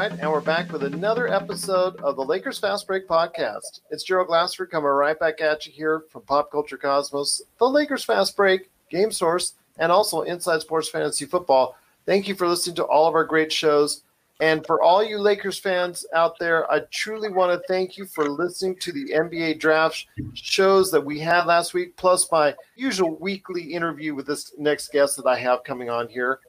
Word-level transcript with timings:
And 0.00 0.18
we're 0.32 0.40
back 0.40 0.72
with 0.72 0.82
another 0.84 1.28
episode 1.28 1.96
of 1.96 2.16
the 2.16 2.24
Lakers 2.24 2.58
Fast 2.58 2.86
Break 2.86 3.06
podcast. 3.06 3.80
It's 3.90 4.02
Gerald 4.02 4.28
Glassford 4.28 4.70
coming 4.70 4.88
right 4.88 5.18
back 5.20 5.42
at 5.42 5.66
you 5.66 5.72
here 5.74 6.04
from 6.08 6.22
Pop 6.22 6.50
Culture 6.50 6.78
Cosmos, 6.78 7.42
the 7.58 7.68
Lakers 7.68 8.02
Fast 8.02 8.34
Break, 8.34 8.70
Game 8.88 9.12
Source, 9.12 9.56
and 9.78 9.92
also 9.92 10.22
Inside 10.22 10.62
Sports 10.62 10.88
Fantasy 10.88 11.26
Football. 11.26 11.76
Thank 12.06 12.28
you 12.28 12.34
for 12.34 12.48
listening 12.48 12.76
to 12.76 12.84
all 12.84 13.08
of 13.08 13.14
our 13.14 13.26
great 13.26 13.52
shows. 13.52 14.04
And 14.40 14.64
for 14.64 14.82
all 14.82 15.04
you 15.04 15.18
Lakers 15.18 15.58
fans 15.58 16.06
out 16.14 16.38
there, 16.38 16.68
I 16.72 16.80
truly 16.90 17.28
want 17.28 17.52
to 17.52 17.68
thank 17.68 17.98
you 17.98 18.06
for 18.06 18.26
listening 18.26 18.76
to 18.76 18.92
the 18.92 19.04
NBA 19.10 19.60
draft 19.60 20.06
shows 20.32 20.90
that 20.92 21.04
we 21.04 21.20
had 21.20 21.44
last 21.44 21.74
week, 21.74 21.94
plus 21.98 22.26
my 22.32 22.56
usual 22.74 23.16
weekly 23.16 23.64
interview 23.64 24.14
with 24.14 24.26
this 24.26 24.54
next 24.56 24.92
guest 24.92 25.18
that 25.18 25.26
I 25.26 25.38
have 25.38 25.62
coming 25.62 25.90
on 25.90 26.08
here. 26.08 26.40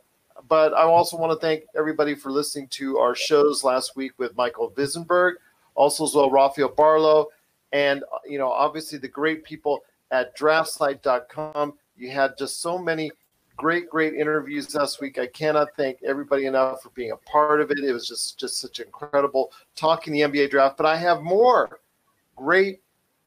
But 0.51 0.73
I 0.73 0.81
also 0.81 1.15
want 1.15 1.31
to 1.31 1.39
thank 1.39 1.63
everybody 1.77 2.13
for 2.13 2.29
listening 2.29 2.67
to 2.71 2.97
our 2.97 3.15
shows 3.15 3.63
last 3.63 3.95
week 3.95 4.11
with 4.17 4.35
Michael 4.35 4.69
Visenberg, 4.71 5.35
also 5.75 6.03
as 6.03 6.13
well 6.13 6.29
Rafael 6.29 6.67
Barlow, 6.67 7.27
and 7.71 8.03
you 8.27 8.37
know 8.37 8.51
obviously 8.51 8.97
the 8.99 9.07
great 9.07 9.45
people 9.45 9.79
at 10.11 10.37
DraftSite.com. 10.37 11.75
You 11.95 12.11
had 12.11 12.37
just 12.37 12.61
so 12.61 12.77
many 12.77 13.13
great, 13.55 13.89
great 13.89 14.13
interviews 14.13 14.75
last 14.75 14.99
week. 14.99 15.17
I 15.17 15.27
cannot 15.27 15.69
thank 15.77 16.03
everybody 16.03 16.47
enough 16.47 16.81
for 16.81 16.89
being 16.89 17.11
a 17.11 17.17
part 17.17 17.61
of 17.61 17.71
it. 17.71 17.79
It 17.79 17.93
was 17.93 18.05
just 18.05 18.37
just 18.37 18.59
such 18.59 18.81
incredible 18.81 19.53
talking 19.77 20.11
the 20.11 20.19
NBA 20.19 20.49
draft. 20.49 20.75
But 20.75 20.85
I 20.85 20.97
have 20.97 21.21
more 21.21 21.79
great 22.35 22.81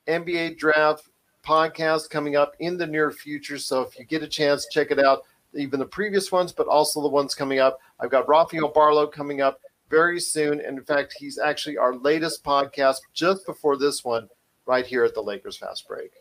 NBA 0.08 0.58
draft 0.58 1.08
podcasts 1.42 2.06
coming 2.06 2.36
up 2.36 2.54
in 2.58 2.76
the 2.76 2.86
near 2.86 3.10
future. 3.10 3.56
So 3.56 3.80
if 3.80 3.98
you 3.98 4.04
get 4.04 4.22
a 4.22 4.28
chance, 4.28 4.66
check 4.70 4.90
it 4.90 4.98
out. 4.98 5.22
Even 5.56 5.80
the 5.80 5.86
previous 5.86 6.32
ones, 6.32 6.52
but 6.52 6.66
also 6.66 7.00
the 7.02 7.08
ones 7.08 7.34
coming 7.34 7.58
up. 7.58 7.78
I've 8.00 8.10
got 8.10 8.28
Rafael 8.28 8.68
Barlow 8.68 9.06
coming 9.06 9.40
up 9.40 9.60
very 9.90 10.20
soon. 10.20 10.60
And 10.60 10.78
in 10.78 10.84
fact, 10.84 11.14
he's 11.18 11.38
actually 11.38 11.78
our 11.78 11.94
latest 11.94 12.42
podcast 12.42 12.96
just 13.12 13.46
before 13.46 13.76
this 13.76 14.04
one, 14.04 14.28
right 14.66 14.86
here 14.86 15.04
at 15.04 15.14
the 15.14 15.22
Lakers 15.22 15.56
Fast 15.56 15.86
Break. 15.86 16.12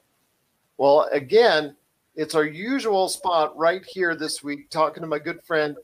Well, 0.78 1.10
again, 1.12 1.76
it's 2.16 2.36
our 2.36 2.46
usual 2.46 3.10
spot 3.10 3.58
right 3.58 3.84
here 3.86 4.16
this 4.16 4.44
week, 4.44 4.70
talking 4.70 5.02
to 5.02 5.08
my 5.08 5.20
good 5.20 5.42
friend. 5.44 5.76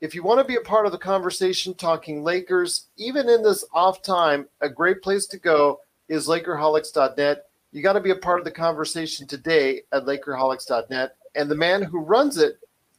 If 0.00 0.14
you 0.14 0.22
want 0.22 0.38
to 0.38 0.44
be 0.44 0.56
a 0.56 0.60
part 0.60 0.86
of 0.86 0.92
the 0.92 0.98
conversation, 0.98 1.74
talking 1.74 2.22
Lakers, 2.22 2.88
even 2.96 3.28
in 3.28 3.42
this 3.42 3.64
off 3.72 4.02
time, 4.02 4.46
a 4.60 4.68
great 4.68 5.02
place 5.02 5.26
to 5.26 5.38
go 5.38 5.80
is 6.08 6.28
Lakerholics.net. 6.28 7.46
You 7.72 7.82
got 7.82 7.94
to 7.94 8.00
be 8.00 8.10
a 8.10 8.16
part 8.16 8.38
of 8.38 8.44
the 8.44 8.50
conversation 8.50 9.26
today 9.26 9.82
at 9.92 10.04
Lakerholics.net. 10.04 11.16
And 11.34 11.50
the 11.50 11.56
man 11.56 11.82
who 11.82 11.98
runs 12.00 12.38
it, 12.38 12.58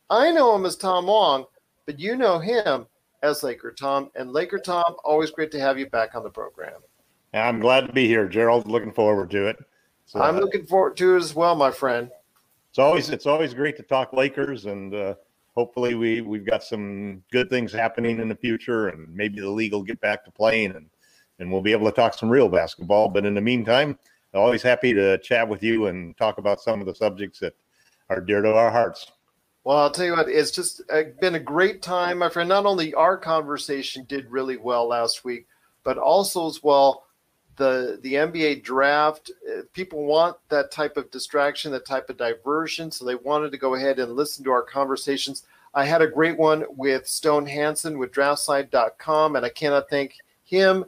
I 0.09 0.31
know 0.31 0.56
him 0.56 0.66
as 0.66 0.75
Tom 0.75 1.06
Long, 1.06 1.45
but 1.86 2.00
you 2.00 2.16
know 2.16 2.39
him 2.39 2.88
as 3.23 3.44
Laker 3.44 3.72
Tom. 3.72 4.12
And 4.16 4.31
Laker 4.31 4.59
Tom, 4.59 4.95
always 5.03 5.31
great 5.31 5.52
to 5.52 5.59
have 5.59 5.80
you 5.80 5.89
back 5.89 6.16
on 6.16 6.23
the 6.23 6.30
program. 6.30 6.81
I'm 7.34 7.59
glad 7.59 7.88
to 7.88 7.94
be 7.94 8.08
here, 8.08 8.28
Gerald. 8.28 8.67
Looking 8.67 8.94
forward 8.94 9.30
to 9.31 9.47
it. 9.47 9.58
So, 10.06 10.22
I'm 10.22 10.38
looking 10.38 10.66
forward 10.66 10.95
to 10.97 11.16
it 11.16 11.17
as 11.17 11.34
well, 11.34 11.56
my 11.56 11.72
friend 11.72 12.12
it's 12.75 12.80
always 12.80 13.09
it's 13.09 13.25
always 13.25 13.53
great 13.53 13.78
to 13.78 13.84
talk 13.84 14.12
Lakers, 14.12 14.66
and 14.66 14.94
uh, 14.94 15.16
hopefully 15.56 15.95
we 15.95 16.19
we've 16.19 16.45
got 16.45 16.62
some 16.62 17.24
good 17.31 17.50
things 17.50 17.72
happening 17.72 18.19
in 18.19 18.28
the 18.28 18.35
future, 18.35 18.90
and 18.90 19.07
maybe 19.16 19.40
the 19.40 19.50
league 19.50 19.72
will 19.72 19.81
get 19.81 20.01
back 20.01 20.25
to 20.25 20.31
playing, 20.31 20.72
and 20.72 20.90
and 21.40 21.50
we'll 21.50 21.62
be 21.62 21.72
able 21.72 21.90
to 21.90 21.96
talk 21.96 22.16
some 22.16 22.30
real 22.30 22.50
basketball. 22.50 23.07
But 23.07 23.25
in 23.25 23.34
the 23.34 23.40
meantime, 23.40 23.97
always 24.34 24.62
happy 24.62 24.94
to 24.94 25.18
chat 25.19 25.47
with 25.47 25.63
you 25.63 25.88
and 25.88 26.18
talk 26.18 26.38
about 26.38 26.59
some 26.59 26.81
of 26.81 26.85
the 26.85 26.94
subjects 26.94 27.40
that 27.40 27.56
are 28.09 28.19
dear 28.19 28.41
to 28.41 28.53
our 28.53 28.69
hearts. 28.69 29.09
Well, 29.66 29.78
I'll 29.78 29.90
tell 29.90 30.06
you 30.06 30.12
what, 30.12 30.30
it's 30.30 30.52
just 30.52 30.84
uh, 30.92 31.02
been 31.20 31.34
a 31.34 31.40
great 31.40 31.81
time, 31.81 32.20
my 32.20 32.30
friend. 32.30 32.48
Not 32.48 32.68
only 32.68 32.94
our 32.94 33.18
conversation 33.18 34.06
did 34.08 34.30
really 34.30 34.58
well 34.58 34.88
last 34.88 35.26
week, 35.26 35.48
but 35.84 35.98
also 35.98 36.48
as 36.48 36.62
well 36.62 37.08
the 37.56 37.98
the 38.04 38.14
NBA 38.14 38.64
draft. 38.64 39.31
Uh, 39.50 39.62
people 39.74 40.06
want 40.06 40.38
that 40.50 40.70
type 40.70 40.98
of 40.98 41.09
distraction, 41.09 41.72
that 41.72 41.88
type 41.88 42.12
of 42.12 42.18
diversion, 42.18 42.92
so 42.92 43.06
they 43.06 43.16
wanted 43.16 43.52
to 43.54 43.58
go 43.58 43.74
ahead 43.74 43.98
and 43.98 44.16
listen 44.16 44.46
to 44.46 44.52
our 44.52 44.62
conversations. 44.62 45.48
I 45.74 45.86
had 45.86 46.04
a 46.04 46.08
great 46.08 46.38
one 46.38 46.66
with 46.70 47.08
Stone 47.08 47.48
Hansen 47.48 47.98
with 47.98 48.12
DraftSite.com, 48.12 49.36
and 49.36 49.44
I 49.44 49.50
cannot 49.50 49.90
thank 49.90 50.14
him, 50.44 50.86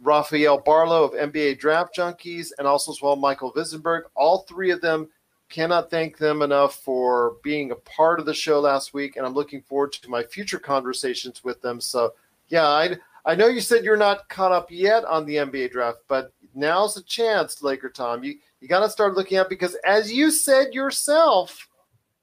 Rafael 0.00 0.58
Barlow 0.58 1.04
of 1.04 1.12
NBA 1.12 1.60
Draft 1.60 1.96
Junkies, 1.96 2.50
and 2.58 2.66
also 2.66 2.90
as 2.90 3.00
well 3.00 3.14
Michael 3.14 3.52
Visenberg. 3.52 4.02
All 4.16 4.38
three 4.38 4.72
of 4.72 4.80
them 4.80 5.08
cannot 5.52 5.90
thank 5.90 6.16
them 6.16 6.40
enough 6.42 6.76
for 6.76 7.36
being 7.44 7.70
a 7.70 7.76
part 7.76 8.18
of 8.18 8.26
the 8.26 8.34
show 8.34 8.58
last 8.58 8.94
week, 8.94 9.16
and 9.16 9.26
I'm 9.26 9.34
looking 9.34 9.60
forward 9.60 9.92
to 9.92 10.10
my 10.10 10.22
future 10.22 10.58
conversations 10.58 11.44
with 11.44 11.60
them. 11.60 11.80
So, 11.80 12.14
yeah, 12.48 12.66
I 12.66 12.96
I 13.24 13.34
know 13.36 13.46
you 13.46 13.60
said 13.60 13.84
you're 13.84 13.96
not 13.96 14.28
caught 14.28 14.50
up 14.50 14.70
yet 14.70 15.04
on 15.04 15.26
the 15.26 15.36
NBA 15.36 15.70
draft, 15.70 15.98
but 16.08 16.32
now's 16.54 16.96
a 16.96 17.02
chance, 17.04 17.62
Laker 17.62 17.90
Tom. 17.90 18.24
You 18.24 18.38
you 18.60 18.68
got 18.68 18.80
to 18.80 18.90
start 18.90 19.14
looking 19.14 19.38
up 19.38 19.48
because, 19.48 19.76
as 19.84 20.12
you 20.12 20.30
said 20.30 20.72
yourself, 20.72 21.68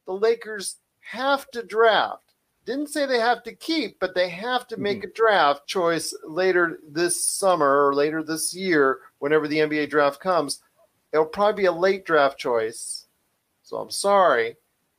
the 0.06 0.14
Lakers 0.14 0.78
have 1.02 1.50
to 1.52 1.64
draft. 1.64 2.34
Didn't 2.66 2.90
say 2.90 3.06
they 3.06 3.20
have 3.20 3.44
to 3.44 3.56
keep, 3.56 4.00
but 4.00 4.16
they 4.16 4.30
have 4.30 4.68
to 4.68 4.78
make 4.78 5.00
mm-hmm. 5.00 5.10
a 5.10 5.14
draft 5.14 5.68
choice 5.68 6.16
later 6.24 6.80
this 6.88 7.24
summer 7.24 7.88
or 7.88 7.94
later 7.94 8.24
this 8.24 8.54
year, 8.54 9.00
whenever 9.20 9.48
the 9.48 9.58
NBA 9.58 9.90
draft 9.90 10.20
comes. 10.20 10.62
It'll 11.12 11.26
probably 11.26 11.64
be 11.64 11.66
a 11.68 11.72
late 11.72 12.06
draft 12.06 12.38
choice. 12.38 13.08
So 13.70 13.78
I'm 13.78 13.92
sorry. 13.92 14.56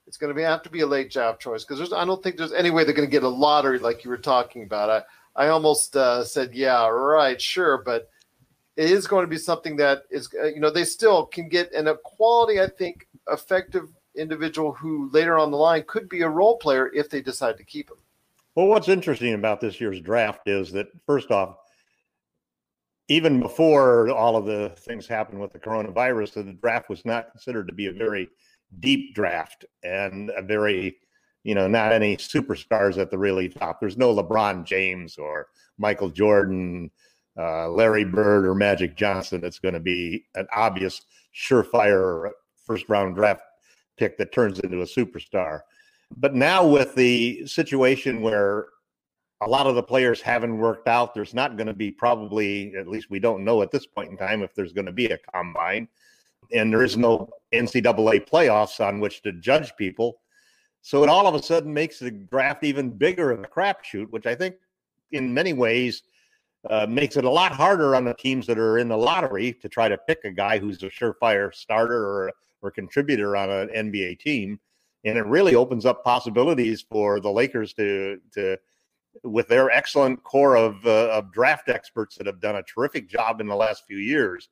It's 0.07 0.17
going 0.17 0.29
to 0.29 0.35
be, 0.35 0.43
have 0.43 0.63
to 0.63 0.71
be 0.71 0.83
a 0.83 0.87
late 0.87 1.11
draft 1.11 1.41
choice 1.41 1.65
because 1.65 1.93
I 1.93 2.05
don't 2.05 2.23
think 2.23 2.37
there's 2.37 2.53
any 2.53 2.71
way 2.71 2.85
they're 2.85 2.95
going 2.95 3.09
to 3.09 3.11
get 3.11 3.25
a 3.25 3.29
lottery 3.29 3.81
like 3.81 4.05
you 4.05 4.11
were 4.11 4.17
talking 4.17 4.63
about. 4.63 5.05
I, 5.35 5.45
I 5.45 5.49
almost 5.49 5.97
uh, 5.97 6.25
said, 6.25 6.55
yeah, 6.55 6.87
right, 6.87 7.41
sure, 7.41 7.83
but 7.85 8.09
it 8.77 8.89
is 8.89 9.09
going 9.09 9.25
to 9.25 9.31
be 9.31 9.39
something 9.39 9.77
that 9.77 10.05
is, 10.09 10.29
uh, 10.41 10.47
you 10.47 10.61
know, 10.61 10.71
they 10.71 10.85
still 10.85 11.27
can 11.27 11.49
get 11.49 11.73
an 11.73 11.89
a 11.89 11.97
quality, 11.97 12.61
I 12.61 12.69
think, 12.69 13.09
effective 13.29 13.89
individual 14.15 14.73
who 14.73 15.11
later 15.11 15.37
on 15.37 15.51
the 15.51 15.57
line 15.57 15.83
could 15.89 16.09
be 16.09 16.23
a 16.23 16.29
role 16.29 16.57
player 16.57 16.93
if 16.95 17.11
they 17.11 17.21
decide 17.21 17.57
to 17.57 17.65
keep 17.65 17.91
him. 17.91 17.97
Well, 18.55 18.69
what's 18.69 18.89
interesting 18.89 19.35
about 19.35 19.61
this 19.61 19.81
year's 19.81 20.01
draft 20.01 20.47
is 20.47 20.71
that 20.73 20.89
first 21.07 21.33
off, 21.33 21.57
even 23.09 23.41
before 23.41 24.11
all 24.11 24.37
of 24.37 24.47
the 24.47 24.71
things 24.79 25.09
happened 25.09 25.41
with 25.41 25.53
the 25.53 25.59
coronavirus, 25.59 26.35
the 26.35 26.53
draft 26.53 26.89
was 26.89 27.05
not 27.05 27.33
considered 27.33 27.67
to 27.67 27.75
be 27.75 27.87
a 27.87 27.93
very 27.93 28.29
deep 28.79 29.15
draft 29.15 29.65
and 29.83 30.31
a 30.37 30.43
very 30.43 30.97
you 31.43 31.55
know, 31.55 31.67
not 31.67 31.93
any 31.93 32.17
superstars 32.17 32.99
at 32.99 33.11
the 33.11 33.19
really 33.19 33.49
top. 33.49 33.81
There's 33.81 33.97
no 33.97 34.15
LeBron 34.15 34.65
James 34.65 35.17
or 35.17 35.49
Michael 35.79 36.11
Jordan, 36.11 36.91
uh, 37.39 37.69
Larry 37.71 38.05
Bird, 38.05 38.47
or 38.47 38.55
Magic 38.55 38.97
Johnson. 38.97 39.45
It's 39.45 39.59
going 39.59 39.75
to 39.75 39.81
be 39.81 40.27
an 40.35 40.47
obvious, 40.55 41.03
surefire 41.35 42.31
first 42.67 42.89
round 42.89 43.15
draft 43.15 43.43
pick 43.97 44.19
that 44.19 44.33
turns 44.33 44.61
into 44.61 44.83
a 44.83 44.87
superstar. 44.87 45.61
But 46.17 46.35
now, 46.35 46.67
with 46.67 46.95
the 46.95 47.47
situation 47.47 48.21
where 48.21 48.67
a 49.41 49.49
lot 49.49 49.67
of 49.67 49.77
the 49.77 49.83
players 49.83 50.21
haven't 50.21 50.59
worked 50.59 50.89
out, 50.89 51.15
there's 51.15 51.33
not 51.33 51.57
going 51.57 51.69
to 51.69 51.73
be 51.73 51.91
probably, 51.91 52.75
at 52.77 52.89
least 52.89 53.11
we 53.11 53.21
don't 53.21 53.45
know 53.45 53.63
at 53.63 53.71
this 53.71 53.87
point 53.87 54.11
in 54.11 54.19
time, 54.19 54.43
if 54.43 54.55
there's 54.55 54.73
going 54.75 54.87
to 54.87 54.93
be 54.93 55.07
a 55.07 55.19
combine. 55.33 55.89
And 56.53 56.73
there 56.73 56.83
is 56.83 56.97
no 56.97 57.29
NCAA 57.53 58.29
playoffs 58.29 58.85
on 58.85 59.01
which 59.01 59.23
to 59.23 59.33
judge 59.33 59.75
people 59.77 60.21
so 60.83 61.03
it 61.03 61.09
all 61.09 61.27
of 61.27 61.35
a 61.35 61.43
sudden 61.43 61.73
makes 61.73 61.99
the 61.99 62.11
draft 62.11 62.65
even 62.65 62.91
bigger 62.91 63.31
of 63.31 63.41
a 63.41 63.47
crapshoot, 63.47 64.11
which 64.11 64.27
I 64.27 64.35
think 64.35 64.57
in 65.13 65.33
many 65.33 65.53
ways 65.53 66.03
uh, 66.69 66.87
makes 66.87 67.17
it 67.17 67.25
a 67.25 67.31
lot 67.31 67.53
harder 67.53 67.95
on 67.95 68.05
the 68.05 68.15
teams 68.15 68.47
that 68.47 68.59
are 68.59 68.79
in 68.79 68.89
the 68.89 68.97
lottery 68.97 69.53
to 69.55 69.69
try 69.69 69.89
to 69.89 69.99
pick 69.99 70.21
a 70.25 70.31
guy 70.31 70.59
who's 70.59 70.83
a 70.83 70.91
surefire 70.91 71.55
starter 71.55 72.03
or, 72.03 72.33
or 72.63 72.71
contributor 72.71 73.37
on 73.37 73.51
an 73.51 73.69
NBA 73.69 74.21
team. 74.21 74.59
And 75.05 75.17
it 75.17 75.25
really 75.27 75.55
opens 75.55 75.87
up 75.87 76.05
possibilities 76.05 76.83
for 76.83 77.21
the 77.21 77.31
Lakers 77.31 77.73
to, 77.75 78.19
to 78.35 78.59
with 79.25 79.49
their 79.49 79.71
excellent 79.71 80.23
core 80.23 80.57
of, 80.57 80.85
uh, 80.87 81.09
of 81.09 81.33
draft 81.33 81.69
experts 81.69 82.17
that 82.17 82.27
have 82.27 82.41
done 82.41 82.57
a 82.57 82.63
terrific 82.63 83.09
job 83.09 83.41
in 83.41 83.47
the 83.47 83.57
last 83.57 83.85
few 83.87 83.97
years 83.97 84.49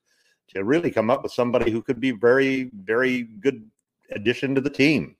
to 0.48 0.64
really 0.64 0.90
come 0.90 1.10
up 1.10 1.22
with 1.22 1.32
somebody 1.32 1.70
who 1.70 1.82
could 1.82 2.00
be 2.00 2.10
very, 2.10 2.70
very 2.74 3.22
good 3.22 3.68
addition 4.10 4.54
to 4.54 4.60
the 4.60 4.70
team 4.70 5.16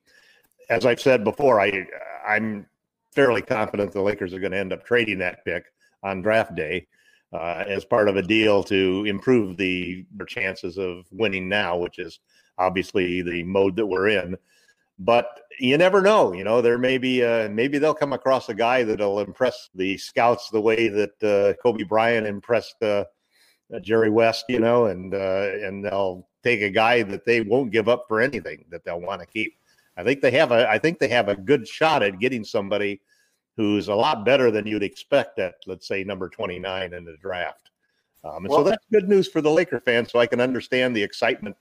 as 0.69 0.85
I've 0.85 1.01
said 1.01 1.23
before, 1.23 1.59
I 1.59 1.85
I'm 2.27 2.67
fairly 3.13 3.41
confident 3.41 3.91
the 3.91 4.01
Lakers 4.01 4.33
are 4.33 4.39
going 4.39 4.51
to 4.51 4.57
end 4.57 4.71
up 4.71 4.85
trading 4.85 5.17
that 5.19 5.43
pick 5.43 5.65
on 6.03 6.21
draft 6.21 6.55
day 6.55 6.87
uh, 7.33 7.63
as 7.67 7.83
part 7.83 8.07
of 8.07 8.15
a 8.15 8.21
deal 8.21 8.63
to 8.65 9.03
improve 9.05 9.57
the 9.57 10.05
their 10.15 10.25
chances 10.25 10.77
of 10.77 11.05
winning 11.11 11.49
now, 11.49 11.77
which 11.77 11.99
is 11.99 12.19
obviously 12.57 13.21
the 13.21 13.43
mode 13.43 13.75
that 13.75 13.85
we're 13.85 14.09
in. 14.09 14.37
But 14.99 15.27
you 15.59 15.77
never 15.77 16.01
know. 16.01 16.33
You 16.33 16.43
know, 16.43 16.61
there 16.61 16.77
may 16.77 16.97
be 16.97 17.23
uh, 17.23 17.49
maybe 17.49 17.79
they'll 17.79 17.93
come 17.93 18.13
across 18.13 18.49
a 18.49 18.53
guy 18.53 18.83
that'll 18.83 19.21
impress 19.21 19.69
the 19.73 19.97
scouts 19.97 20.49
the 20.49 20.61
way 20.61 20.87
that 20.87 21.23
uh, 21.23 21.61
Kobe 21.61 21.83
Bryant 21.83 22.27
impressed 22.27 22.81
uh, 22.83 23.05
Jerry 23.81 24.09
West. 24.09 24.45
You 24.49 24.59
know, 24.59 24.85
and 24.85 25.13
uh, 25.13 25.51
and 25.61 25.83
they'll 25.83 26.27
take 26.43 26.61
a 26.61 26.69
guy 26.69 27.03
that 27.03 27.25
they 27.25 27.41
won't 27.41 27.71
give 27.71 27.89
up 27.89 28.05
for 28.07 28.21
anything 28.21 28.65
that 28.69 28.83
they'll 28.83 29.01
want 29.01 29.21
to 29.21 29.27
keep. 29.27 29.53
I 29.97 30.03
think 30.03 30.21
they 30.21 30.31
have 30.31 30.51
a 30.51 30.69
I 30.69 30.79
think 30.79 30.99
they 30.99 31.09
have 31.09 31.29
a 31.29 31.35
good 31.35 31.67
shot 31.67 32.03
at 32.03 32.19
getting 32.19 32.43
somebody 32.43 33.01
who's 33.59 33.89
a 33.89 33.95
lot 33.95 34.23
better 34.23 34.51
than 34.51 34.65
you'd 34.65 34.83
expect 34.83 35.37
at, 35.37 35.55
let's 35.67 35.85
say, 35.85 36.01
number 36.01 36.29
29 36.29 36.93
in 36.93 37.03
the 37.03 37.17
draft. 37.17 37.71
Um, 38.23 38.37
and 38.37 38.47
well, 38.47 38.59
so 38.59 38.69
that's 38.69 38.85
good 38.89 39.09
news 39.09 39.27
for 39.27 39.41
the 39.41 39.51
Laker 39.51 39.81
fans. 39.81 40.13
So 40.13 40.19
I 40.19 40.27
can 40.27 40.39
understand 40.39 40.95
the 40.95 41.03
excitement 41.03 41.57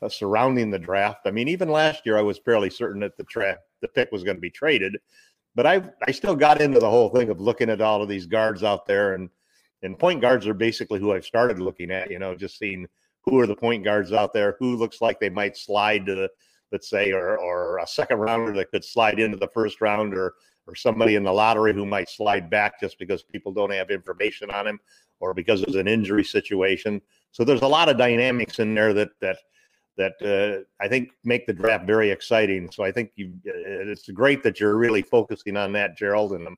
uh, 0.00 0.08
surrounding 0.08 0.70
the 0.70 0.78
draft. 0.78 1.26
I 1.26 1.30
mean, 1.30 1.48
even 1.48 1.68
last 1.68 2.06
year, 2.06 2.16
I 2.16 2.22
was 2.22 2.38
fairly 2.38 2.70
certain 2.70 3.00
that 3.00 3.18
the 3.18 3.24
tra- 3.24 3.58
the 3.82 3.88
pick 3.88 4.10
was 4.10 4.24
going 4.24 4.38
to 4.38 4.40
be 4.40 4.48
traded, 4.48 4.96
but 5.54 5.66
I 5.66 5.82
I 6.06 6.10
still 6.10 6.34
got 6.34 6.62
into 6.62 6.80
the 6.80 6.88
whole 6.88 7.10
thing 7.10 7.28
of 7.28 7.38
looking 7.38 7.68
at 7.68 7.82
all 7.82 8.02
of 8.02 8.08
these 8.08 8.24
guards 8.24 8.62
out 8.62 8.86
there, 8.86 9.12
and 9.12 9.28
and 9.82 9.98
point 9.98 10.20
guards 10.20 10.46
are 10.46 10.54
basically 10.54 11.00
who 11.00 11.12
I've 11.12 11.24
started 11.24 11.58
looking 11.58 11.90
at. 11.90 12.10
You 12.10 12.18
know, 12.18 12.34
just 12.34 12.58
seeing 12.58 12.86
who 13.24 13.38
are 13.38 13.46
the 13.46 13.56
point 13.56 13.84
guards 13.84 14.12
out 14.12 14.32
there, 14.32 14.56
who 14.58 14.76
looks 14.76 15.00
like 15.00 15.20
they 15.20 15.30
might 15.30 15.56
slide 15.56 16.06
to 16.06 16.14
the 16.14 16.30
let's 16.72 16.88
say, 16.88 17.12
or 17.12 17.38
or 17.38 17.78
a 17.78 17.86
second 17.86 18.18
rounder 18.18 18.52
that 18.52 18.70
could 18.70 18.84
slide 18.84 19.20
into 19.20 19.36
the 19.36 19.48
first 19.48 19.80
round, 19.80 20.14
or 20.14 20.34
or 20.66 20.74
somebody 20.74 21.16
in 21.16 21.24
the 21.24 21.32
lottery 21.32 21.74
who 21.74 21.84
might 21.84 22.08
slide 22.08 22.48
back 22.48 22.80
just 22.80 22.98
because 22.98 23.22
people 23.22 23.52
don't 23.52 23.72
have 23.72 23.90
information 23.90 24.50
on 24.50 24.66
him, 24.66 24.80
or 25.20 25.34
because 25.34 25.62
it's 25.62 25.76
an 25.76 25.88
injury 25.88 26.24
situation. 26.24 27.00
So 27.32 27.44
there's 27.44 27.62
a 27.62 27.68
lot 27.68 27.88
of 27.88 27.98
dynamics 27.98 28.58
in 28.58 28.74
there 28.74 28.94
that 28.94 29.10
that 29.20 29.38
that 29.96 30.14
uh, 30.22 30.64
I 30.82 30.88
think 30.88 31.10
make 31.22 31.46
the 31.46 31.52
draft 31.52 31.86
very 31.86 32.10
exciting. 32.10 32.70
So 32.70 32.82
I 32.82 32.90
think 32.90 33.10
you, 33.16 33.34
it's 33.44 34.08
great 34.08 34.42
that 34.42 34.58
you're 34.58 34.76
really 34.76 35.02
focusing 35.02 35.56
on 35.56 35.72
that, 35.72 35.98
Gerald, 35.98 36.32
and 36.32 36.48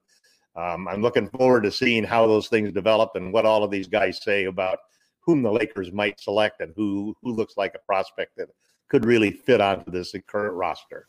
um, 0.56 0.87
I'm 0.89 1.03
looking 1.03 1.29
forward 1.29 1.62
to 1.65 1.73
seeing 1.73 2.05
how 2.05 2.27
those 2.27 2.49
things 2.49 2.73
develop 2.73 3.12
and 3.15 3.33
what 3.33 3.47
all 3.47 3.65
of 3.65 3.71
these 3.71 3.89
guys 3.89 4.23
say 4.23 4.45
about 4.45 4.79
whom 5.21 5.43
the 5.43 5.53
Lakers 5.53 5.93
might 5.93 6.21
select 6.21 6.61
and 6.61 6.73
who 6.77 7.17
who 7.23 7.33
looks 7.33 7.56
like 7.56 7.75
a 7.75 7.87
prospect 7.87 8.37
that 8.37 8.49
could 8.89 9.05
really 9.05 9.31
fit 9.31 9.61
onto 9.61 9.91
this 9.91 10.15
current 10.27 10.55
roster. 10.55 11.09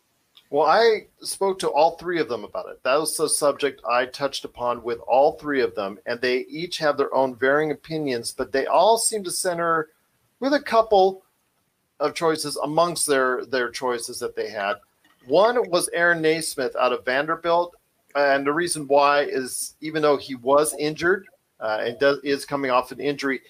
Well, 0.49 0.67
I 0.67 1.07
spoke 1.21 1.59
to 1.59 1.69
all 1.69 1.97
three 1.97 2.19
of 2.19 2.29
them 2.29 2.43
about 2.43 2.69
it. 2.69 2.81
That 2.83 2.99
was 2.99 3.17
the 3.17 3.27
subject 3.27 3.81
I 3.89 4.05
touched 4.05 4.45
upon 4.45 4.83
with 4.83 4.99
all 5.07 5.33
three 5.33 5.61
of 5.61 5.75
them, 5.75 5.97
and 6.05 6.21
they 6.21 6.39
each 6.39 6.77
have 6.77 6.97
their 6.97 7.13
own 7.13 7.35
varying 7.35 7.71
opinions, 7.71 8.31
but 8.31 8.51
they 8.51 8.65
all 8.65 8.97
seem 8.97 9.23
to 9.23 9.31
center 9.31 9.89
with 10.39 10.53
a 10.53 10.61
couple 10.61 11.23
of 11.99 12.13
choices 12.13 12.57
amongst 12.57 13.07
their 13.07 13.45
their 13.45 13.69
choices 13.69 14.19
that 14.19 14.35
they 14.35 14.49
had. 14.49 14.75
One 15.27 15.69
was 15.69 15.89
Aaron 15.93 16.21
Nesmith 16.21 16.75
out 16.75 16.93
of 16.93 17.05
Vanderbilt, 17.05 17.75
and 18.15 18.45
the 18.45 18.53
reason 18.53 18.87
why 18.87 19.21
is 19.23 19.75
even 19.81 20.01
though 20.01 20.17
he 20.17 20.35
was 20.35 20.73
injured 20.79 21.27
uh, 21.59 21.79
and 21.81 21.99
does, 21.99 22.19
is 22.23 22.45
coming 22.45 22.71
off 22.71 22.91
an 22.91 22.99
injury, 22.99 23.41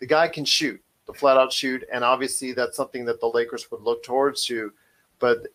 the 0.00 0.06
guy 0.06 0.28
can 0.28 0.44
shoot 0.44 0.80
the 1.06 1.12
flat 1.12 1.36
out 1.36 1.52
shoot, 1.52 1.84
and 1.92 2.02
obviously 2.02 2.52
that's 2.52 2.76
something 2.76 3.04
that 3.04 3.20
the 3.20 3.26
Lakers 3.26 3.70
would 3.70 3.82
look 3.82 4.02
towards 4.02 4.44
to. 4.46 4.72
But 5.18 5.46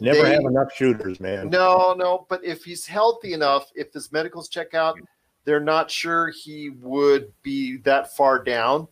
never 0.00 0.22
they, 0.22 0.32
have 0.32 0.44
enough 0.44 0.72
shooters, 0.74 1.20
man. 1.20 1.50
No, 1.50 1.94
no. 1.96 2.26
But 2.28 2.44
if 2.44 2.64
he's 2.64 2.86
healthy 2.86 3.32
enough, 3.32 3.70
if 3.74 3.92
his 3.92 4.12
medicals 4.12 4.48
check 4.48 4.74
out, 4.74 4.98
they're 5.44 5.60
not 5.60 5.90
sure 5.90 6.30
he 6.30 6.70
would 6.70 7.32
be 7.42 7.78
that 7.78 8.14
far 8.16 8.42
down 8.42 8.86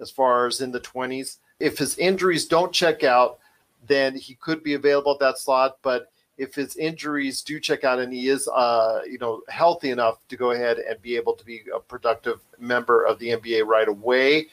as 0.00 0.10
far 0.10 0.46
as 0.46 0.60
in 0.60 0.70
the 0.70 0.80
twenties. 0.80 1.38
If 1.58 1.78
his 1.78 1.98
injuries 1.98 2.46
don't 2.46 2.72
check 2.72 3.02
out, 3.02 3.38
then 3.86 4.16
he 4.16 4.34
could 4.34 4.62
be 4.62 4.74
available 4.74 5.12
at 5.12 5.20
that 5.20 5.38
slot. 5.38 5.78
But 5.82 6.12
if 6.38 6.54
his 6.54 6.76
injuries 6.76 7.42
do 7.42 7.58
check 7.58 7.84
out 7.84 7.98
and 7.98 8.12
he 8.12 8.28
is, 8.28 8.48
uh, 8.48 9.00
you 9.08 9.18
know, 9.18 9.42
healthy 9.48 9.90
enough 9.90 10.18
to 10.28 10.36
go 10.36 10.50
ahead 10.50 10.78
and 10.78 11.00
be 11.00 11.16
able 11.16 11.32
to 11.34 11.44
be 11.44 11.62
a 11.74 11.80
productive 11.80 12.40
member 12.58 13.04
of 13.04 13.18
the 13.18 13.30
NBA 13.30 13.66
right 13.66 13.88
away, 13.88 14.48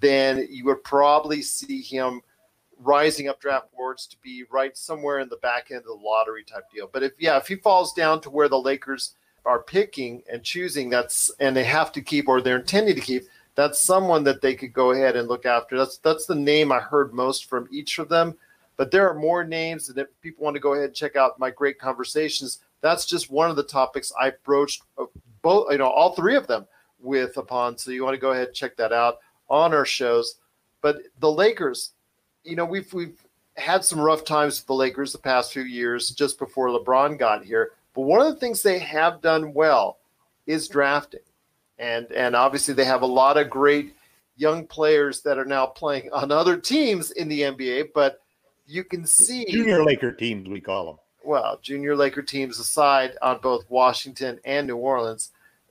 then 0.00 0.46
you 0.50 0.64
would 0.66 0.84
probably 0.84 1.42
see 1.42 1.80
him 1.80 2.20
rising 2.78 3.28
up 3.28 3.40
draft 3.40 3.72
boards 3.72 4.06
to 4.06 4.16
be 4.22 4.44
right 4.50 4.76
somewhere 4.76 5.20
in 5.20 5.28
the 5.28 5.36
back 5.36 5.70
end 5.70 5.80
of 5.80 5.86
the 5.86 5.92
lottery 5.92 6.44
type 6.44 6.64
deal. 6.74 6.88
But 6.92 7.02
if 7.02 7.12
yeah, 7.18 7.36
if 7.36 7.48
he 7.48 7.56
falls 7.56 7.92
down 7.92 8.20
to 8.22 8.30
where 8.30 8.48
the 8.48 8.58
Lakers 8.58 9.14
are 9.44 9.62
picking 9.62 10.22
and 10.30 10.42
choosing, 10.42 10.90
that's 10.90 11.30
and 11.40 11.56
they 11.56 11.64
have 11.64 11.92
to 11.92 12.02
keep 12.02 12.28
or 12.28 12.40
they're 12.40 12.58
intending 12.58 12.94
to 12.94 13.00
keep, 13.00 13.24
that's 13.54 13.80
someone 13.80 14.24
that 14.24 14.40
they 14.40 14.54
could 14.54 14.72
go 14.72 14.92
ahead 14.92 15.16
and 15.16 15.28
look 15.28 15.46
after. 15.46 15.78
That's 15.78 15.98
that's 15.98 16.26
the 16.26 16.34
name 16.34 16.72
I 16.72 16.80
heard 16.80 17.14
most 17.14 17.46
from 17.46 17.68
each 17.70 17.98
of 17.98 18.08
them. 18.08 18.36
But 18.76 18.90
there 18.90 19.08
are 19.08 19.14
more 19.14 19.44
names, 19.44 19.88
and 19.88 19.98
if 19.98 20.08
people 20.20 20.44
want 20.44 20.54
to 20.54 20.60
go 20.60 20.72
ahead 20.72 20.86
and 20.86 20.94
check 20.94 21.16
out 21.16 21.38
my 21.38 21.50
great 21.50 21.78
conversations, 21.78 22.60
that's 22.80 23.06
just 23.06 23.30
one 23.30 23.50
of 23.50 23.56
the 23.56 23.62
topics 23.62 24.12
I 24.18 24.32
broached 24.44 24.82
uh, 24.98 25.04
both, 25.42 25.70
you 25.70 25.78
know, 25.78 25.88
all 25.88 26.14
three 26.14 26.36
of 26.36 26.46
them 26.46 26.66
with 27.00 27.36
upon. 27.36 27.76
So 27.78 27.90
you 27.90 28.04
want 28.04 28.14
to 28.14 28.20
go 28.20 28.32
ahead 28.32 28.48
and 28.48 28.56
check 28.56 28.76
that 28.76 28.92
out 28.92 29.18
on 29.48 29.74
our 29.74 29.84
shows. 29.84 30.36
But 30.80 30.98
the 31.20 31.30
Lakers, 31.30 31.92
you 32.44 32.56
know, 32.56 32.64
we've 32.64 32.92
we've 32.92 33.24
had 33.56 33.84
some 33.84 34.00
rough 34.00 34.24
times 34.24 34.58
with 34.58 34.66
the 34.66 34.74
Lakers 34.74 35.12
the 35.12 35.18
past 35.18 35.52
few 35.52 35.62
years 35.62 36.10
just 36.10 36.38
before 36.38 36.68
LeBron 36.68 37.18
got 37.18 37.44
here. 37.44 37.72
But 37.94 38.02
one 38.02 38.20
of 38.20 38.32
the 38.32 38.40
things 38.40 38.62
they 38.62 38.78
have 38.78 39.20
done 39.20 39.52
well 39.52 39.98
is 40.46 40.68
drafting. 40.68 41.20
And 41.78 42.10
and 42.12 42.34
obviously 42.34 42.74
they 42.74 42.84
have 42.84 43.02
a 43.02 43.06
lot 43.06 43.36
of 43.36 43.50
great 43.50 43.94
young 44.36 44.66
players 44.66 45.20
that 45.22 45.38
are 45.38 45.44
now 45.44 45.66
playing 45.66 46.10
on 46.12 46.32
other 46.32 46.56
teams 46.56 47.10
in 47.12 47.28
the 47.28 47.42
NBA, 47.42 47.88
but 47.94 48.21
you 48.72 48.84
can 48.84 49.06
see 49.06 49.44
junior 49.50 49.84
Laker 49.84 50.12
teams 50.12 50.48
we 50.48 50.60
call 50.60 50.86
them. 50.86 50.96
Well, 51.24 51.58
junior 51.62 51.94
Laker 51.94 52.22
teams 52.22 52.58
aside 52.58 53.12
on 53.22 53.38
both 53.40 53.64
Washington 53.68 54.40
and 54.44 54.66
New 54.66 54.76
Orleans, 54.76 55.30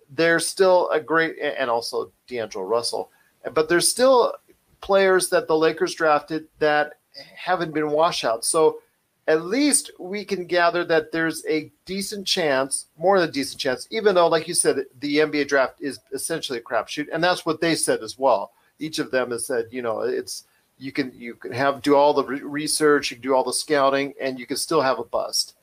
they're 0.10 0.40
still 0.40 0.90
a 0.90 1.00
great 1.00 1.38
and 1.40 1.70
also 1.70 2.12
D'Angelo 2.28 2.66
Russell 2.66 3.12
but 3.54 3.70
there's 3.70 3.88
still 3.88 4.34
players 4.82 5.30
that 5.30 5.48
the 5.48 5.58
Lakers 5.58 5.96
drafted 5.96 6.48
that 6.60 6.94
haven't 7.36 7.74
been 7.74 7.92
washouts. 7.92 8.48
So 8.48 8.80
at 9.28 9.44
least 9.44 9.92
we 10.00 10.26
can 10.26 10.46
gather 10.46 10.84
that 10.86 11.12
there's 11.12 11.46
a 11.46 11.72
decent 11.86 12.28
chance, 12.28 12.88
more 12.98 13.20
than 13.20 13.30
a 13.30 13.32
decent 13.32 13.60
chance, 13.60 13.88
even 13.92 14.16
though, 14.16 14.28
like 14.28 14.48
you 14.48 14.54
said, 14.54 14.86
the 15.00 15.18
NBA 15.18 15.48
draft 15.48 15.82
is 15.82 16.00
essentially 16.12 16.60
a 16.60 16.62
crapshoot, 16.62 17.08
and 17.12 17.24
that's 17.24 17.46
what 17.46 17.62
they 17.62 17.76
said 17.76 18.02
as 18.02 18.18
well. 18.18 18.52
Each 18.80 19.00
of 19.00 19.12
them 19.12 19.32
has 19.32 19.46
said, 19.46 19.68
you 19.72 19.82
know, 19.82 20.02
it's 20.02 20.46
you 20.82 20.92
can 20.92 21.12
you 21.16 21.36
can 21.36 21.52
have 21.52 21.82
do 21.82 21.96
all 21.96 22.14
the 22.14 22.24
re- 22.24 22.42
research, 22.42 23.12
you 23.12 23.18
can 23.18 23.22
do 23.22 23.36
all 23.36 23.44
the 23.44 23.54
scouting, 23.54 24.14
and 24.20 24.40
you 24.40 24.48
can 24.48 24.58
still 24.58 24.82
have 24.82 24.98
a 24.98 25.04
bust. 25.04 25.56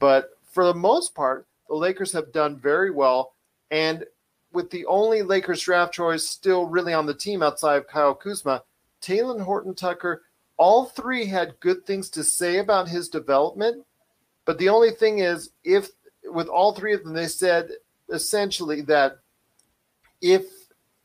But 0.00 0.36
for 0.50 0.64
the 0.64 0.74
most 0.74 1.14
part, 1.14 1.46
the 1.68 1.76
Lakers 1.76 2.12
have 2.12 2.32
done 2.32 2.58
very 2.58 2.90
well, 2.90 3.34
and 3.70 4.04
with 4.52 4.70
the 4.70 4.84
only 4.86 5.22
Lakers 5.22 5.62
draft 5.62 5.94
choice 5.94 6.28
still 6.28 6.66
really 6.66 6.92
on 6.92 7.06
the 7.06 7.14
team 7.14 7.42
outside 7.42 7.76
of 7.76 7.86
Kyle 7.86 8.14
Kuzma, 8.14 8.62
Talen 9.00 9.40
Horton 9.40 9.74
Tucker, 9.74 10.22
all 10.56 10.86
three 10.86 11.26
had 11.26 11.58
good 11.60 11.86
things 11.86 12.10
to 12.10 12.24
say 12.24 12.58
about 12.58 12.88
his 12.88 13.08
development. 13.08 13.84
But 14.44 14.58
the 14.58 14.68
only 14.68 14.90
thing 14.90 15.20
is, 15.20 15.50
if 15.62 15.88
with 16.24 16.48
all 16.48 16.74
three 16.74 16.94
of 16.94 17.04
them, 17.04 17.14
they 17.14 17.28
said 17.28 17.70
essentially 18.10 18.80
that 18.82 19.18
if 20.20 20.44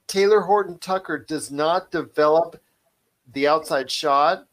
Talen 0.08 0.46
Horton 0.46 0.80
Tucker 0.80 1.20
does 1.20 1.52
not 1.52 1.92
develop 1.92 2.60
the 3.34 3.48
outside 3.48 3.90
shot, 3.90 4.46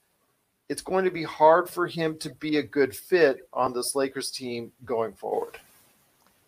it's 0.69 0.83
going 0.83 1.05
to 1.05 1.11
be 1.11 1.23
hard 1.23 1.69
for 1.69 1.87
him 1.87 2.19
to 2.19 2.31
be 2.37 2.59
a 2.59 2.63
good 2.63 2.95
fit 2.95 3.49
on 3.53 3.73
this 3.73 3.95
Lakers 3.95 4.31
team 4.31 4.73
going 4.85 5.13
forward. 5.13 5.59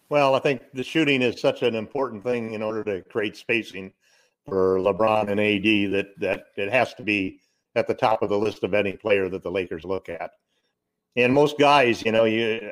Well, 0.09 0.35
I 0.35 0.41
think 0.41 0.63
the 0.73 0.83
shooting 0.83 1.23
is 1.23 1.41
such 1.41 1.63
an 1.63 1.75
important 1.75 2.25
thing 2.25 2.55
in 2.55 2.63
order 2.63 2.83
to 2.85 3.03
create 3.03 3.37
spacing 3.37 3.93
for 4.49 4.79
LeBron 4.79 5.31
and 5.31 5.39
AD 5.39 5.93
that 5.93 6.19
that 6.19 6.47
it 6.57 6.73
has 6.73 6.95
to 6.95 7.03
be 7.03 7.41
at 7.77 7.87
the 7.87 7.95
top 7.95 8.23
of 8.23 8.31
the 8.31 8.39
list 8.39 8.65
of 8.65 8.73
any 8.73 8.93
player 8.93 9.29
that 9.29 9.43
the 9.43 9.51
Lakers 9.51 9.85
look 9.85 10.09
at. 10.09 10.31
And 11.17 11.35
most 11.35 11.59
guys, 11.59 12.03
you 12.05 12.13
know, 12.13 12.25
you 12.25 12.71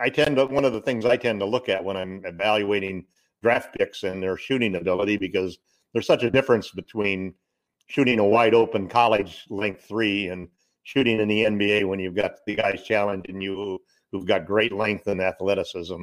I 0.00 0.08
tend 0.08 0.36
to 0.36 0.46
one 0.46 0.64
of 0.64 0.72
the 0.72 0.80
things 0.80 1.04
I 1.04 1.16
tend 1.16 1.40
to 1.40 1.46
look 1.46 1.68
at 1.68 1.84
when 1.84 1.96
I'm 1.96 2.24
evaluating 2.24 3.06
draft 3.42 3.74
picks 3.76 4.02
and 4.02 4.22
their 4.22 4.36
shooting 4.36 4.74
ability 4.74 5.16
because 5.16 5.58
there's 5.92 6.06
such 6.06 6.24
a 6.24 6.30
difference 6.30 6.70
between 6.70 7.34
shooting 7.86 8.18
a 8.18 8.24
wide 8.24 8.54
open 8.54 8.88
college 8.88 9.44
length 9.50 9.84
three 9.84 10.28
and 10.28 10.48
shooting 10.82 11.20
in 11.20 11.28
the 11.28 11.44
NBA 11.44 11.88
when 11.88 11.98
you've 11.98 12.14
got 12.14 12.32
the 12.46 12.56
guys 12.56 12.82
challenging 12.82 13.40
you 13.40 13.80
who've 14.12 14.26
got 14.26 14.46
great 14.46 14.72
length 14.72 15.06
and 15.06 15.20
athleticism 15.20 16.02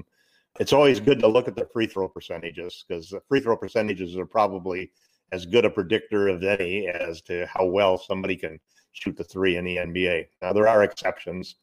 it's 0.60 0.74
always 0.74 1.00
good 1.00 1.20
to 1.20 1.28
look 1.28 1.48
at 1.48 1.56
the 1.56 1.68
free 1.72 1.88
throw 1.88 2.08
percentages 2.08 2.84
because 2.88 3.10
the 3.10 3.22
free 3.28 3.40
throw 3.40 3.56
percentages 3.56 4.18
are 4.18 4.26
probably 4.26 4.92
as 5.32 5.46
good 5.46 5.66
a 5.66 5.70
predictor 5.70 6.28
of 6.28 6.44
any 6.44 6.88
as 6.88 7.22
to 7.22 7.48
how 7.48 7.66
well 7.66 7.98
somebody 7.98 8.36
can 8.36 8.60
shoot 8.92 9.16
the 9.16 9.24
three 9.24 9.56
in 9.56 9.64
the 9.64 9.78
NBA. 9.78 10.28
Now 10.42 10.52
there 10.52 10.68
are 10.68 10.84
exceptions, 10.84 11.56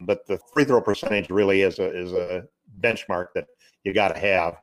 but 0.00 0.26
the 0.26 0.38
free 0.52 0.64
throw 0.64 0.82
percentage 0.82 1.30
really 1.30 1.62
is 1.62 1.78
a 1.78 1.90
is 1.90 2.12
a 2.12 2.44
benchmark 2.80 3.28
that 3.34 3.46
you 3.84 3.94
got 3.94 4.08
to 4.08 4.20
have. 4.20 4.60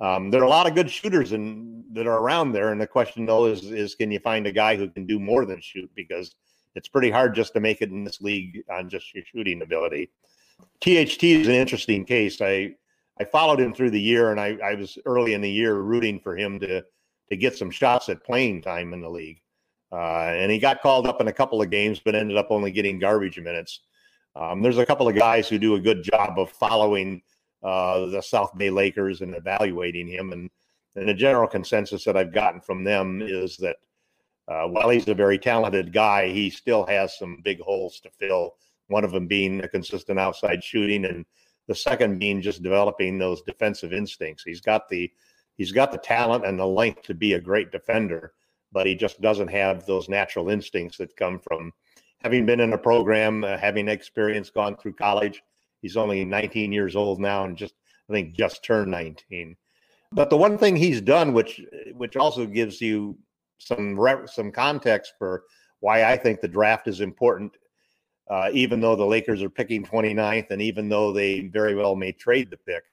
Um, 0.00 0.30
there 0.30 0.40
are 0.40 0.46
a 0.46 0.48
lot 0.48 0.66
of 0.66 0.74
good 0.74 0.90
shooters 0.90 1.32
in, 1.32 1.84
that 1.92 2.06
are 2.06 2.18
around 2.18 2.52
there, 2.52 2.72
and 2.72 2.80
the 2.80 2.86
question 2.86 3.26
though 3.26 3.46
is 3.46 3.70
is 3.70 3.94
can 3.94 4.10
you 4.10 4.18
find 4.18 4.46
a 4.46 4.52
guy 4.52 4.76
who 4.76 4.88
can 4.88 5.06
do 5.06 5.20
more 5.20 5.44
than 5.44 5.60
shoot 5.60 5.90
because 5.94 6.34
it's 6.74 6.88
pretty 6.88 7.10
hard 7.10 7.34
just 7.34 7.52
to 7.52 7.60
make 7.60 7.82
it 7.82 7.90
in 7.90 8.04
this 8.04 8.20
league 8.20 8.64
on 8.70 8.88
just 8.88 9.14
your 9.14 9.24
shooting 9.24 9.62
ability. 9.62 10.10
THT 10.80 11.22
is 11.22 11.48
an 11.48 11.54
interesting 11.54 12.04
case. 12.04 12.40
I 12.40 12.74
I 13.20 13.24
followed 13.24 13.60
him 13.60 13.72
through 13.72 13.90
the 13.90 14.00
year, 14.00 14.32
and 14.32 14.40
I, 14.40 14.56
I 14.64 14.74
was 14.74 14.98
early 15.06 15.34
in 15.34 15.40
the 15.40 15.50
year 15.50 15.74
rooting 15.74 16.18
for 16.20 16.36
him 16.36 16.58
to 16.60 16.84
to 17.30 17.36
get 17.36 17.56
some 17.56 17.70
shots 17.70 18.08
at 18.08 18.24
playing 18.24 18.62
time 18.62 18.92
in 18.92 19.00
the 19.00 19.08
league. 19.08 19.40
Uh, 19.92 20.32
and 20.34 20.50
he 20.50 20.58
got 20.58 20.82
called 20.82 21.06
up 21.06 21.20
in 21.20 21.28
a 21.28 21.32
couple 21.32 21.62
of 21.62 21.70
games, 21.70 22.00
but 22.04 22.14
ended 22.14 22.36
up 22.36 22.48
only 22.50 22.72
getting 22.72 22.98
garbage 22.98 23.38
minutes. 23.38 23.80
Um, 24.34 24.60
there's 24.60 24.78
a 24.78 24.86
couple 24.86 25.08
of 25.08 25.14
guys 25.14 25.48
who 25.48 25.58
do 25.58 25.76
a 25.76 25.80
good 25.80 26.02
job 26.02 26.38
of 26.38 26.50
following 26.50 27.22
uh, 27.64 28.06
the 28.06 28.20
South 28.20 28.56
Bay 28.56 28.70
Lakers 28.70 29.22
and 29.22 29.34
evaluating 29.34 30.06
him. 30.06 30.32
And, 30.32 30.50
and 30.94 31.08
the 31.08 31.14
general 31.14 31.48
consensus 31.48 32.04
that 32.04 32.16
I've 32.16 32.32
gotten 32.32 32.60
from 32.60 32.84
them 32.84 33.22
is 33.22 33.56
that 33.56 33.76
uh, 34.46 34.68
while 34.68 34.90
he's 34.90 35.08
a 35.08 35.14
very 35.14 35.38
talented 35.38 35.92
guy, 35.92 36.28
he 36.28 36.50
still 36.50 36.84
has 36.86 37.18
some 37.18 37.40
big 37.42 37.60
holes 37.60 38.00
to 38.00 38.10
fill. 38.10 38.54
One 38.88 39.04
of 39.04 39.12
them 39.12 39.26
being 39.26 39.64
a 39.64 39.68
consistent 39.68 40.18
outside 40.18 40.62
shooting, 40.62 41.06
and 41.06 41.24
the 41.66 41.74
second 41.74 42.18
being 42.18 42.42
just 42.42 42.62
developing 42.62 43.16
those 43.18 43.40
defensive 43.42 43.94
instincts. 43.94 44.44
He's 44.44 44.60
got 44.60 44.86
the 44.88 45.10
he's 45.56 45.72
got 45.72 45.90
the 45.90 45.98
talent 45.98 46.44
and 46.44 46.58
the 46.58 46.66
length 46.66 47.02
to 47.04 47.14
be 47.14 47.32
a 47.32 47.40
great 47.40 47.72
defender, 47.72 48.34
but 48.70 48.86
he 48.86 48.94
just 48.94 49.22
doesn't 49.22 49.48
have 49.48 49.86
those 49.86 50.10
natural 50.10 50.50
instincts 50.50 50.98
that 50.98 51.16
come 51.16 51.38
from 51.38 51.72
having 52.20 52.44
been 52.44 52.60
in 52.60 52.74
a 52.74 52.78
program, 52.78 53.44
uh, 53.44 53.56
having 53.56 53.88
experience, 53.88 54.50
gone 54.50 54.76
through 54.76 54.92
college. 54.92 55.42
He's 55.84 55.98
only 55.98 56.24
19 56.24 56.72
years 56.72 56.96
old 56.96 57.20
now, 57.20 57.44
and 57.44 57.58
just 57.58 57.74
I 58.08 58.14
think 58.14 58.34
just 58.34 58.64
turned 58.64 58.90
19. 58.90 59.54
But 60.12 60.30
the 60.30 60.36
one 60.38 60.56
thing 60.56 60.76
he's 60.76 61.02
done, 61.02 61.34
which 61.34 61.60
which 61.92 62.16
also 62.16 62.46
gives 62.46 62.80
you 62.80 63.18
some 63.58 63.98
some 64.24 64.50
context 64.50 65.12
for 65.18 65.44
why 65.80 66.04
I 66.04 66.16
think 66.16 66.40
the 66.40 66.48
draft 66.48 66.88
is 66.88 67.02
important, 67.02 67.58
uh, 68.30 68.48
even 68.54 68.80
though 68.80 68.96
the 68.96 69.04
Lakers 69.04 69.42
are 69.42 69.50
picking 69.50 69.84
29th, 69.84 70.50
and 70.52 70.62
even 70.62 70.88
though 70.88 71.12
they 71.12 71.48
very 71.48 71.74
well 71.74 71.96
may 71.96 72.12
trade 72.12 72.48
the 72.50 72.56
pick, 72.56 72.84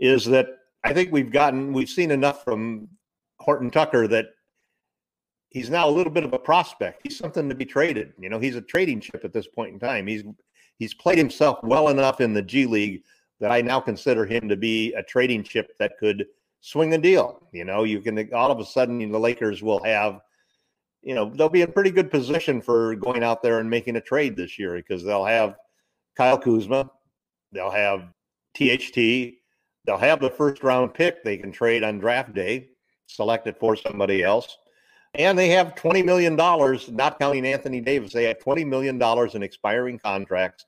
is 0.00 0.24
that 0.24 0.46
I 0.82 0.94
think 0.94 1.12
we've 1.12 1.30
gotten 1.30 1.74
we've 1.74 1.90
seen 1.90 2.10
enough 2.10 2.42
from 2.42 2.88
Horton 3.38 3.70
Tucker 3.70 4.08
that 4.08 4.28
he's 5.50 5.68
now 5.68 5.86
a 5.86 5.92
little 5.92 6.12
bit 6.14 6.24
of 6.24 6.32
a 6.32 6.38
prospect. 6.38 7.00
He's 7.02 7.18
something 7.18 7.50
to 7.50 7.54
be 7.54 7.66
traded. 7.66 8.14
You 8.18 8.30
know, 8.30 8.38
he's 8.38 8.56
a 8.56 8.62
trading 8.62 9.02
chip 9.02 9.26
at 9.26 9.34
this 9.34 9.46
point 9.46 9.74
in 9.74 9.78
time. 9.78 10.06
He's 10.06 10.22
he's 10.78 10.94
played 10.94 11.18
himself 11.18 11.58
well 11.62 11.88
enough 11.88 12.20
in 12.20 12.32
the 12.32 12.42
G 12.42 12.66
League 12.66 13.02
that 13.40 13.52
I 13.52 13.60
now 13.60 13.80
consider 13.80 14.24
him 14.26 14.48
to 14.48 14.56
be 14.56 14.92
a 14.94 15.02
trading 15.02 15.42
chip 15.42 15.76
that 15.78 15.98
could 15.98 16.26
swing 16.60 16.94
a 16.94 16.98
deal. 16.98 17.46
You 17.52 17.64
know, 17.64 17.84
you 17.84 18.00
can 18.00 18.32
all 18.32 18.50
of 18.50 18.58
a 18.58 18.64
sudden 18.64 19.10
the 19.10 19.18
Lakers 19.18 19.62
will 19.62 19.82
have, 19.84 20.20
you 21.02 21.14
know, 21.14 21.30
they'll 21.34 21.48
be 21.48 21.62
in 21.62 21.72
pretty 21.72 21.90
good 21.90 22.10
position 22.10 22.60
for 22.60 22.96
going 22.96 23.22
out 23.22 23.42
there 23.42 23.60
and 23.60 23.70
making 23.70 23.96
a 23.96 24.00
trade 24.00 24.36
this 24.36 24.58
year 24.58 24.74
because 24.74 25.04
they'll 25.04 25.24
have 25.24 25.56
Kyle 26.16 26.38
Kuzma, 26.38 26.90
they'll 27.52 27.70
have 27.70 28.12
THT, 28.54 28.94
they'll 29.84 29.98
have 29.98 30.20
the 30.20 30.34
first 30.36 30.62
round 30.62 30.94
pick 30.94 31.22
they 31.22 31.36
can 31.36 31.52
trade 31.52 31.84
on 31.84 31.98
draft 31.98 32.34
day, 32.34 32.70
select 33.06 33.46
it 33.46 33.58
for 33.60 33.76
somebody 33.76 34.22
else. 34.22 34.58
And 35.14 35.38
they 35.38 35.48
have 35.48 35.74
$20 35.74 36.04
million, 36.04 36.36
not 36.36 37.18
counting 37.18 37.46
Anthony 37.46 37.80
Davis. 37.80 38.12
They 38.12 38.24
have 38.24 38.38
$20 38.38 38.66
million 38.66 39.02
in 39.34 39.42
expiring 39.42 39.98
contracts 39.98 40.66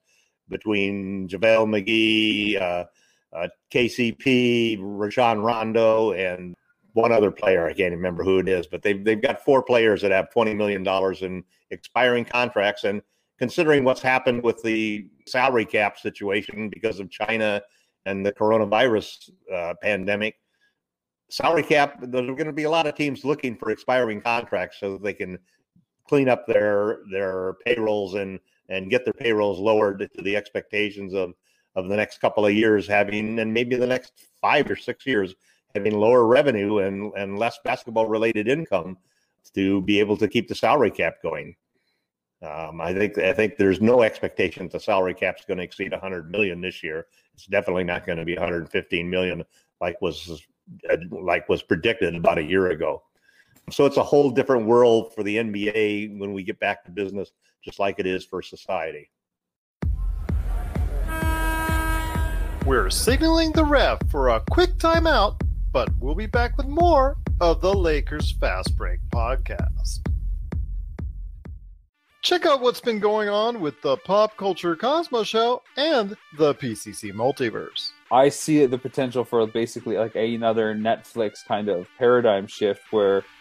between 0.49 1.29
JaVale 1.29 1.69
McGee, 1.69 2.61
uh, 2.61 2.85
uh, 3.33 3.49
KCP, 3.73 4.79
Rajon 4.81 5.41
Rondo, 5.41 6.13
and 6.13 6.55
one 6.95 7.13
other 7.13 7.31
player. 7.31 7.67
I 7.67 7.73
can't 7.73 7.95
remember 7.95 8.25
who 8.25 8.39
it 8.39 8.49
is, 8.49 8.67
but 8.67 8.83
they've 8.83 9.05
they've 9.05 9.23
got 9.23 9.45
four 9.45 9.63
players 9.63 10.03
that 10.03 10.11
have 10.11 10.33
twenty 10.33 10.55
million 10.55 10.83
dollars 10.83 11.23
in 11.23 11.45
expiring 11.71 12.25
contracts. 12.25 12.83
And 12.83 13.01
considering 13.39 13.85
what's 13.85 14.03
happened 14.03 14.43
with 14.43 14.61
the 14.63 15.07
salary 15.27 15.65
cap 15.65 15.99
situation 15.99 16.69
because 16.69 16.99
of 16.99 17.09
China 17.11 17.63
and 18.07 18.27
the 18.27 18.33
coronavirus 18.33 19.31
uh, 19.53 19.75
pandemic, 19.81 20.40
salary 21.31 21.63
cap 21.63 21.99
there's 22.01 22.27
going 22.27 22.47
to 22.47 22.53
be 22.53 22.65
a 22.65 22.71
lot 22.71 22.87
of 22.87 22.95
teams 22.95 23.25
looking 23.25 23.57
for 23.57 23.71
expiring 23.71 24.21
contracts 24.21 24.79
so 24.81 24.99
they 24.99 25.15
can 25.15 25.39
clean 26.07 26.29
up 26.29 26.47
their 26.47 26.99
their 27.11 27.55
payrolls 27.65 28.15
and 28.15 28.41
and 28.69 28.91
get 28.91 29.05
their 29.05 29.15
payrolls 29.15 29.59
lowered 29.59 30.09
to 30.15 30.23
the 30.23 30.37
expectations 30.37 31.15
of 31.15 31.33
of 31.77 31.89
the 31.89 31.97
next 31.97 32.21
couple 32.21 32.47
of 32.47 32.53
years 32.53 32.87
having, 32.87 33.39
and 33.39 33.53
maybe 33.53 33.77
the 33.77 33.87
next 33.87 34.13
five 34.41 34.71
or 34.71 34.77
six 34.77 35.07
years 35.07 35.35
having 35.75 35.95
lower 35.95 36.27
revenue 36.27 36.79
and, 36.79 37.13
and 37.17 37.39
less 37.39 37.59
basketball 37.65 38.07
related 38.07 38.49
income 38.49 38.99
to 39.55 39.81
be 39.83 40.01
able 40.01 40.17
to 40.17 40.29
keep 40.29 40.49
the 40.49 40.55
salary 40.55 40.91
cap 40.91 41.15
going. 41.23 41.55
Um, 42.43 42.81
I 42.81 42.95
think 42.95 43.19
I 43.19 43.33
think 43.33 43.57
there's 43.57 43.81
no 43.81 44.03
expectation 44.03 44.65
that 44.65 44.73
the 44.73 44.81
salary 44.81 45.15
cap 45.15 45.37
is 45.39 45.45
going 45.45 45.59
to 45.59 45.65
exceed 45.65 45.93
100 45.93 46.31
million 46.31 46.61
this 46.61 46.83
year. 46.83 47.07
It's 47.35 47.47
definitely 47.47 47.85
not 47.85 48.07
going 48.07 48.19
to 48.19 48.25
be 48.25 48.35
115 48.35 49.09
million 49.09 49.45
like 49.81 50.01
was 50.01 50.43
Uh, 50.91 50.97
like 51.11 51.49
was 51.49 51.63
predicted 51.63 52.15
about 52.15 52.39
a 52.39 52.43
year 52.43 52.71
ago. 52.71 53.03
So 53.71 53.87
it's 53.87 53.97
a 53.97 54.03
whole 54.03 54.31
different 54.31 54.67
world 54.67 55.15
for 55.15 55.23
the 55.23 55.37
NBA 55.37 56.19
when 56.19 56.33
we 56.33 56.43
get 56.43 56.59
back 56.59 56.85
to 56.85 56.91
business, 56.91 57.31
just 57.63 57.79
like 57.79 57.99
it 57.99 58.07
is 58.07 58.25
for 58.25 58.43
society. 58.43 59.11
We're 62.67 62.91
signaling 62.91 63.53
the 63.53 63.65
ref 63.65 63.99
for 64.11 64.29
a 64.29 64.41
quick 64.51 64.77
timeout, 64.77 65.41
but 65.73 65.89
we'll 65.99 66.15
be 66.15 66.27
back 66.27 66.57
with 66.57 66.67
more 66.67 67.17
of 67.41 67.61
the 67.61 67.73
Lakers 67.73 68.33
Fast 68.33 68.77
Break 68.77 69.01
podcast. 69.13 70.07
Check 72.23 72.45
out 72.45 72.61
what's 72.61 72.81
been 72.81 72.99
going 72.99 73.29
on 73.29 73.61
with 73.61 73.81
the 73.83 73.97
Pop 73.97 74.37
Culture 74.37 74.77
Cosmos 74.77 75.27
Show 75.27 75.63
and 75.77 76.17
the 76.37 76.55
PCC 76.55 77.13
Multiverse. 77.13 77.91
I 78.13 78.29
see 78.29 78.67
the 78.67 78.79
potential 78.79 79.25
for 79.25 79.47
basically 79.47 79.97
like 79.97 80.17
another 80.17 80.75
Netflix 80.75 81.45
kind 81.47 81.69
of 81.69 81.87
paradigm 81.99 82.47
shift 82.47 82.83
where 82.91 83.25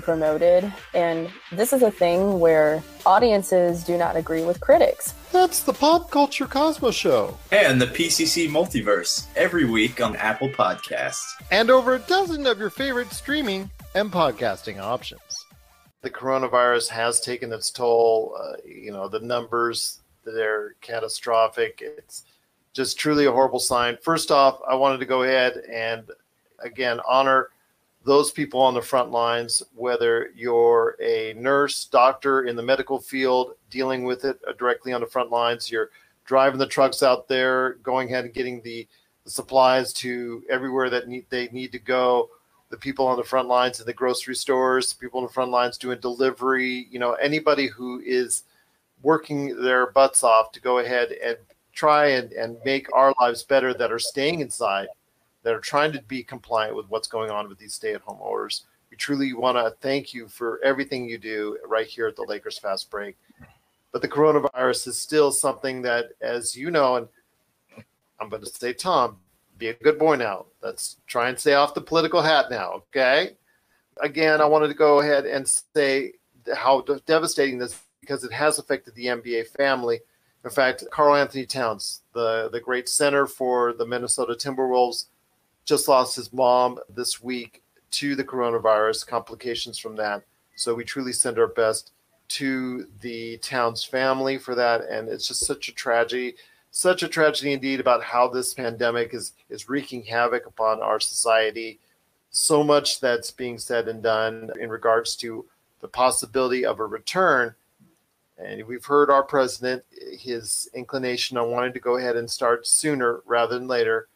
promoted, 0.00 0.72
and 0.94 1.28
this 1.50 1.72
is 1.72 1.82
a 1.82 1.90
thing 1.90 2.40
where 2.40 2.82
audiences 3.04 3.84
do 3.84 3.98
not 3.98 4.16
agree 4.16 4.44
with 4.44 4.60
critics. 4.60 5.14
That's 5.32 5.62
the 5.62 5.72
Pop 5.72 6.10
Culture 6.10 6.46
Cosmos 6.46 6.94
Show. 6.94 7.36
And 7.50 7.80
the 7.80 7.86
PCC 7.86 8.48
Multiverse 8.48 9.26
every 9.36 9.64
week 9.64 10.00
on 10.00 10.16
Apple 10.16 10.48
Podcasts. 10.48 11.32
And 11.50 11.70
over 11.70 11.94
a 11.96 11.98
dozen 12.00 12.46
of 12.46 12.58
your 12.58 12.70
favorite 12.70 13.12
streaming 13.12 13.70
and 13.94 14.10
podcasting 14.10 14.80
options. 14.80 15.46
The 16.02 16.10
coronavirus 16.10 16.88
has 16.88 17.20
taken 17.20 17.52
its 17.52 17.70
toll. 17.70 18.36
Uh, 18.38 18.56
you 18.64 18.92
know, 18.92 19.08
the 19.08 19.20
numbers, 19.20 20.00
they're 20.24 20.74
catastrophic. 20.80 21.82
It's 21.82 22.24
just 22.72 22.98
truly 22.98 23.26
a 23.26 23.32
horrible 23.32 23.60
sign. 23.60 23.96
First 24.02 24.30
off, 24.30 24.60
I 24.68 24.74
wanted 24.74 24.98
to 24.98 25.06
go 25.06 25.22
ahead 25.22 25.62
and 25.70 26.04
again 26.62 27.00
honor 27.08 27.48
those 28.04 28.32
people 28.32 28.60
on 28.60 28.74
the 28.74 28.82
front 28.82 29.10
lines, 29.10 29.62
whether 29.74 30.30
you're 30.34 30.96
a 31.00 31.34
nurse, 31.34 31.84
doctor 31.84 32.44
in 32.44 32.56
the 32.56 32.62
medical 32.62 32.98
field 32.98 33.54
dealing 33.70 34.04
with 34.04 34.24
it 34.24 34.38
uh, 34.46 34.52
directly 34.58 34.92
on 34.92 35.00
the 35.00 35.06
front 35.06 35.30
lines, 35.30 35.70
you're 35.70 35.90
driving 36.24 36.58
the 36.58 36.66
trucks 36.66 37.02
out 37.02 37.28
there, 37.28 37.74
going 37.82 38.08
ahead 38.08 38.24
and 38.24 38.34
getting 38.34 38.60
the, 38.62 38.86
the 39.24 39.30
supplies 39.30 39.92
to 39.92 40.42
everywhere 40.50 40.90
that 40.90 41.08
need, 41.08 41.26
they 41.30 41.48
need 41.48 41.70
to 41.72 41.78
go. 41.78 42.28
The 42.70 42.76
people 42.76 43.06
on 43.06 43.18
the 43.18 43.24
front 43.24 43.48
lines 43.48 43.80
in 43.80 43.86
the 43.86 43.92
grocery 43.92 44.34
stores, 44.34 44.92
people 44.94 45.20
on 45.20 45.26
the 45.26 45.32
front 45.32 45.50
lines 45.50 45.78
doing 45.78 46.00
delivery, 46.00 46.88
you 46.90 46.98
know, 46.98 47.12
anybody 47.14 47.66
who 47.68 48.00
is 48.00 48.44
working 49.02 49.60
their 49.62 49.90
butts 49.90 50.24
off 50.24 50.52
to 50.52 50.60
go 50.60 50.78
ahead 50.78 51.12
and 51.24 51.36
try 51.72 52.06
and, 52.06 52.32
and 52.32 52.56
make 52.64 52.92
our 52.94 53.14
lives 53.20 53.42
better 53.42 53.74
that 53.74 53.92
are 53.92 53.98
staying 53.98 54.40
inside 54.40 54.88
that 55.42 55.54
are 55.54 55.60
trying 55.60 55.92
to 55.92 56.02
be 56.02 56.22
compliant 56.22 56.76
with 56.76 56.88
what's 56.88 57.08
going 57.08 57.30
on 57.30 57.48
with 57.48 57.58
these 57.58 57.74
stay-at-home 57.74 58.18
orders. 58.20 58.64
We 58.90 58.96
truly 58.96 59.32
want 59.32 59.56
to 59.56 59.74
thank 59.80 60.12
you 60.12 60.28
for 60.28 60.60
everything 60.62 61.08
you 61.08 61.18
do 61.18 61.58
right 61.66 61.86
here 61.86 62.06
at 62.06 62.16
the 62.16 62.26
Lakers 62.28 62.58
Fast 62.58 62.90
Break. 62.90 63.16
But 63.90 64.02
the 64.02 64.08
coronavirus 64.08 64.88
is 64.88 64.98
still 64.98 65.32
something 65.32 65.82
that, 65.82 66.10
as 66.20 66.56
you 66.56 66.70
know, 66.70 66.96
and 66.96 67.08
I'm 68.20 68.28
going 68.28 68.42
to 68.42 68.48
say, 68.48 68.72
Tom, 68.72 69.18
be 69.58 69.68
a 69.68 69.74
good 69.74 69.98
boy 69.98 70.16
now. 70.16 70.46
Let's 70.62 70.96
try 71.06 71.28
and 71.28 71.38
stay 71.38 71.54
off 71.54 71.74
the 71.74 71.80
political 71.80 72.22
hat 72.22 72.50
now, 72.50 72.82
okay? 72.88 73.36
Again, 74.00 74.40
I 74.40 74.46
wanted 74.46 74.68
to 74.68 74.74
go 74.74 75.00
ahead 75.00 75.26
and 75.26 75.46
say 75.48 76.14
how 76.54 76.80
devastating 77.06 77.58
this 77.58 77.78
because 78.00 78.24
it 78.24 78.32
has 78.32 78.58
affected 78.58 78.94
the 78.94 79.06
NBA 79.06 79.48
family. 79.48 80.00
In 80.44 80.50
fact, 80.50 80.84
Karl-Anthony 80.90 81.46
Towns, 81.46 82.00
the, 82.12 82.48
the 82.52 82.60
great 82.60 82.88
center 82.88 83.26
for 83.26 83.72
the 83.72 83.86
Minnesota 83.86 84.34
Timberwolves, 84.34 85.06
just 85.64 85.88
lost 85.88 86.16
his 86.16 86.32
mom 86.32 86.78
this 86.94 87.22
week 87.22 87.62
to 87.92 88.14
the 88.14 88.24
coronavirus, 88.24 89.06
complications 89.06 89.78
from 89.78 89.96
that. 89.96 90.22
So 90.56 90.74
we 90.74 90.84
truly 90.84 91.12
send 91.12 91.38
our 91.38 91.46
best 91.46 91.92
to 92.28 92.86
the 93.00 93.36
Towns 93.38 93.84
family 93.84 94.38
for 94.38 94.54
that. 94.54 94.82
And 94.82 95.08
it's 95.08 95.28
just 95.28 95.46
such 95.46 95.68
a 95.68 95.72
tragedy 95.72 96.34
such 96.72 97.02
a 97.02 97.08
tragedy 97.08 97.52
indeed 97.52 97.80
about 97.80 98.02
how 98.02 98.26
this 98.26 98.54
pandemic 98.54 99.14
is 99.14 99.32
is 99.48 99.68
wreaking 99.68 100.02
havoc 100.04 100.46
upon 100.46 100.82
our 100.82 100.98
society. 100.98 101.78
So 102.30 102.64
much 102.64 102.98
that's 102.98 103.30
being 103.30 103.58
said 103.58 103.88
and 103.88 104.02
done 104.02 104.50
in 104.58 104.70
regards 104.70 105.14
to 105.16 105.44
the 105.80 105.88
possibility 105.88 106.64
of 106.64 106.80
a 106.80 106.86
return. 106.86 107.54
And 108.38 108.66
we've 108.66 108.84
heard 108.84 109.10
our 109.10 109.22
president, 109.22 109.84
his 110.18 110.68
inclination 110.72 111.36
on 111.36 111.50
wanting 111.50 111.74
to 111.74 111.80
go 111.80 111.98
ahead 111.98 112.16
and 112.16 112.28
start 112.28 112.66
sooner 112.66 113.20
rather 113.26 113.58
than 113.58 113.68
later. 113.68 114.08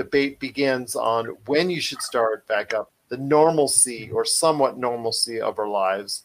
Debate 0.00 0.40
begins 0.40 0.96
on 0.96 1.26
when 1.44 1.68
you 1.68 1.78
should 1.78 2.00
start 2.00 2.46
back 2.46 2.72
up 2.72 2.90
the 3.10 3.18
normalcy 3.18 4.10
or 4.10 4.24
somewhat 4.24 4.78
normalcy 4.78 5.42
of 5.42 5.58
our 5.58 5.68
lives. 5.68 6.24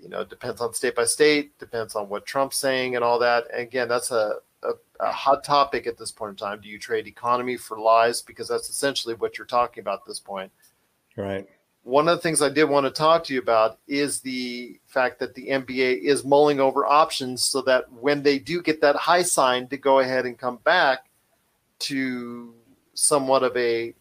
You 0.00 0.08
know, 0.08 0.20
it 0.20 0.30
depends 0.30 0.60
on 0.60 0.72
state 0.72 0.94
by 0.94 1.04
state, 1.04 1.58
depends 1.58 1.96
on 1.96 2.08
what 2.08 2.26
Trump's 2.26 2.58
saying 2.58 2.94
and 2.94 3.02
all 3.02 3.18
that. 3.18 3.46
And 3.52 3.62
again, 3.62 3.88
that's 3.88 4.12
a, 4.12 4.34
a, 4.62 4.70
a 5.00 5.10
hot 5.10 5.42
topic 5.42 5.88
at 5.88 5.98
this 5.98 6.12
point 6.12 6.30
in 6.30 6.36
time. 6.36 6.60
Do 6.60 6.68
you 6.68 6.78
trade 6.78 7.08
economy 7.08 7.56
for 7.56 7.76
lies? 7.76 8.22
Because 8.22 8.46
that's 8.46 8.68
essentially 8.68 9.16
what 9.16 9.36
you're 9.36 9.48
talking 9.48 9.80
about 9.80 10.02
at 10.02 10.06
this 10.06 10.20
point. 10.20 10.52
Right 11.16 11.48
one 11.86 12.08
of 12.08 12.16
the 12.16 12.20
things 12.20 12.42
I 12.42 12.48
did 12.48 12.64
want 12.64 12.84
to 12.84 12.90
talk 12.90 13.22
to 13.24 13.32
you 13.32 13.38
about 13.38 13.78
is 13.86 14.20
the 14.20 14.80
fact 14.86 15.20
that 15.20 15.36
the 15.36 15.46
NBA 15.46 16.00
is 16.00 16.24
mulling 16.24 16.58
over 16.58 16.84
options 16.84 17.44
so 17.44 17.62
that 17.62 17.92
when 17.92 18.24
they 18.24 18.40
do 18.40 18.60
get 18.60 18.80
that 18.80 18.96
high 18.96 19.22
sign 19.22 19.68
to 19.68 19.76
go 19.76 20.00
ahead 20.00 20.26
and 20.26 20.36
come 20.36 20.56
back 20.64 21.06
to 21.78 22.55
somewhat 22.96 23.42
of 23.42 23.56
a 23.56 23.94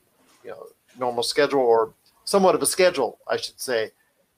you 0.44 0.50
know 0.50 0.68
normal 0.98 1.24
schedule 1.24 1.60
or 1.60 1.94
somewhat 2.24 2.56
of 2.56 2.62
a 2.62 2.66
schedule, 2.66 3.20
I 3.28 3.38
should 3.38 3.60
say, 3.60 3.92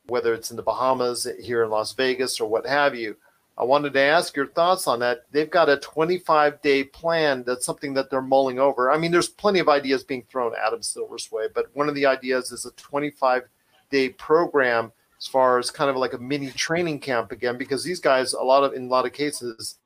whether 0.07 0.33
it's 0.33 0.51
in 0.51 0.57
the 0.57 0.63
Bahamas, 0.63 1.27
here 1.41 1.63
in 1.63 1.69
Las 1.69 1.93
Vegas, 1.93 2.39
or 2.39 2.49
what 2.49 2.65
have 2.65 2.95
you. 2.95 3.15
I 3.57 3.63
wanted 3.63 3.93
to 3.93 4.01
ask 4.01 4.35
your 4.35 4.47
thoughts 4.47 4.85
on 4.85 4.99
that. 4.99 5.23
They've 5.31 5.49
got 5.49 5.69
a 5.69 5.77
25 5.77 6.61
day 6.61 6.83
plan. 6.83 7.43
That's 7.43 7.65
something 7.65 7.93
that 7.95 8.09
they're 8.11 8.21
mulling 8.21 8.59
over. 8.59 8.91
I 8.91 8.97
mean, 8.97 9.11
there's 9.11 9.29
plenty 9.29 9.59
of 9.59 9.67
ideas 9.67 10.03
being 10.03 10.23
thrown 10.29 10.53
Adam 10.63 10.83
Silver's 10.83 11.31
way, 11.31 11.47
but 11.53 11.65
one 11.75 11.89
of 11.89 11.95
the 11.95 12.05
ideas 12.05 12.51
is 12.51 12.65
a 12.65 12.71
25 12.71 13.43
day 13.89 14.09
program 14.09 14.91
as 15.19 15.25
far 15.25 15.57
as 15.57 15.71
kind 15.71 15.89
of 15.89 15.95
like 15.95 16.13
a 16.13 16.19
mini 16.19 16.51
training 16.51 16.99
camp 16.99 17.31
again, 17.31 17.57
because 17.57 17.83
these 17.83 17.99
guys, 17.99 18.33
a 18.33 18.43
lot 18.43 18.63
of 18.63 18.73
in 18.73 18.85
a 18.85 18.89
lot 18.89 19.07
of 19.07 19.13
cases, 19.13 19.79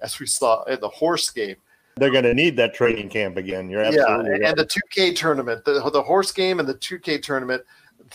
as 0.00 0.18
we 0.18 0.24
saw 0.24 0.62
in 0.64 0.80
the 0.80 0.88
horse 0.88 1.28
game, 1.28 1.56
they're 1.98 2.10
going 2.10 2.24
to 2.24 2.34
need 2.34 2.56
that 2.56 2.74
training 2.74 3.08
camp 3.08 3.36
again. 3.36 3.68
You're 3.68 3.82
absolutely 3.82 4.08
yeah, 4.08 4.20
and, 4.20 4.28
right. 4.28 4.42
and 4.42 4.56
the 4.56 4.66
2K 4.66 5.16
tournament, 5.16 5.64
the 5.64 5.90
the 5.90 6.02
horse 6.02 6.32
game 6.32 6.60
and 6.60 6.68
the 6.68 6.74
2K 6.74 7.22
tournament. 7.22 7.62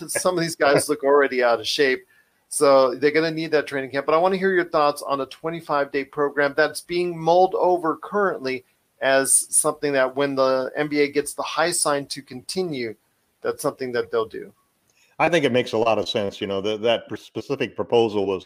Some 0.07 0.37
of 0.37 0.43
these 0.43 0.55
guys 0.55 0.89
look 0.89 1.03
already 1.03 1.43
out 1.43 1.59
of 1.59 1.67
shape. 1.67 2.05
So 2.49 2.93
they're 2.93 3.11
going 3.11 3.29
to 3.29 3.35
need 3.35 3.49
that 3.51 3.65
training 3.65 3.89
camp. 3.89 4.05
But 4.05 4.13
I 4.13 4.19
want 4.19 4.33
to 4.33 4.37
hear 4.37 4.53
your 4.53 4.69
thoughts 4.69 5.01
on 5.01 5.21
a 5.21 5.25
25 5.25 5.91
day 5.91 6.05
program 6.05 6.53
that's 6.55 6.81
being 6.81 7.17
mulled 7.17 7.55
over 7.55 7.97
currently 7.97 8.63
as 9.01 9.47
something 9.55 9.91
that 9.93 10.15
when 10.15 10.35
the 10.35 10.71
NBA 10.77 11.13
gets 11.13 11.33
the 11.33 11.41
high 11.41 11.71
sign 11.71 12.05
to 12.07 12.21
continue, 12.21 12.95
that's 13.41 13.61
something 13.61 13.91
that 13.91 14.11
they'll 14.11 14.27
do. 14.27 14.53
I 15.19 15.29
think 15.29 15.45
it 15.45 15.51
makes 15.51 15.73
a 15.73 15.77
lot 15.77 15.97
of 15.97 16.07
sense. 16.07 16.39
You 16.39 16.47
know, 16.47 16.61
that 16.61 16.81
that 16.83 17.03
specific 17.19 17.75
proposal 17.75 18.25
was 18.25 18.45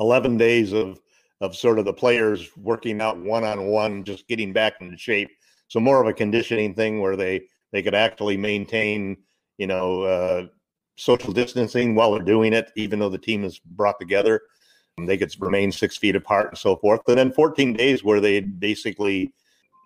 11 0.00 0.36
days 0.36 0.72
of 0.72 0.98
of 1.40 1.54
sort 1.54 1.78
of 1.78 1.84
the 1.84 1.92
players 1.92 2.48
working 2.56 3.00
out 3.00 3.18
one 3.18 3.44
on 3.44 3.66
one, 3.66 4.04
just 4.04 4.26
getting 4.28 4.52
back 4.52 4.74
into 4.80 4.96
shape. 4.96 5.30
So 5.68 5.80
more 5.80 6.00
of 6.00 6.06
a 6.06 6.12
conditioning 6.12 6.74
thing 6.74 7.00
where 7.00 7.16
they 7.16 7.42
they 7.72 7.82
could 7.82 7.94
actually 7.94 8.36
maintain, 8.36 9.18
you 9.58 9.66
know, 9.66 10.02
uh, 10.02 10.46
social 10.96 11.32
distancing 11.32 11.94
while 11.94 12.12
they're 12.12 12.22
doing 12.22 12.52
it, 12.52 12.70
even 12.76 12.98
though 12.98 13.10
the 13.10 13.18
team 13.18 13.44
is 13.44 13.58
brought 13.58 14.00
together. 14.00 14.42
They 14.98 15.18
could 15.18 15.34
remain 15.40 15.72
six 15.72 15.98
feet 15.98 16.16
apart 16.16 16.48
and 16.50 16.58
so 16.58 16.76
forth. 16.76 17.02
And 17.06 17.18
then 17.18 17.30
14 17.30 17.74
days 17.74 18.02
where 18.02 18.20
they 18.20 18.40
basically 18.40 19.34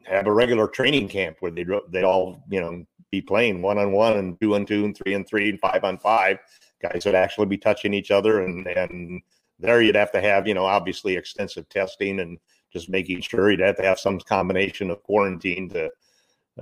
have 0.05 0.27
a 0.27 0.33
regular 0.33 0.69
training 0.69 1.09
camp 1.09 1.37
where 1.41 1.51
they 1.51 1.67
they 1.89 2.03
all 2.03 2.43
you 2.49 2.61
know 2.61 2.85
be 3.11 3.21
playing 3.21 3.61
one 3.61 3.79
on 3.79 3.93
one 3.93 4.17
and 4.17 4.41
two 4.41 4.55
on 4.55 4.65
two 4.65 4.85
and 4.85 4.97
three 4.97 5.15
on 5.15 5.25
three 5.25 5.51
and 5.51 5.61
five 5.61 5.83
on 5.83 5.99
five. 5.99 6.39
Guys 6.81 7.05
would 7.05 7.15
actually 7.15 7.47
be 7.47 7.59
touching 7.59 7.93
each 7.93 8.11
other 8.11 8.43
and 8.43 8.67
and 8.69 9.23
there 9.61 9.83
you'd 9.83 9.95
have 9.95 10.13
to 10.13 10.21
have 10.21 10.47
you 10.47 10.55
know 10.55 10.65
obviously 10.65 11.17
extensive 11.17 11.69
testing 11.69 12.21
and 12.21 12.39
just 12.73 12.89
making 12.89 13.21
sure 13.21 13.51
you'd 13.51 13.61
have 13.61 13.77
to 13.77 13.83
have 13.83 13.99
some 13.99 14.19
combination 14.21 14.91
of 14.91 15.03
quarantine 15.03 15.69
to 15.69 15.91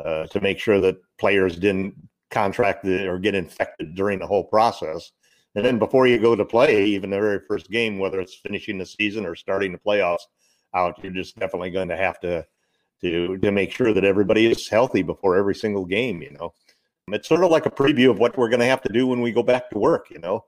uh, 0.04 0.26
to 0.28 0.40
make 0.40 0.58
sure 0.58 0.80
that 0.80 0.96
players 1.18 1.56
didn't 1.56 1.94
contracted 2.30 3.06
or 3.06 3.18
get 3.18 3.34
infected 3.34 3.94
during 3.94 4.18
the 4.18 4.26
whole 4.26 4.44
process. 4.44 5.12
And 5.54 5.64
then 5.64 5.78
before 5.78 6.06
you 6.06 6.18
go 6.18 6.36
to 6.36 6.44
play, 6.44 6.84
even 6.84 7.10
the 7.10 7.18
very 7.18 7.40
first 7.48 7.70
game, 7.70 7.98
whether 7.98 8.20
it's 8.20 8.34
finishing 8.34 8.78
the 8.78 8.86
season 8.86 9.26
or 9.26 9.34
starting 9.34 9.72
the 9.72 9.78
playoffs 9.78 10.26
out, 10.74 11.02
you're 11.02 11.12
just 11.12 11.38
definitely 11.38 11.70
going 11.70 11.88
to 11.88 11.96
have 11.96 12.20
to 12.20 12.46
to 13.00 13.38
to 13.38 13.52
make 13.52 13.72
sure 13.72 13.92
that 13.92 14.04
everybody 14.04 14.46
is 14.46 14.68
healthy 14.68 15.02
before 15.02 15.36
every 15.36 15.54
single 15.54 15.84
game. 15.84 16.20
You 16.20 16.32
know, 16.32 16.52
it's 17.08 17.28
sort 17.28 17.44
of 17.44 17.50
like 17.50 17.66
a 17.66 17.70
preview 17.70 18.10
of 18.10 18.18
what 18.18 18.36
we're 18.36 18.50
going 18.50 18.60
to 18.60 18.66
have 18.66 18.82
to 18.82 18.92
do 18.92 19.06
when 19.06 19.20
we 19.20 19.32
go 19.32 19.42
back 19.42 19.70
to 19.70 19.78
work. 19.78 20.10
You 20.10 20.18
know, 20.18 20.44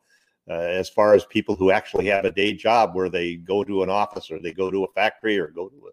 uh, 0.49 0.55
as 0.55 0.89
far 0.89 1.15
as 1.15 1.25
people 1.27 1.55
who 1.55 1.71
actually 1.71 2.07
have 2.07 2.25
a 2.25 2.31
day 2.31 2.53
job 2.53 2.95
where 2.95 3.09
they 3.09 3.37
go 3.37 3.65
to 3.65 3.83
an 3.83 3.91
office 3.91 4.31
or 4.31 4.39
they 4.39 4.53
go 4.53 4.71
to 4.71 4.85
a 4.85 4.93
factory 4.93 5.39
or 5.39 5.49
go 5.49 5.69
to 5.69 5.77
a 5.89 5.91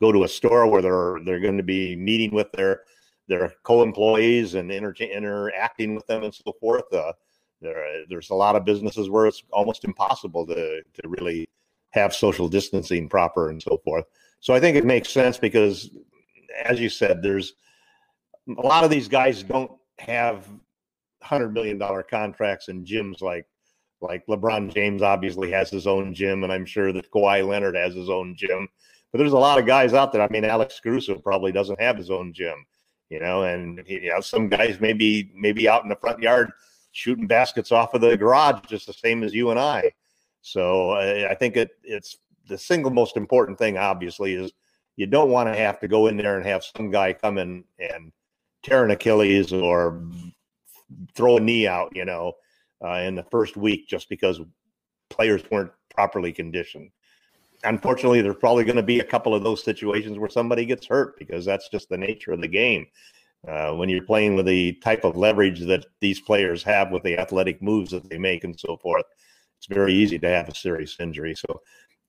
go 0.00 0.10
to 0.12 0.24
a 0.24 0.28
store 0.28 0.66
where 0.66 0.82
they're 0.82 1.18
they're 1.24 1.40
going 1.40 1.56
to 1.56 1.62
be 1.62 1.94
meeting 1.96 2.32
with 2.32 2.50
their 2.52 2.82
their 3.28 3.52
co-employees 3.62 4.54
and 4.54 4.72
inter- 4.72 4.92
interacting 5.04 5.94
with 5.94 6.06
them 6.06 6.24
and 6.24 6.34
so 6.34 6.52
forth. 6.60 6.92
Uh, 6.92 7.12
there, 7.60 8.04
there's 8.08 8.30
a 8.30 8.34
lot 8.34 8.56
of 8.56 8.64
businesses 8.64 9.08
where 9.10 9.26
it's 9.26 9.42
almost 9.52 9.84
impossible 9.84 10.46
to 10.46 10.82
to 10.82 11.08
really 11.08 11.48
have 11.90 12.14
social 12.14 12.48
distancing 12.48 13.08
proper 13.08 13.50
and 13.50 13.62
so 13.62 13.80
forth. 13.84 14.04
So 14.40 14.54
I 14.54 14.60
think 14.60 14.76
it 14.76 14.84
makes 14.84 15.10
sense 15.10 15.38
because, 15.38 15.90
as 16.64 16.80
you 16.80 16.88
said, 16.88 17.22
there's 17.22 17.54
a 18.48 18.66
lot 18.66 18.84
of 18.84 18.90
these 18.90 19.08
guys 19.08 19.42
don't 19.42 19.70
have 19.98 20.48
hundred 21.22 21.52
million 21.52 21.78
dollar 21.78 22.02
contracts 22.02 22.68
and 22.68 22.86
gyms 22.86 23.20
like 23.20 23.46
like 24.00 24.26
LeBron 24.26 24.72
James 24.72 25.02
obviously 25.02 25.50
has 25.50 25.70
his 25.70 25.86
own 25.86 26.14
gym, 26.14 26.44
and 26.44 26.52
I'm 26.52 26.66
sure 26.66 26.92
that 26.92 27.10
Kawhi 27.10 27.46
Leonard 27.46 27.76
has 27.76 27.94
his 27.94 28.08
own 28.08 28.34
gym. 28.36 28.68
But 29.12 29.18
there's 29.18 29.32
a 29.32 29.38
lot 29.38 29.58
of 29.58 29.66
guys 29.66 29.92
out 29.92 30.12
there. 30.12 30.22
I 30.22 30.28
mean, 30.28 30.44
Alex 30.44 30.80
Caruso 30.80 31.18
probably 31.18 31.52
doesn't 31.52 31.80
have 31.80 31.96
his 31.96 32.10
own 32.10 32.32
gym 32.32 32.66
you 33.10 33.18
know, 33.18 33.42
and 33.42 33.82
you 33.86 34.08
know 34.08 34.20
some 34.20 34.48
guys 34.48 34.80
maybe 34.80 35.30
maybe 35.34 35.68
out 35.68 35.82
in 35.82 35.88
the 35.88 35.96
front 35.96 36.20
yard 36.20 36.52
shooting 36.92 37.26
baskets 37.26 37.72
off 37.72 37.94
of 37.94 38.00
the 38.00 38.16
garage 38.16 38.60
just 38.66 38.86
the 38.86 38.92
same 38.92 39.22
as 39.22 39.34
you 39.34 39.50
and 39.50 39.60
I. 39.60 39.92
So 40.42 40.92
I, 40.92 41.32
I 41.32 41.34
think 41.34 41.56
it 41.56 41.70
it's 41.82 42.16
the 42.48 42.56
single 42.56 42.90
most 42.90 43.16
important 43.16 43.58
thing. 43.58 43.76
Obviously, 43.76 44.34
is 44.34 44.52
you 44.96 45.06
don't 45.06 45.30
want 45.30 45.48
to 45.48 45.58
have 45.58 45.80
to 45.80 45.88
go 45.88 46.06
in 46.06 46.16
there 46.16 46.36
and 46.36 46.46
have 46.46 46.64
some 46.64 46.90
guy 46.90 47.12
come 47.12 47.36
in 47.36 47.64
and 47.78 48.12
tear 48.62 48.84
an 48.84 48.92
Achilles 48.92 49.52
or 49.52 50.02
throw 51.14 51.36
a 51.36 51.40
knee 51.40 51.66
out, 51.66 51.94
you 51.94 52.04
know, 52.04 52.32
uh, 52.84 53.02
in 53.04 53.14
the 53.14 53.24
first 53.24 53.56
week 53.56 53.88
just 53.88 54.08
because 54.08 54.40
players 55.08 55.42
weren't 55.50 55.72
properly 55.90 56.32
conditioned 56.32 56.90
unfortunately, 57.64 58.22
there's 58.22 58.36
probably 58.36 58.64
going 58.64 58.76
to 58.76 58.82
be 58.82 59.00
a 59.00 59.04
couple 59.04 59.34
of 59.34 59.42
those 59.42 59.62
situations 59.62 60.18
where 60.18 60.28
somebody 60.28 60.64
gets 60.64 60.86
hurt 60.86 61.18
because 61.18 61.44
that's 61.44 61.68
just 61.68 61.88
the 61.88 61.98
nature 61.98 62.32
of 62.32 62.40
the 62.40 62.48
game. 62.48 62.86
Uh, 63.48 63.72
when 63.72 63.88
you're 63.88 64.04
playing 64.04 64.34
with 64.34 64.46
the 64.46 64.72
type 64.74 65.04
of 65.04 65.16
leverage 65.16 65.60
that 65.60 65.86
these 66.00 66.20
players 66.20 66.62
have 66.62 66.90
with 66.90 67.02
the 67.02 67.18
athletic 67.18 67.62
moves 67.62 67.90
that 67.90 68.08
they 68.10 68.18
make 68.18 68.44
and 68.44 68.58
so 68.58 68.76
forth, 68.76 69.04
it's 69.56 69.66
very 69.66 69.94
easy 69.94 70.18
to 70.18 70.28
have 70.28 70.48
a 70.48 70.54
serious 70.54 70.96
injury. 71.00 71.34
So, 71.34 71.62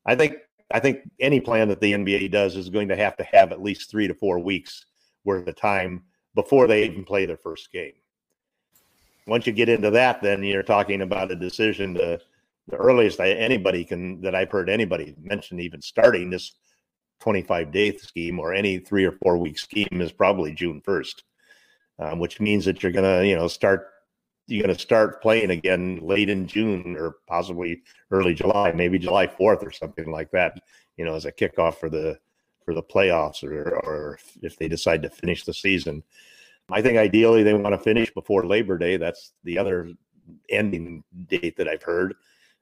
I 0.05 0.15
think 0.15 0.35
I 0.73 0.79
think 0.79 1.09
any 1.19 1.39
plan 1.39 1.67
that 1.69 1.79
the 1.79 1.93
NBA 1.93 2.31
does 2.31 2.55
is 2.55 2.69
going 2.69 2.87
to 2.89 2.95
have 2.95 3.15
to 3.17 3.23
have 3.23 3.51
at 3.51 3.61
least 3.61 3.89
three 3.89 4.07
to 4.07 4.13
four 4.13 4.39
weeks 4.39 4.85
worth 5.23 5.47
of 5.47 5.55
time 5.55 6.03
before 6.33 6.67
they 6.67 6.85
even 6.85 7.03
play 7.03 7.25
their 7.25 7.37
first 7.37 7.71
game. 7.71 7.93
Once 9.27 9.45
you 9.45 9.53
get 9.53 9.69
into 9.69 9.91
that, 9.91 10.21
then 10.21 10.43
you're 10.43 10.63
talking 10.63 11.01
about 11.01 11.31
a 11.31 11.35
decision 11.35 11.93
to 11.93 12.19
the 12.67 12.77
earliest 12.77 13.19
I, 13.19 13.31
anybody 13.31 13.83
can 13.83 14.21
that 14.21 14.35
I've 14.35 14.51
heard 14.51 14.69
anybody 14.69 15.15
mention 15.21 15.59
even 15.59 15.81
starting 15.81 16.29
this 16.29 16.55
25 17.21 17.71
day 17.71 17.95
scheme 17.97 18.39
or 18.39 18.53
any 18.53 18.79
three 18.79 19.05
or 19.05 19.13
four 19.13 19.37
week 19.37 19.59
scheme 19.59 19.87
is 20.01 20.11
probably 20.11 20.53
June 20.53 20.81
1st, 20.81 21.23
um, 21.99 22.19
which 22.19 22.39
means 22.39 22.65
that 22.65 22.81
you're 22.81 22.91
gonna 22.91 23.23
you 23.23 23.35
know 23.35 23.47
start 23.47 23.87
you're 24.47 24.61
gonna 24.61 24.77
start 24.77 25.21
playing 25.21 25.51
again 25.51 25.99
late 26.01 26.29
in 26.29 26.47
June 26.47 26.95
or 26.97 27.17
possibly 27.27 27.83
early 28.09 28.33
July, 28.33 28.71
maybe 28.71 28.97
July 28.97 29.27
4th 29.27 29.63
or 29.63 29.71
something 29.71 30.11
like 30.11 30.31
that. 30.31 30.59
You 30.97 31.05
know, 31.05 31.15
as 31.15 31.25
a 31.25 31.31
kickoff 31.31 31.75
for 31.75 31.89
the 31.89 32.19
for 32.65 32.73
the 32.73 32.83
playoffs 32.83 33.43
or 33.43 33.75
or 33.79 34.19
if 34.41 34.57
they 34.57 34.67
decide 34.67 35.03
to 35.03 35.09
finish 35.09 35.43
the 35.43 35.53
season. 35.53 36.03
I 36.71 36.81
think 36.81 36.97
ideally 36.97 37.43
they 37.43 37.53
want 37.53 37.73
to 37.73 37.79
finish 37.79 38.11
before 38.13 38.45
Labor 38.45 38.77
Day. 38.77 38.97
That's 38.97 39.33
the 39.43 39.57
other 39.57 39.89
ending 40.49 41.03
date 41.27 41.57
that 41.57 41.67
I've 41.67 41.83
heard 41.83 42.15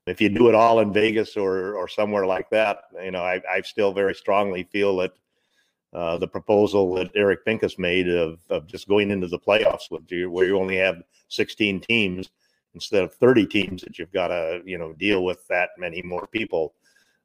if 0.06 0.20
you 0.20 0.28
do 0.28 0.48
it 0.48 0.54
all 0.54 0.80
in 0.80 0.92
Vegas 0.92 1.36
or 1.36 1.74
or 1.74 1.88
somewhere 1.88 2.26
like 2.26 2.50
that, 2.50 2.84
you 3.02 3.10
know, 3.10 3.22
I, 3.22 3.40
I 3.50 3.60
still 3.62 3.92
very 3.92 4.14
strongly 4.14 4.64
feel 4.64 4.96
that 4.98 5.12
uh, 5.92 6.18
the 6.18 6.28
proposal 6.28 6.94
that 6.94 7.10
Eric 7.14 7.44
Pincus 7.44 7.78
made 7.78 8.08
of, 8.08 8.40
of 8.48 8.66
just 8.66 8.88
going 8.88 9.10
into 9.10 9.26
the 9.26 9.38
playoffs 9.38 9.90
with 9.90 10.10
you, 10.10 10.30
where 10.30 10.46
you 10.46 10.56
only 10.56 10.76
have 10.76 11.02
16 11.28 11.80
teams 11.80 12.30
instead 12.74 13.02
of 13.02 13.12
30 13.14 13.46
teams 13.46 13.82
that 13.82 13.98
you've 13.98 14.12
got 14.12 14.28
to 14.28 14.60
you 14.64 14.78
know 14.78 14.92
deal 14.94 15.24
with 15.24 15.46
that 15.48 15.70
many 15.78 16.02
more 16.02 16.26
people, 16.28 16.74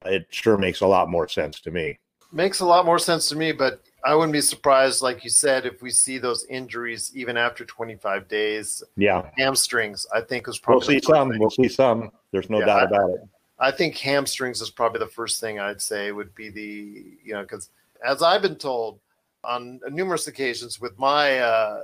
it 0.05 0.27
sure 0.29 0.57
makes 0.57 0.81
a 0.81 0.87
lot 0.87 1.09
more 1.09 1.27
sense 1.27 1.59
to 1.61 1.71
me. 1.71 1.97
Makes 2.31 2.59
a 2.59 2.65
lot 2.65 2.85
more 2.85 2.99
sense 2.99 3.29
to 3.29 3.35
me, 3.35 3.51
but 3.51 3.81
I 4.05 4.13
wouldn't 4.13 4.33
be 4.33 4.41
surprised, 4.41 5.01
like 5.01 5.23
you 5.23 5.31
said, 5.31 5.65
if 5.65 5.81
we 5.81 5.89
see 5.89 6.19
those 6.19 6.45
injuries 6.45 7.11
even 7.15 7.37
after 7.37 7.65
25 7.65 8.27
days. 8.27 8.83
Yeah, 8.97 9.29
hamstrings. 9.37 10.05
I 10.13 10.21
think 10.21 10.47
is 10.47 10.59
probably 10.59 10.95
we'll 10.95 11.01
see 11.01 11.05
some. 11.05 11.39
We'll 11.39 11.49
see 11.49 11.67
some. 11.67 12.11
There's 12.31 12.49
no 12.49 12.59
Yeah, 12.59 12.65
doubt 12.67 12.81
I- 12.81 12.85
about 12.85 13.09
it. 13.11 13.21
I 13.57 13.71
think 13.71 13.97
hamstrings 13.97 14.61
is 14.61 14.69
probably 14.69 14.99
the 14.99 15.07
first 15.07 15.39
thing 15.39 15.59
I'd 15.59 15.81
say 15.81 16.11
would 16.11 16.35
be 16.35 16.49
the 16.49 17.05
you 17.23 17.33
know 17.33 17.41
because 17.41 17.69
as 18.05 18.21
I've 18.21 18.41
been 18.41 18.57
told 18.57 18.99
on 19.45 19.79
numerous 19.89 20.27
occasions 20.27 20.81
with 20.81 20.99
my 20.99 21.39
uh, 21.39 21.83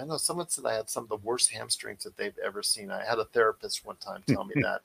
I 0.00 0.04
know 0.06 0.16
someone 0.16 0.48
said 0.48 0.64
I 0.64 0.74
had 0.74 0.88
some 0.88 1.02
of 1.02 1.08
the 1.10 1.16
worst 1.16 1.50
hamstrings 1.52 2.04
that 2.04 2.16
they've 2.16 2.38
ever 2.42 2.62
seen. 2.62 2.90
I 2.90 3.04
had 3.04 3.18
a 3.18 3.26
therapist 3.26 3.84
one 3.84 3.96
time 3.96 4.22
tell 4.26 4.44
me 4.44 4.54
that 4.62 4.80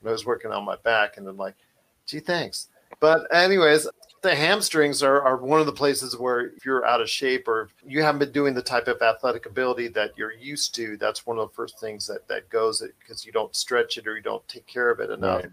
when 0.00 0.10
I 0.10 0.12
was 0.12 0.26
working 0.26 0.50
on 0.50 0.64
my 0.64 0.76
back, 0.76 1.18
and 1.18 1.28
I'm 1.28 1.36
like, 1.36 1.54
gee, 2.04 2.18
thanks. 2.20 2.66
But 2.98 3.32
anyways, 3.32 3.86
the 4.22 4.34
hamstrings 4.34 5.02
are, 5.02 5.22
are 5.22 5.36
one 5.36 5.60
of 5.60 5.66
the 5.66 5.72
places 5.72 6.16
where 6.16 6.48
if 6.48 6.64
you're 6.64 6.84
out 6.84 7.00
of 7.00 7.08
shape 7.08 7.46
or 7.46 7.68
you 7.86 8.02
haven't 8.02 8.18
been 8.18 8.32
doing 8.32 8.54
the 8.54 8.62
type 8.62 8.88
of 8.88 9.00
athletic 9.02 9.46
ability 9.46 9.88
that 9.88 10.12
you're 10.16 10.32
used 10.32 10.74
to, 10.74 10.96
that's 10.96 11.26
one 11.26 11.38
of 11.38 11.48
the 11.48 11.54
first 11.54 11.78
things 11.78 12.06
that, 12.06 12.26
that 12.28 12.48
goes 12.48 12.82
because 12.98 13.24
you 13.24 13.32
don't 13.32 13.54
stretch 13.54 13.98
it 13.98 14.06
or 14.06 14.16
you 14.16 14.22
don't 14.22 14.46
take 14.48 14.66
care 14.66 14.90
of 14.90 15.00
it 15.00 15.10
enough. 15.10 15.42
Right. 15.42 15.52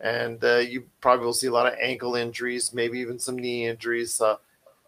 And 0.00 0.44
uh, 0.44 0.56
you 0.56 0.84
probably 1.00 1.24
will 1.24 1.32
see 1.32 1.46
a 1.46 1.52
lot 1.52 1.66
of 1.66 1.78
ankle 1.80 2.14
injuries, 2.16 2.72
maybe 2.72 2.98
even 2.98 3.18
some 3.18 3.36
knee 3.36 3.66
injuries. 3.66 4.20
Uh, 4.20 4.36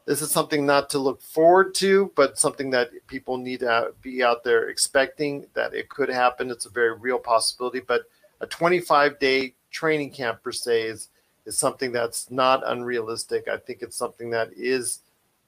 this 0.06 0.22
is 0.22 0.30
something 0.30 0.64
not 0.64 0.88
to 0.90 0.98
look 0.98 1.20
forward 1.20 1.74
to, 1.76 2.12
but 2.14 2.38
something 2.38 2.70
that 2.70 2.90
people 3.08 3.36
need 3.36 3.60
to 3.60 3.92
be 4.02 4.22
out 4.22 4.44
there 4.44 4.68
expecting 4.68 5.46
that 5.54 5.74
it 5.74 5.88
could 5.88 6.08
happen. 6.08 6.50
It's 6.50 6.66
a 6.66 6.70
very 6.70 6.96
real 6.96 7.18
possibility, 7.18 7.80
but 7.80 8.02
a 8.40 8.46
25 8.46 9.18
day 9.18 9.54
training 9.70 10.12
camp 10.12 10.42
per 10.42 10.52
se 10.52 10.82
is, 10.82 11.08
is 11.46 11.56
something 11.56 11.92
that's 11.92 12.30
not 12.30 12.62
unrealistic. 12.66 13.48
I 13.48 13.56
think 13.56 13.80
it's 13.80 13.96
something 13.96 14.30
that 14.30 14.50
is 14.56 15.00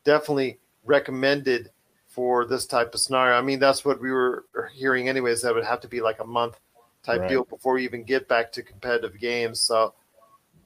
definitely 0.04 0.58
recommended 0.84 1.70
for 2.06 2.46
this 2.46 2.66
type 2.66 2.94
of 2.94 3.00
scenario. 3.00 3.37
I 3.37 3.42
mean, 3.42 3.58
that's 3.58 3.84
what 3.84 4.00
we 4.00 4.11
were 4.11 4.44
hearing, 4.72 5.08
anyways. 5.08 5.42
That 5.42 5.54
would 5.54 5.64
have 5.64 5.80
to 5.80 5.88
be 5.88 6.00
like 6.00 6.20
a 6.20 6.24
month 6.24 6.58
type 7.02 7.20
Right. 7.20 7.28
deal 7.28 7.44
before 7.44 7.74
we 7.74 7.84
even 7.84 8.04
get 8.04 8.28
back 8.28 8.50
to 8.52 8.62
competitive 8.62 9.18
games. 9.20 9.61
So, 9.61 9.94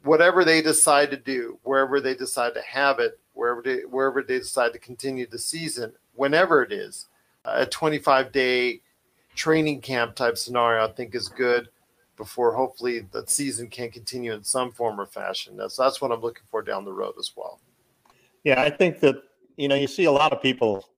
whatever 0.04 0.44
they 0.44 0.62
decide 0.62 1.10
to 1.10 1.16
do, 1.16 1.58
wherever 1.62 2.00
they 2.00 2.14
decide 2.14 2.54
to 2.54 2.62
have 2.62 2.98
it, 2.98 3.18
wherever 3.34 3.62
they, 3.62 3.80
wherever 3.80 4.22
they 4.22 4.38
decide 4.38 4.72
to 4.72 4.78
continue 4.78 5.26
the 5.26 5.38
season, 5.38 5.92
whenever 6.14 6.62
it 6.62 6.72
is, 6.72 7.06
a 7.44 7.66
25 7.66 8.32
day 8.32 8.80
training 9.34 9.80
camp 9.80 10.14
type 10.14 10.36
scenario, 10.36 10.84
I 10.84 10.92
think 10.92 11.14
is 11.14 11.28
good 11.28 11.68
before 12.16 12.55
hopefully 12.55 13.07
the 13.11 13.25
season 13.27 13.68
can 13.68 13.90
continue 13.90 14.33
in 14.33 14.44
some 14.44 14.72
form 14.72 15.01
or 15.01 15.07
fashion. 15.07 15.57
That's 15.57 15.77
that's 15.77 16.01
what 16.01 16.12
I'm 16.12 16.20
looking 16.20 16.44
for 16.51 16.62
down 16.62 16.85
the 16.85 16.92
road 16.92 17.14
as 17.18 17.33
well. 17.37 17.61
Yeah, 18.44 18.61
I 18.61 18.70
think 18.70 19.01
that 19.01 19.16
you 19.57 19.68
know 19.68 19.75
you 19.75 19.87
see 19.87 20.05
a 20.05 20.12
lot 20.12 20.33
of 20.33 20.42
people 20.42 20.88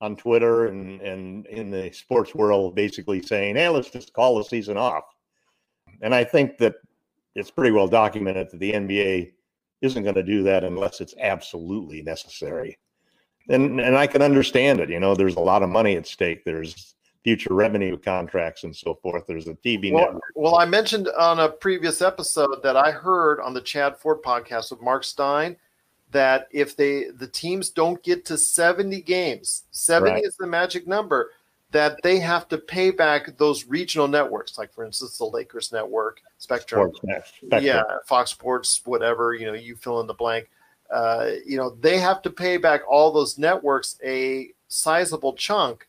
on 0.00 0.16
Twitter 0.16 0.66
and 0.66 1.00
and 1.00 1.46
in 1.46 1.70
the 1.70 1.90
sports 1.92 2.34
world 2.34 2.74
basically 2.74 3.22
saying, 3.22 3.56
"Hey, 3.56 3.68
let's 3.68 3.90
just 3.90 4.12
call 4.12 4.38
the 4.38 4.44
season 4.44 4.76
off." 4.76 5.04
And 6.02 6.14
I 6.14 6.24
think 6.24 6.58
that 6.58 6.76
it's 7.34 7.50
pretty 7.50 7.70
well 7.72 7.88
documented 7.88 8.50
that 8.50 8.58
the 8.58 8.72
NBA 8.72 9.32
isn't 9.82 10.02
going 10.02 10.14
to 10.14 10.22
do 10.22 10.42
that 10.44 10.64
unless 10.64 11.00
it's 11.00 11.14
absolutely 11.20 12.02
necessary. 12.02 12.78
And 13.48 13.80
and 13.80 13.96
I 13.96 14.06
can 14.06 14.22
understand 14.22 14.80
it. 14.80 14.90
You 14.90 15.00
know, 15.00 15.14
there's 15.14 15.36
a 15.36 15.40
lot 15.40 15.62
of 15.62 15.68
money 15.68 15.96
at 15.96 16.06
stake. 16.06 16.44
There's 16.44 16.95
future 17.26 17.52
revenue 17.54 17.98
contracts 17.98 18.62
and 18.62 18.74
so 18.74 18.94
forth. 19.02 19.26
There's 19.26 19.48
a 19.48 19.54
TV 19.54 19.90
Well, 19.92 20.04
network. 20.04 20.22
well, 20.36 20.58
I 20.58 20.64
mentioned 20.64 21.08
on 21.18 21.40
a 21.40 21.48
previous 21.48 22.00
episode 22.00 22.62
that 22.62 22.76
I 22.76 22.92
heard 22.92 23.40
on 23.40 23.52
the 23.52 23.60
Chad 23.60 23.96
Ford 23.96 24.22
podcast 24.22 24.70
with 24.70 24.80
Marc 24.80 25.02
Stein 25.02 25.56
that 26.12 26.46
if 26.52 26.76
they 26.76 27.06
the 27.10 27.26
teams 27.26 27.70
don't 27.70 28.00
get 28.04 28.24
to 28.26 28.38
70 28.38 29.00
games, 29.02 29.64
70 29.72 30.12
Right. 30.12 30.24
is 30.24 30.36
the 30.36 30.46
magic 30.46 30.86
number, 30.86 31.32
that 31.72 32.00
they 32.04 32.20
have 32.20 32.46
to 32.50 32.58
pay 32.58 32.92
back 32.92 33.36
those 33.38 33.66
regional 33.66 34.06
networks, 34.06 34.56
like 34.56 34.72
for 34.72 34.84
instance 34.84 35.18
the 35.18 35.24
Lakers 35.24 35.72
network, 35.72 36.20
Spectrum, 36.38 36.92
Sports 36.94 37.32
spectrum. 37.42 37.64
yeah, 37.64 37.82
Fox 38.06 38.30
Sports, 38.30 38.82
whatever, 38.84 39.34
you 39.34 39.46
know, 39.46 39.52
you 39.54 39.74
fill 39.74 39.98
in 40.00 40.06
the 40.06 40.14
blank. 40.14 40.48
Uh, 40.94 41.30
you 41.44 41.56
know, 41.56 41.70
they 41.80 41.98
have 41.98 42.22
to 42.22 42.30
pay 42.30 42.56
back 42.56 42.82
all 42.88 43.10
those 43.10 43.36
networks 43.36 43.98
a 44.04 44.50
sizable 44.68 45.32
chunk 45.32 45.88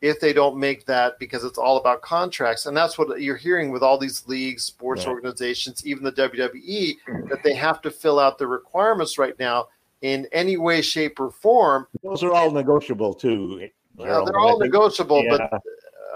if 0.00 0.18
they 0.18 0.32
don't 0.32 0.56
make 0.56 0.86
that 0.86 1.18
because 1.18 1.44
it's 1.44 1.58
all 1.58 1.76
about 1.76 2.00
contracts. 2.00 2.66
And 2.66 2.76
that's 2.76 2.96
what 2.96 3.20
you're 3.20 3.36
hearing 3.36 3.70
with 3.70 3.82
all 3.82 3.98
these 3.98 4.26
leagues, 4.26 4.64
sports 4.64 5.06
organizations, 5.06 5.86
even 5.86 6.04
the 6.04 6.12
WWE, 6.12 6.96
that 7.28 7.42
they 7.44 7.54
have 7.54 7.82
to 7.82 7.90
fill 7.90 8.18
out 8.18 8.38
the 8.38 8.46
requirements 8.46 9.18
right 9.18 9.38
now 9.38 9.68
in 10.00 10.26
any 10.32 10.56
way, 10.56 10.80
shape, 10.80 11.20
or 11.20 11.30
form. 11.30 11.86
Those 12.02 12.22
are 12.22 12.32
all 12.32 12.50
negotiable 12.50 13.12
too. 13.12 13.68
Uh, 13.98 14.04
Harold. 14.04 14.28
they're 14.28 14.38
all 14.38 14.62
I 14.62 14.66
negotiable, 14.66 15.22
yeah. 15.22 15.48
but 15.50 15.60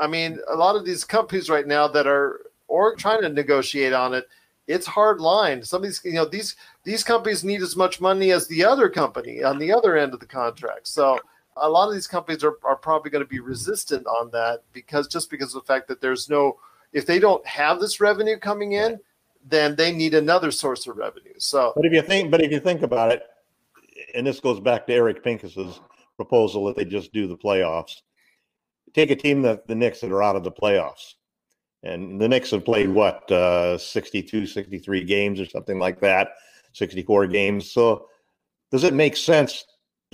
I 0.00 0.06
mean, 0.06 0.38
a 0.48 0.56
lot 0.56 0.76
of 0.76 0.86
these 0.86 1.04
companies 1.04 1.50
right 1.50 1.66
now 1.66 1.86
that 1.88 2.06
are 2.06 2.40
or 2.68 2.96
trying 2.96 3.20
to 3.20 3.28
negotiate 3.28 3.92
on 3.92 4.14
it, 4.14 4.26
it's 4.66 4.86
hard 4.86 5.20
line. 5.20 5.62
Some 5.62 5.82
of 5.82 5.82
these, 5.84 6.00
you 6.04 6.14
know, 6.14 6.24
these 6.24 6.56
these 6.84 7.04
companies 7.04 7.44
need 7.44 7.60
as 7.60 7.76
much 7.76 8.00
money 8.00 8.32
as 8.32 8.48
the 8.48 8.64
other 8.64 8.88
company 8.88 9.42
on 9.42 9.58
the 9.58 9.70
other 9.70 9.98
end 9.98 10.14
of 10.14 10.20
the 10.20 10.26
contract. 10.26 10.88
So 10.88 11.18
a 11.56 11.68
lot 11.68 11.88
of 11.88 11.94
these 11.94 12.06
companies 12.06 12.42
are, 12.42 12.58
are 12.64 12.76
probably 12.76 13.10
going 13.10 13.24
to 13.24 13.28
be 13.28 13.40
resistant 13.40 14.06
on 14.06 14.30
that 14.32 14.62
because 14.72 15.06
just 15.06 15.30
because 15.30 15.54
of 15.54 15.62
the 15.62 15.66
fact 15.66 15.88
that 15.88 16.00
there's 16.00 16.28
no 16.28 16.58
if 16.92 17.06
they 17.06 17.18
don't 17.18 17.44
have 17.46 17.80
this 17.80 18.00
revenue 18.00 18.38
coming 18.38 18.72
in, 18.72 19.00
then 19.44 19.74
they 19.74 19.92
need 19.92 20.14
another 20.14 20.50
source 20.50 20.86
of 20.86 20.96
revenue. 20.96 21.34
So 21.38 21.72
But 21.74 21.84
if 21.84 21.92
you 21.92 22.02
think, 22.02 22.30
but 22.30 22.40
if 22.40 22.50
you 22.50 22.60
think 22.60 22.82
about 22.82 23.12
it, 23.12 23.24
and 24.14 24.26
this 24.26 24.40
goes 24.40 24.60
back 24.60 24.86
to 24.86 24.94
Eric 24.94 25.22
Pincus's 25.22 25.80
proposal 26.16 26.64
that 26.66 26.76
they 26.76 26.84
just 26.84 27.12
do 27.12 27.26
the 27.26 27.36
playoffs. 27.36 28.02
Take 28.94 29.10
a 29.10 29.16
team 29.16 29.42
that 29.42 29.66
the 29.66 29.74
Knicks 29.74 30.00
that 30.00 30.12
are 30.12 30.22
out 30.22 30.36
of 30.36 30.44
the 30.44 30.52
playoffs, 30.52 31.14
and 31.82 32.20
the 32.20 32.28
Knicks 32.28 32.52
have 32.52 32.64
played 32.64 32.88
what 32.88 33.30
uh, 33.30 33.76
62, 33.76 34.46
63 34.46 35.04
games 35.04 35.40
or 35.40 35.46
something 35.46 35.80
like 35.80 36.00
that, 36.00 36.34
64 36.72 37.26
games. 37.26 37.72
So, 37.72 38.06
does 38.70 38.84
it 38.84 38.94
make 38.94 39.16
sense 39.16 39.64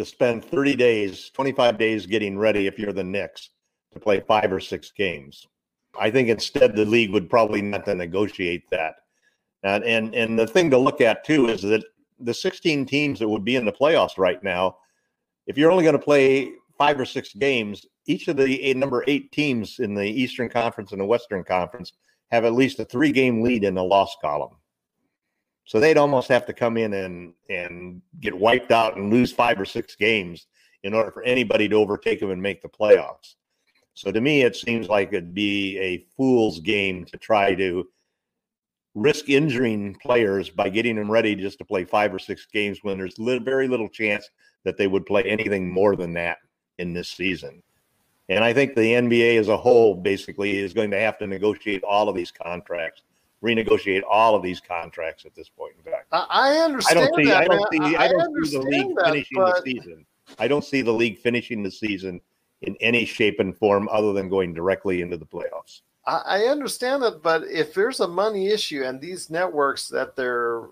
to 0.01 0.07
spend 0.07 0.43
30 0.43 0.77
days, 0.77 1.31
25 1.35 1.77
days 1.77 2.07
getting 2.07 2.39
ready 2.39 2.67
if 2.67 2.79
you're 2.79 2.93
the 2.93 3.05
Knicks 3.05 3.51
to 3.93 4.01
play 4.01 4.21
five 4.21 4.51
or 4.51 4.59
six 4.59 4.91
games? 4.91 5.47
I 5.99 6.11
think 6.11 6.29
instead 6.29 6.75
the 6.75 6.87
league 6.87 7.11
would 7.11 7.29
probably 7.29 7.61
not 7.61 7.85
to 7.85 7.95
negotiate 7.95 8.65
that. 8.71 8.95
And, 9.63 9.85
and 9.85 10.15
and 10.15 10.39
the 10.39 10.47
thing 10.47 10.71
to 10.71 10.79
look 10.79 11.03
at 11.03 11.25
too 11.25 11.49
is 11.49 11.61
that 11.63 11.85
the 12.19 12.33
16 12.33 12.87
teams 12.87 13.19
that 13.19 13.29
would 13.29 13.45
be 13.45 13.57
in 13.57 13.67
the 13.67 13.73
playoffs 13.73 14.17
right 14.17 14.43
now, 14.43 14.79
if 15.47 15.59
you're 15.59 15.71
only 15.71 15.85
going 15.85 15.99
to 15.99 16.03
play 16.03 16.53
five 16.79 16.99
or 16.99 17.05
six 17.05 17.35
games, 17.35 17.85
each 18.07 18.27
of 18.29 18.39
the 18.39 18.63
eight, 18.63 18.79
number 18.79 19.05
eight 19.07 19.31
teams 19.33 19.81
in 19.81 19.95
the 19.95 20.07
Eastern 20.07 20.49
Conference 20.49 20.93
and 20.93 21.01
the 21.01 21.05
Western 21.05 21.45
Conference 21.45 21.93
have 22.31 22.47
at 22.47 22.55
least 22.55 22.81
a 22.81 22.87
three 22.87 23.13
game 23.13 23.43
lead 23.43 23.65
in 23.65 23.75
the 23.75 23.85
loss 23.85 24.17
column. 24.23 24.57
So 25.65 25.79
they'd 25.79 25.99
almost 25.99 26.29
have 26.29 26.47
to 26.47 26.53
come 26.53 26.77
in 26.77 26.93
and 26.93 27.35
and 27.49 28.03
get 28.21 28.37
wiped 28.37 28.73
out 28.73 28.97
and 28.97 29.11
lose 29.11 29.33
five 29.33 29.61
or 29.61 29.65
six 29.65 29.95
games 29.95 30.47
in 30.83 30.95
order 30.95 31.11
for 31.11 31.23
anybody 31.23 31.69
to 31.69 31.77
overtake 31.77 32.21
them 32.21 32.31
and 32.31 32.43
make 32.43 32.63
the 32.63 32.69
playoffs. 32.69 33.35
So 33.95 34.11
to 34.11 34.21
me, 34.21 34.43
it 34.43 34.57
seems 34.57 34.89
like 34.89 35.09
it'd 35.09 35.35
be 35.35 35.79
a 35.79 36.07
fool's 36.17 36.61
game 36.61 37.05
to 37.07 37.19
try 37.19 37.55
to 37.55 37.87
risk 38.95 39.29
injuring 39.29 39.95
players 40.03 40.51
by 40.51 40.69
getting 40.69 40.97
them 40.97 41.11
ready 41.11 41.35
just 41.35 41.59
to 41.59 41.65
play 41.65 41.85
five 41.85 42.13
or 42.13 42.19
six 42.19 42.47
games 42.47 42.81
when 42.83 42.99
there's 42.99 43.17
very 43.19 43.69
little 43.69 43.89
chance 43.89 44.31
that 44.65 44.77
they 44.77 44.87
would 44.87 45.07
play 45.07 45.23
anything 45.25 45.71
more 45.71 45.97
than 45.97 46.13
that 46.15 46.39
in 46.79 46.93
this 46.93 47.09
season. 47.09 47.63
And 48.29 48.45
I 48.45 48.53
think 48.53 48.75
the 48.75 48.95
NBA 48.95 49.39
as 49.39 49.49
a 49.49 49.57
whole 49.57 49.95
basically 49.95 50.59
is 50.59 50.73
going 50.73 50.91
to 50.93 51.01
have 51.01 51.19
to 51.19 51.27
negotiate 51.27 51.83
all 51.85 52.09
of 52.09 52.15
these 52.15 52.31
contracts, 52.31 53.03
renegotiate 53.43 54.03
all 54.09 54.35
of 54.35 54.43
these 54.43 54.61
contracts 54.61 55.25
at 55.25 55.35
this 55.35 55.49
point 55.49 55.75
in 55.79 55.93
time. 55.93 56.03
I, 56.13 56.27
I 56.31 56.55
I 56.55 56.59
understand 56.59 57.09
don't 57.09 57.17
see. 57.17 57.31
that. 57.31 57.37
I 57.43 57.45
don't 57.47 57.73
see. 57.73 57.97
I, 57.97 58.09
don't 58.09 58.47
see 58.47 58.57
the 58.59 58.63
league 58.65 58.97
that, 58.97 59.05
finishing 59.07 59.39
but- 59.39 59.65
the 59.65 59.71
season. 59.73 60.07
I 60.39 60.47
don't 60.47 60.65
see 60.65 60.83
the 60.83 60.93
league 60.93 61.19
finishing 61.19 61.63
the 61.63 61.71
season 61.71 62.21
in 62.63 62.77
any 62.81 63.05
shape 63.05 63.41
and 63.41 63.57
form 63.57 63.89
other 63.91 64.13
than 64.13 64.29
going 64.29 64.55
directly 64.55 65.03
into 65.03 65.17
the 65.17 65.27
playoffs. 65.27 65.81
I, 66.07 66.23
I 66.25 66.39
understand 66.45 67.03
that, 67.03 67.23
but 67.23 67.45
if 67.45 67.75
there's 67.75 68.01
a 68.01 68.07
money 68.07 68.49
issue 68.49 68.85
and 68.85 69.01
these 69.01 69.29
networks 69.31 69.89
that 69.89 70.15
they're 70.15 70.69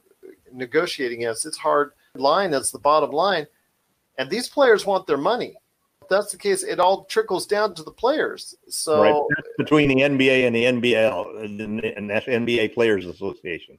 negotiating 0.52 1.24
against, 1.24 1.44
it's 1.46 1.56
hard 1.56 1.92
line. 2.14 2.50
That's 2.50 2.70
the 2.70 2.78
bottom 2.78 3.10
line, 3.10 3.46
and 4.18 4.30
these 4.30 4.48
players 4.48 4.86
want 4.86 5.06
their 5.06 5.16
money. 5.16 5.56
That's 6.08 6.32
the 6.32 6.38
case, 6.38 6.62
it 6.62 6.80
all 6.80 7.04
trickles 7.04 7.46
down 7.46 7.74
to 7.74 7.82
the 7.82 7.90
players. 7.90 8.54
So 8.68 9.02
right 9.02 9.22
That's 9.36 9.48
between 9.58 9.88
the 9.88 10.02
NBA 10.02 10.46
and 10.46 10.54
the 10.54 10.64
NBL 10.64 11.44
and 11.44 11.60
the 11.60 11.94
that's 12.08 12.26
NBA 12.26 12.74
Players 12.74 13.06
Association. 13.06 13.78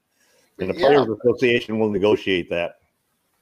And 0.60 0.70
the 0.70 0.80
Yeah. 0.80 0.88
Players 0.88 1.08
Association 1.24 1.80
will 1.80 1.89
negotiate 1.89 2.50
that. 2.50 2.80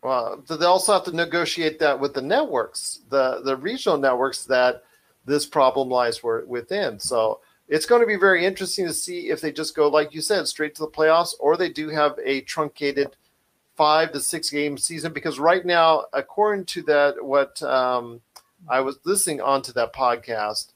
Well, 0.03 0.43
they 0.47 0.65
also 0.65 0.93
have 0.93 1.03
to 1.05 1.11
negotiate 1.11 1.79
that 1.79 1.99
with 1.99 2.13
the 2.13 2.21
networks, 2.21 3.01
the 3.09 3.41
the 3.43 3.55
regional 3.57 3.97
networks 3.97 4.45
that 4.45 4.83
this 5.25 5.45
problem 5.45 5.89
lies 5.89 6.21
within. 6.23 6.99
So 6.99 7.41
it's 7.67 7.85
going 7.85 8.01
to 8.01 8.07
be 8.07 8.15
very 8.15 8.45
interesting 8.45 8.85
to 8.85 8.93
see 8.93 9.29
if 9.29 9.41
they 9.41 9.51
just 9.51 9.75
go, 9.75 9.89
like 9.89 10.13
you 10.13 10.21
said, 10.21 10.47
straight 10.47 10.75
to 10.75 10.81
the 10.81 10.87
playoffs, 10.87 11.33
or 11.39 11.57
they 11.57 11.69
do 11.69 11.89
have 11.89 12.17
a 12.23 12.41
truncated 12.41 13.17
five 13.75 14.11
to 14.11 14.19
six 14.19 14.49
game 14.49 14.77
season 14.77 15.13
because 15.13 15.39
right 15.39 15.65
now, 15.65 16.05
according 16.13 16.65
to 16.65 16.81
that, 16.83 17.23
what 17.23 17.61
um, 17.63 18.21
I 18.69 18.81
was 18.81 18.99
listening 19.05 19.41
onto 19.41 19.71
that 19.73 19.93
podcast, 19.93 20.73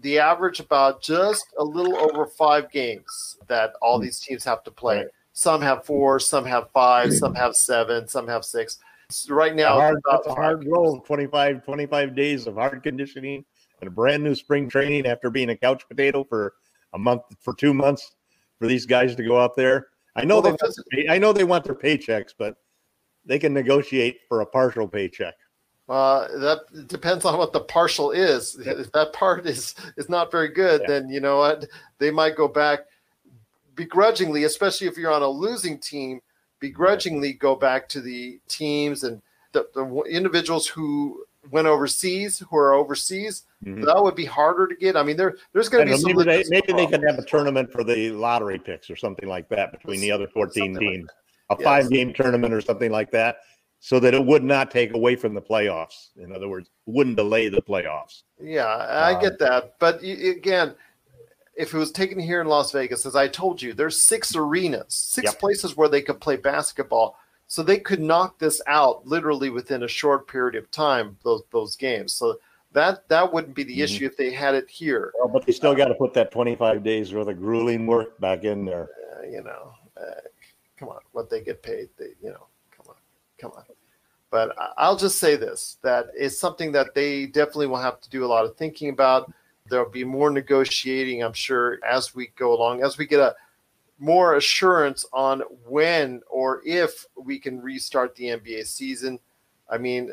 the 0.00 0.18
average 0.18 0.60
about 0.60 1.02
just 1.02 1.44
a 1.58 1.64
little 1.64 1.96
over 1.96 2.26
five 2.26 2.70
games 2.70 3.36
that 3.48 3.72
all 3.82 3.98
these 3.98 4.20
teams 4.20 4.44
have 4.44 4.62
to 4.64 4.70
play. 4.70 5.06
Some 5.32 5.60
have 5.62 5.84
four, 5.84 6.18
some 6.18 6.44
have 6.44 6.70
five, 6.72 7.12
some 7.12 7.34
have 7.34 7.56
seven, 7.56 8.06
some 8.06 8.28
have 8.28 8.44
six. 8.44 8.78
So 9.10 9.34
right 9.34 9.54
now, 9.54 9.74
hard, 9.74 10.00
that's 10.10 10.26
a 10.26 10.34
hard 10.34 10.60
games. 10.60 10.72
roll 10.72 11.00
25, 11.00 11.64
25 11.64 12.14
days 12.14 12.46
of 12.46 12.54
hard 12.54 12.82
conditioning 12.82 13.44
and 13.80 13.88
a 13.88 13.90
brand 13.90 14.22
new 14.22 14.34
spring 14.34 14.68
training 14.68 15.06
after 15.06 15.30
being 15.30 15.50
a 15.50 15.56
couch 15.56 15.84
potato 15.88 16.24
for 16.24 16.54
a 16.92 16.98
month, 16.98 17.22
for 17.40 17.54
two 17.54 17.74
months 17.74 18.12
for 18.58 18.66
these 18.66 18.86
guys 18.86 19.16
to 19.16 19.24
go 19.24 19.40
out 19.40 19.56
there. 19.56 19.88
I 20.14 20.24
know 20.24 20.40
Well, 20.40 20.56
they 20.92 21.08
I 21.08 21.18
know 21.18 21.32
they 21.32 21.44
want 21.44 21.64
their 21.64 21.74
paychecks, 21.74 22.32
but 22.38 22.56
they 23.24 23.38
can 23.38 23.52
negotiate 23.52 24.18
for 24.28 24.40
a 24.40 24.46
partial 24.46 24.86
paycheck. 24.86 25.34
Uh, 25.88 26.28
that 26.38 26.86
depends 26.88 27.24
on 27.24 27.36
what 27.36 27.52
the 27.52 27.60
partial 27.60 28.12
is. 28.12 28.56
If 28.58 28.92
that 28.92 29.12
part 29.12 29.46
is 29.46 29.74
is 29.96 30.08
not 30.08 30.30
very 30.30 30.48
good, 30.48 30.80
Yeah. 30.82 30.86
then 30.88 31.08
you 31.08 31.20
know 31.20 31.38
what 31.38 31.66
they 31.98 32.10
might 32.10 32.36
go 32.36 32.48
back 32.48 32.80
begrudgingly, 33.74 34.44
especially 34.44 34.86
if 34.86 34.96
you're 34.96 35.12
on 35.12 35.22
a 35.22 35.28
losing 35.28 35.78
team. 35.78 36.20
Begrudgingly 36.60 37.32
go 37.32 37.56
back 37.56 37.88
to 37.88 38.00
the 38.00 38.38
teams 38.48 39.02
and 39.02 39.20
the, 39.50 39.66
the 39.74 39.84
individuals 40.08 40.66
who 40.68 41.24
went 41.50 41.66
overseas, 41.66 42.38
who 42.38 42.56
are 42.56 42.72
overseas. 42.72 43.42
Mhm. 43.64 43.84
That 43.84 44.00
would 44.00 44.14
be 44.14 44.24
harder 44.24 44.68
to 44.68 44.76
get. 44.76 44.96
I 44.96 45.02
mean, 45.02 45.16
there 45.16 45.36
there's 45.52 45.68
going 45.68 45.88
to 45.88 45.96
be 45.96 46.04
maybe 46.04 46.22
they, 46.22 46.44
maybe 46.48 46.72
they 46.72 46.86
could 46.86 47.02
have 47.02 47.18
a 47.18 47.24
tournament 47.24 47.72
for 47.72 47.82
the 47.82 48.10
lottery 48.12 48.58
picks 48.60 48.88
or 48.88 48.94
something 48.96 49.28
like 49.28 49.48
that 49.48 49.72
between 49.72 50.00
the 50.00 50.12
other 50.12 50.28
14 50.28 50.74
Something 50.74 50.74
like 50.74 50.80
teams, 50.94 51.10
a 51.50 51.56
Yes. 51.58 51.64
five 51.64 51.90
game 51.90 52.14
tournament 52.14 52.54
or 52.54 52.60
something 52.60 52.92
like 52.92 53.10
that, 53.10 53.38
so 53.84 53.98
that 53.98 54.14
it 54.14 54.24
would 54.24 54.44
not 54.44 54.70
take 54.70 54.94
away 54.94 55.16
from 55.16 55.34
the 55.34 55.42
playoffs. 55.42 56.10
In 56.16 56.32
other 56.32 56.48
words, 56.48 56.70
wouldn't 56.86 57.16
delay 57.16 57.48
the 57.48 57.60
playoffs. 57.60 58.22
Yeah, 58.40 58.86
I 58.88 59.14
Um, 59.14 59.20
get 59.20 59.40
that, 59.40 59.74
but 59.80 60.00
again, 60.02 60.76
if 61.56 61.74
it 61.74 61.76
was 61.76 61.90
taken 61.90 62.20
here 62.20 62.40
in 62.40 62.46
Las 62.46 62.70
Vegas, 62.70 63.04
as 63.04 63.16
I 63.16 63.26
told 63.26 63.60
you, 63.60 63.72
there's 63.72 64.00
six 64.00 64.36
arenas, 64.36 64.94
six 64.94 65.32
Yep. 65.32 65.40
places 65.40 65.76
where 65.76 65.88
they 65.88 66.00
could 66.00 66.20
play 66.20 66.36
basketball, 66.36 67.16
so 67.48 67.64
they 67.64 67.80
could 67.80 68.00
knock 68.00 68.38
this 68.38 68.62
out 68.68 69.04
literally 69.04 69.50
within 69.50 69.82
a 69.82 69.88
short 69.88 70.28
period 70.28 70.54
of 70.54 70.70
time. 70.70 71.18
Those 71.24 71.42
those 71.50 71.74
games, 71.74 72.12
so 72.12 72.38
that 72.70 73.08
that 73.08 73.32
wouldn't 73.32 73.54
be 73.56 73.64
the 73.64 73.78
Mhm. 73.78 73.82
issue 73.82 74.06
if 74.06 74.16
they 74.16 74.30
had 74.30 74.54
it 74.54 74.70
here. 74.70 75.12
Well, 75.18 75.28
but 75.28 75.44
they 75.44 75.52
still 75.52 75.74
got 75.74 75.88
to 75.88 75.94
put 75.94 76.14
that 76.14 76.30
25 76.30 76.84
days 76.84 77.12
worth 77.12 77.26
of 77.26 77.36
grueling 77.36 77.86
work 77.88 78.18
back 78.20 78.44
in 78.44 78.64
there. 78.64 78.88
Uh, 79.18 79.22
you 79.26 79.42
know, 79.42 79.74
uh, 79.96 80.20
come 80.78 80.88
on, 80.88 81.00
what 81.10 81.28
they 81.28 81.40
get 81.42 81.62
paid, 81.64 81.88
they 81.98 82.14
you 82.22 82.30
know, 82.30 82.46
come 82.70 82.86
on, 82.88 82.96
come 83.38 83.50
on. 83.56 83.64
But 84.32 84.56
I'll 84.78 84.96
just 84.96 85.18
say 85.18 85.36
this: 85.36 85.76
that 85.82 86.06
is 86.18 86.40
something 86.40 86.72
that 86.72 86.94
they 86.94 87.26
definitely 87.26 87.66
will 87.68 87.76
have 87.76 88.00
to 88.00 88.10
do 88.10 88.24
a 88.24 88.26
lot 88.26 88.46
of 88.46 88.56
thinking 88.56 88.88
about. 88.88 89.30
There'll 89.68 89.88
be 89.88 90.04
more 90.04 90.30
negotiating, 90.30 91.22
I'm 91.22 91.34
sure, 91.34 91.78
as 91.88 92.14
we 92.14 92.32
go 92.34 92.54
along, 92.54 92.82
as 92.82 92.96
we 92.96 93.06
get 93.06 93.20
a 93.20 93.36
more 93.98 94.36
assurance 94.36 95.04
on 95.12 95.42
when 95.68 96.22
or 96.30 96.62
if 96.64 97.06
we 97.14 97.38
can 97.38 97.60
restart 97.60 98.16
the 98.16 98.24
NBA 98.24 98.66
season. 98.66 99.20
I 99.70 99.76
mean, 99.76 100.10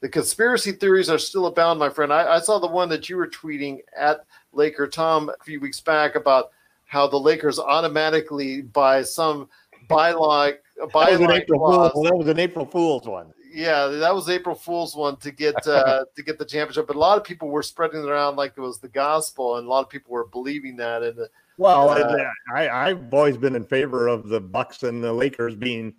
the 0.00 0.08
conspiracy 0.08 0.72
theories 0.72 1.10
are 1.10 1.18
still 1.18 1.46
abound, 1.46 1.80
my 1.80 1.90
friend. 1.90 2.12
I, 2.12 2.36
I 2.36 2.38
saw 2.38 2.60
the 2.60 2.68
one 2.68 2.88
that 2.90 3.08
you 3.08 3.16
were 3.16 3.28
tweeting 3.28 3.80
at 3.96 4.24
Laker 4.52 4.86
Tom 4.86 5.30
a 5.30 5.44
few 5.44 5.58
weeks 5.60 5.80
back 5.80 6.14
about 6.14 6.52
how 6.86 7.08
the 7.08 7.18
Lakers 7.18 7.58
automatically 7.58 8.62
by 8.62 9.02
some 9.02 9.48
bylaw 9.90 10.54
That 10.78 10.94
was, 10.94 11.20
an 11.20 11.30
April. 11.32 11.90
Fool's, 11.92 12.08
that 12.08 12.16
was 12.16 12.28
an 12.28 12.38
April 12.38 12.64
Fool's 12.64 13.06
one. 13.06 13.32
Yeah, 13.58 13.88
that 13.88 14.14
was 14.14 14.28
April 14.28 14.54
Fool's 14.54 14.94
one 14.94 15.16
to 15.16 15.32
get 15.32 15.54
uh, 15.66 16.04
to 16.14 16.22
get 16.22 16.38
the 16.38 16.44
championship. 16.44 16.86
But 16.86 16.94
a 16.94 17.00
lot 17.00 17.18
of 17.18 17.24
people 17.24 17.48
were 17.48 17.64
spreading 17.64 18.04
it 18.04 18.08
around 18.08 18.36
like 18.36 18.52
it 18.56 18.60
was 18.60 18.78
the 18.78 18.88
gospel, 18.88 19.56
and 19.56 19.66
a 19.66 19.70
lot 19.70 19.80
of 19.80 19.90
people 19.90 20.12
were 20.12 20.26
believing 20.26 20.76
that. 20.76 21.02
And 21.02 21.18
uh, 21.18 21.24
Well, 21.56 21.90
Uh, 21.90 22.24
I, 22.54 22.68
I've 22.68 23.12
always 23.12 23.36
been 23.36 23.56
in 23.56 23.64
favor 23.64 24.06
of 24.06 24.28
the 24.28 24.40
Bucks 24.40 24.84
and 24.84 25.02
the 25.02 25.12
Lakers 25.12 25.56
being 25.56 25.92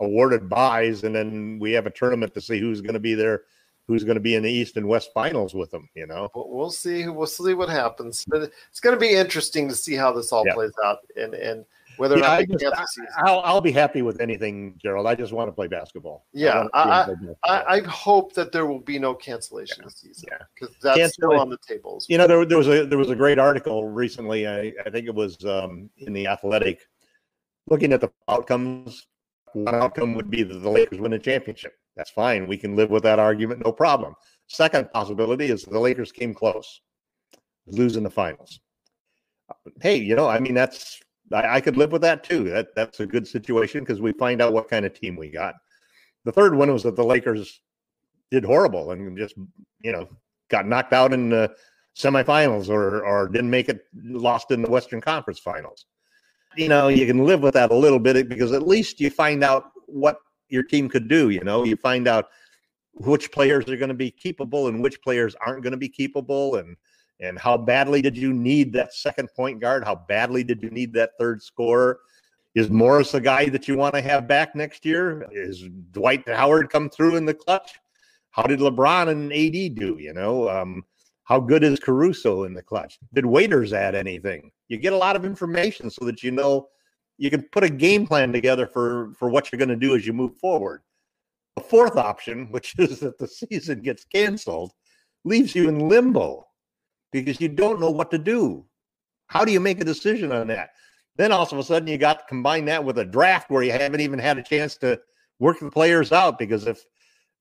awarded 0.00 0.48
buys, 0.48 1.04
and 1.04 1.14
then 1.14 1.58
we 1.60 1.70
have 1.70 1.86
a 1.86 1.90
tournament 1.90 2.34
to 2.34 2.40
see 2.40 2.58
who's 2.58 2.80
going 2.80 2.94
to 2.94 3.00
be 3.00 3.14
there, 3.14 3.42
who's 3.86 4.02
going 4.02 4.16
to 4.16 4.20
be 4.20 4.34
in 4.34 4.42
the 4.42 4.50
East 4.50 4.76
and 4.76 4.88
West 4.88 5.10
finals 5.14 5.54
with 5.54 5.70
them. 5.70 5.88
You 5.94 6.08
know, 6.08 6.28
we'll 6.34 6.50
we'll 6.50 6.70
see. 6.72 7.06
We'll 7.06 7.28
see 7.28 7.54
what 7.54 7.68
happens. 7.68 8.24
But 8.26 8.50
it's 8.70 8.80
going 8.80 8.96
to 8.96 9.00
be 9.00 9.14
interesting 9.14 9.68
to 9.68 9.74
see 9.76 9.94
how 9.94 10.10
this 10.12 10.32
all 10.32 10.44
Yeah. 10.44 10.54
plays 10.54 10.72
out, 10.84 10.98
and 11.14 11.32
and 11.34 11.64
whether 11.96 12.14
or 12.14 12.18
Yeah, 12.18 12.22
not 12.22 12.30
I 12.30 12.44
they 12.44 12.54
just, 12.54 12.76
the 12.76 12.86
season. 12.86 13.08
I'll, 13.18 13.40
I'll 13.40 13.60
be 13.60 13.72
happy 13.72 14.02
with 14.02 14.20
anything, 14.20 14.78
Gerald. 14.82 15.06
I 15.06 15.14
just 15.14 15.32
want 15.32 15.48
to 15.48 15.52
play 15.52 15.66
basketball. 15.66 16.26
Yeah, 16.32 16.56
wanna 16.56 16.70
I- 16.74 16.84
basketball. 16.84 17.38
I, 17.44 17.64
I 17.66 17.80
hope 17.82 18.34
that 18.34 18.52
there 18.52 18.66
will 18.66 18.80
be 18.80 18.98
no 18.98 19.14
cancellation 19.14 19.84
this 19.84 19.96
season 19.96 20.28
yeah. 20.30 20.38
because 20.54 20.74
that's 20.82 20.98
Cancel 20.98 21.30
still 21.30 21.40
on 21.40 21.50
the 21.50 21.58
tables. 21.66 22.06
You 22.08 22.18
know, 22.18 22.26
there, 22.26 22.44
there 22.44 22.58
was 22.58 22.68
a 22.68 22.86
there 22.86 22.98
was 22.98 23.10
a 23.10 23.16
great 23.16 23.38
article 23.38 23.88
recently. 23.88 24.46
I, 24.46 24.72
I 24.84 24.90
think 24.90 25.06
it 25.06 25.14
was 25.14 25.44
um, 25.44 25.90
in 25.98 26.12
the 26.12 26.26
Athletic, 26.26 26.80
looking 27.68 27.92
at 27.92 28.00
the 28.00 28.10
outcomes. 28.28 29.06
One 29.52 29.74
outcome 29.74 30.14
would 30.14 30.30
be 30.30 30.42
that 30.42 30.58
the 30.58 30.68
Lakers 30.68 30.98
win 30.98 31.12
a 31.12 31.18
championship. 31.18 31.74
That's 31.96 32.10
fine. 32.10 32.48
We 32.48 32.56
can 32.56 32.74
live 32.74 32.90
with 32.90 33.04
that 33.04 33.20
argument, 33.20 33.64
no 33.64 33.70
problem. 33.70 34.14
Second 34.48 34.90
possibility 34.92 35.46
is 35.46 35.62
the 35.62 35.78
Lakers 35.78 36.10
came 36.10 36.34
close, 36.34 36.80
losing 37.66 38.02
the 38.02 38.10
finals. 38.10 38.58
Hey, 39.80 39.96
you 39.96 40.16
know, 40.16 40.28
I 40.28 40.40
mean, 40.40 40.54
that's 40.54 41.00
I, 41.32 41.56
I 41.56 41.60
could 41.60 41.76
live 41.76 41.92
with 41.92 42.02
that 42.02 42.24
too. 42.24 42.44
That 42.44 42.74
that's 42.74 43.00
a 43.00 43.06
good 43.06 43.26
situation 43.26 43.80
because 43.80 44.00
we 44.00 44.12
find 44.12 44.42
out 44.42 44.52
what 44.52 44.68
kind 44.68 44.84
of 44.84 44.92
team 44.92 45.16
we 45.16 45.28
got. 45.30 45.54
The 46.24 46.32
third 46.32 46.54
one 46.54 46.72
was 46.72 46.82
that 46.82 46.96
the 46.96 47.04
Lakers 47.04 47.60
did 48.30 48.44
horrible 48.44 48.90
and 48.90 49.16
just 49.16 49.34
you 49.80 49.92
know 49.92 50.08
got 50.48 50.66
knocked 50.66 50.92
out 50.92 51.12
in 51.12 51.28
the 51.28 51.54
semifinals 51.96 52.68
or 52.68 53.04
or 53.04 53.28
didn't 53.28 53.50
make 53.50 53.68
it 53.68 53.84
lost 54.02 54.50
in 54.50 54.62
the 54.62 54.70
western 54.70 55.00
conference 55.00 55.38
finals 55.38 55.86
you 56.56 56.68
know 56.68 56.88
you 56.88 57.06
can 57.06 57.24
live 57.24 57.40
with 57.42 57.54
that 57.54 57.70
a 57.70 57.76
little 57.76 58.00
bit 58.00 58.28
because 58.28 58.52
at 58.52 58.66
least 58.66 59.00
you 59.00 59.10
find 59.10 59.44
out 59.44 59.70
what 59.86 60.16
your 60.48 60.62
team 60.62 60.88
could 60.88 61.06
do 61.08 61.30
you 61.30 61.44
know 61.44 61.64
you 61.64 61.76
find 61.76 62.08
out 62.08 62.26
which 62.94 63.30
players 63.30 63.68
are 63.68 63.76
going 63.76 63.88
to 63.88 63.94
be 63.94 64.10
capable 64.10 64.66
and 64.66 64.82
which 64.82 65.00
players 65.02 65.36
aren't 65.46 65.62
going 65.62 65.72
to 65.72 65.76
be 65.76 65.88
capable 65.88 66.56
and 66.56 66.76
and 67.24 67.38
how 67.38 67.56
badly 67.56 68.00
did 68.00 68.16
you 68.16 68.32
need 68.32 68.72
that 68.72 68.94
second 68.94 69.28
point 69.34 69.60
guard 69.60 69.84
how 69.84 69.94
badly 69.94 70.44
did 70.44 70.62
you 70.62 70.70
need 70.70 70.92
that 70.92 71.10
third 71.18 71.42
scorer 71.42 71.98
is 72.54 72.70
Morris 72.70 73.14
a 73.14 73.20
guy 73.20 73.48
that 73.48 73.66
you 73.66 73.76
want 73.76 73.94
to 73.94 74.00
have 74.00 74.28
back 74.28 74.54
next 74.54 74.84
year? 74.84 75.26
Is 75.32 75.64
Dwight 75.90 76.26
Howard 76.28 76.70
come 76.70 76.88
through 76.88 77.16
in 77.16 77.24
the 77.24 77.34
clutch? 77.34 77.80
How 78.30 78.44
did 78.44 78.60
LeBron 78.60 79.08
and 79.08 79.32
AD 79.32 79.74
do? 79.74 79.96
You 79.98 80.12
know, 80.12 80.48
um, 80.48 80.84
how 81.24 81.40
good 81.40 81.64
is 81.64 81.80
Caruso 81.80 82.44
in 82.44 82.54
the 82.54 82.62
clutch? 82.62 82.98
Did 83.12 83.26
Waiters 83.26 83.72
add 83.72 83.96
anything? 83.96 84.52
You 84.68 84.76
get 84.76 84.92
a 84.92 84.96
lot 84.96 85.16
of 85.16 85.24
information 85.24 85.90
so 85.90 86.04
that 86.04 86.22
you 86.22 86.30
know 86.30 86.68
you 87.18 87.28
can 87.28 87.42
put 87.42 87.64
a 87.64 87.70
game 87.70 88.06
plan 88.06 88.32
together 88.32 88.66
for 88.66 89.12
for 89.18 89.28
what 89.28 89.50
you're 89.50 89.58
going 89.58 89.68
to 89.68 89.76
do 89.76 89.96
as 89.96 90.06
you 90.06 90.12
move 90.12 90.36
forward. 90.36 90.82
The 91.56 91.62
fourth 91.62 91.96
option, 91.96 92.46
which 92.52 92.78
is 92.78 93.00
that 93.00 93.18
the 93.18 93.28
season 93.28 93.82
gets 93.82 94.04
canceled, 94.04 94.72
leaves 95.24 95.56
you 95.56 95.68
in 95.68 95.88
limbo 95.88 96.46
because 97.14 97.40
you 97.40 97.48
don't 97.48 97.80
know 97.80 97.90
what 97.90 98.10
to 98.10 98.18
do. 98.18 98.64
How 99.28 99.44
do 99.44 99.52
you 99.52 99.60
make 99.60 99.80
a 99.80 99.84
decision 99.84 100.32
on 100.32 100.48
that? 100.48 100.70
Then 101.16 101.30
all 101.30 101.44
of 101.44 101.52
a 101.52 101.62
sudden 101.62 101.86
you 101.86 101.96
got 101.96 102.18
to 102.18 102.24
combine 102.28 102.64
that 102.64 102.84
with 102.84 102.98
a 102.98 103.04
draft 103.04 103.50
where 103.50 103.62
you 103.62 103.70
haven't 103.70 104.00
even 104.00 104.18
had 104.18 104.36
a 104.36 104.42
chance 104.42 104.76
to 104.78 105.00
work 105.38 105.60
the 105.60 105.70
players 105.70 106.10
out 106.10 106.38
because 106.38 106.66
if 106.66 106.84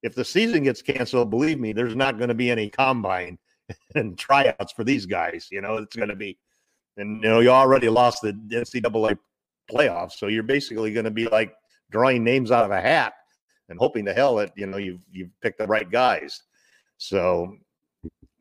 if 0.03 0.13
the 0.13 0.23
season 0.23 0.63
gets 0.63 0.81
canceled, 0.81 1.31
believe 1.31 1.59
me, 1.59 1.73
there's 1.73 1.95
not 1.95 2.17
going 2.17 2.27
to 2.27 2.35
be 2.35 2.51
any 2.51 2.69
combine 2.69 3.39
and 3.95 4.17
tryouts 4.17 4.73
for 4.73 4.83
these 4.83 5.07
guys. 5.07 5.47
You 5.49 5.61
know, 5.61 5.77
it's 5.77 5.95
going 5.95 6.09
to 6.09 6.15
be, 6.15 6.37
and 6.97 7.23
you 7.23 7.29
know, 7.29 7.39
you 7.39 7.49
already 7.49 7.89
lost 7.89 8.21
the 8.21 8.33
NCAA 8.33 9.17
playoffs, 9.71 10.13
so 10.13 10.27
you're 10.27 10.43
basically 10.43 10.93
going 10.93 11.05
to 11.05 11.11
be 11.11 11.27
like 11.27 11.53
drawing 11.89 12.23
names 12.23 12.51
out 12.51 12.65
of 12.65 12.71
a 12.71 12.81
hat 12.81 13.13
and 13.69 13.79
hoping 13.79 14.05
to 14.05 14.13
hell 14.13 14.35
that 14.35 14.51
you 14.55 14.67
know 14.67 14.77
you've 14.77 15.03
you've 15.11 15.31
picked 15.41 15.57
the 15.57 15.65
right 15.65 15.89
guys. 15.89 16.43
So 16.97 17.57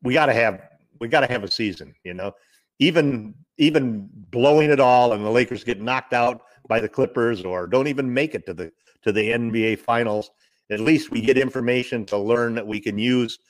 we 0.03 0.13
got 0.13 0.27
to 0.27 0.35
have 0.35 0.61
we 1.03 1.09
got 1.09 1.21
to 1.21 1.33
have 1.33 1.43
a 1.43 1.51
season. 1.51 1.93
You 2.05 2.15
know, 2.15 2.33
even 2.79 3.35
even 3.59 4.09
blowing 4.31 4.71
it 4.71 4.81
all 4.81 5.13
and 5.13 5.25
the 5.25 5.31
Lakers 5.31 5.65
get 5.65 5.83
knocked 5.83 6.13
out 6.13 6.43
by 6.69 6.79
the 6.79 6.89
Clippers 6.89 7.45
or 7.45 7.67
don't 7.67 7.89
even 7.89 8.15
make 8.15 8.35
it 8.37 8.47
to 8.47 8.55
the 8.55 8.73
to 9.03 9.11
the 9.11 9.31
NBA 9.31 9.81
finals, 9.81 10.31
at 10.71 10.79
least 10.79 11.11
we 11.11 11.21
get 11.21 11.37
information 11.37 12.07
to 12.07 12.17
learn 12.17 12.55
that 12.55 12.67
we 12.67 12.81
can 12.81 12.97
use 12.97 13.41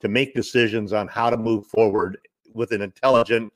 to 0.00 0.08
make 0.08 0.34
decisions 0.34 0.94
on 0.94 1.06
how 1.06 1.28
to 1.28 1.36
move 1.36 1.66
forward 1.66 2.16
with 2.54 2.72
an 2.72 2.80
intelligent 2.80 3.52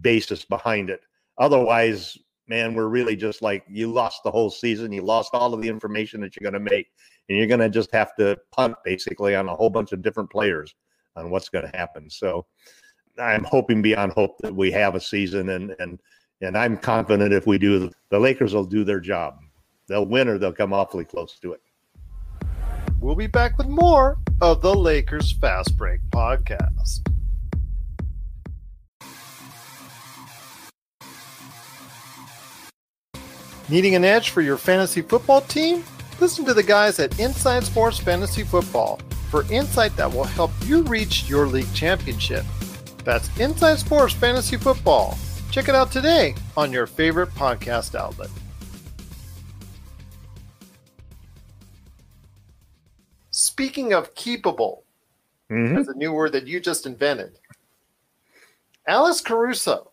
basis 0.00 0.44
behind 0.44 0.88
it. 0.88 1.00
Otherwise, 1.38 2.16
man, 2.46 2.74
we're 2.74 2.86
really 2.86 3.16
just 3.16 3.42
like 3.42 3.64
you 3.68 3.92
lost 3.92 4.22
the 4.22 4.30
whole 4.30 4.50
season, 4.50 4.92
you 4.92 5.02
lost 5.02 5.30
all 5.34 5.52
of 5.52 5.60
the 5.60 5.68
information 5.68 6.20
that 6.20 6.36
you're 6.36 6.48
going 6.48 6.64
to 6.64 6.70
make 6.70 6.92
and 7.28 7.36
you're 7.36 7.48
going 7.48 7.60
to 7.60 7.68
just 7.68 7.92
have 7.92 8.14
to 8.16 8.38
punt 8.52 8.76
basically 8.84 9.34
on 9.34 9.48
a 9.48 9.54
whole 9.54 9.70
bunch 9.70 9.90
of 9.90 10.00
different 10.00 10.30
players 10.30 10.74
on 11.16 11.30
what's 11.30 11.48
going 11.48 11.68
to 11.68 11.76
happen. 11.76 12.08
So 12.08 12.46
I'm 13.20 13.44
hoping 13.44 13.82
beyond 13.82 14.12
hope 14.12 14.38
that 14.38 14.54
we 14.54 14.70
have 14.72 14.94
a 14.94 15.00
season, 15.00 15.50
and 15.50 15.74
and 15.78 15.98
and 16.40 16.56
I'm 16.56 16.76
confident 16.76 17.32
if 17.32 17.46
we 17.46 17.58
do, 17.58 17.90
the 18.10 18.18
Lakers 18.18 18.54
will 18.54 18.64
do 18.64 18.82
their 18.84 19.00
job. 19.00 19.38
they'll 19.88 20.06
win 20.06 20.28
or 20.28 20.38
they'll 20.38 20.52
come 20.52 20.72
awfully 20.72 21.04
close 21.04 21.38
to 21.40 21.52
it. 21.52 21.60
We'll 23.00 23.16
be 23.16 23.26
back 23.26 23.58
with 23.58 23.66
more 23.66 24.18
of 24.40 24.62
the 24.62 24.74
Lakers 24.74 25.32
Fast 25.32 25.76
Break 25.76 26.00
podcast. 26.10 27.00
Needing 33.68 33.94
an 33.94 34.04
edge 34.04 34.30
for 34.30 34.42
your 34.42 34.56
fantasy 34.56 35.00
football 35.00 35.42
team? 35.42 35.84
Listen 36.20 36.44
to 36.44 36.54
the 36.54 36.62
guys 36.62 36.98
at 36.98 37.18
Inside 37.20 37.64
Sports 37.64 37.98
Fantasy 37.98 38.42
Football 38.42 38.98
for 39.30 39.50
insight 39.50 39.96
that 39.96 40.12
will 40.12 40.24
help 40.24 40.50
you 40.64 40.82
reach 40.82 41.28
your 41.28 41.46
league 41.46 41.72
championship. 41.72 42.44
That's 43.04 43.34
Inside 43.38 43.78
Sports 43.78 44.14
Fantasy 44.14 44.56
Football. 44.56 45.16
Check 45.50 45.68
it 45.68 45.74
out 45.74 45.90
today 45.90 46.34
on 46.56 46.70
your 46.72 46.86
favorite 46.86 47.30
podcast 47.30 47.94
outlet. 47.94 48.30
Speaking 53.30 53.92
of 53.92 54.14
keepable, 54.14 54.82
Mhm. 55.50 55.76
that's 55.76 55.88
a 55.88 55.94
new 55.94 56.12
word 56.12 56.32
that 56.32 56.46
you 56.46 56.60
just 56.60 56.86
invented. 56.86 57.38
Alex 58.86 59.20
Caruso, 59.20 59.90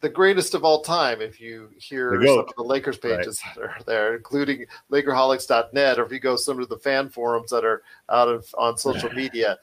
the 0.00 0.08
greatest 0.08 0.54
of 0.54 0.64
all 0.64 0.82
time, 0.82 1.20
if 1.20 1.40
you 1.40 1.70
hear 1.78 2.18
The 2.18 2.26
some 2.26 2.38
of 2.40 2.54
the 2.56 2.62
Lakers 2.62 2.98
pages 2.98 3.40
that 3.56 3.62
are 3.62 3.76
there, 3.86 4.14
including 4.16 4.66
Lakerholics.net, 4.90 5.98
or 5.98 6.04
if 6.04 6.12
you 6.12 6.20
go 6.20 6.36
some 6.36 6.60
of 6.60 6.68
the 6.68 6.78
fan 6.78 7.08
forums 7.08 7.50
that 7.50 7.64
are 7.64 7.82
out 8.08 8.28
of 8.28 8.52
on 8.56 8.76
social 8.76 9.10
media, 9.14 9.58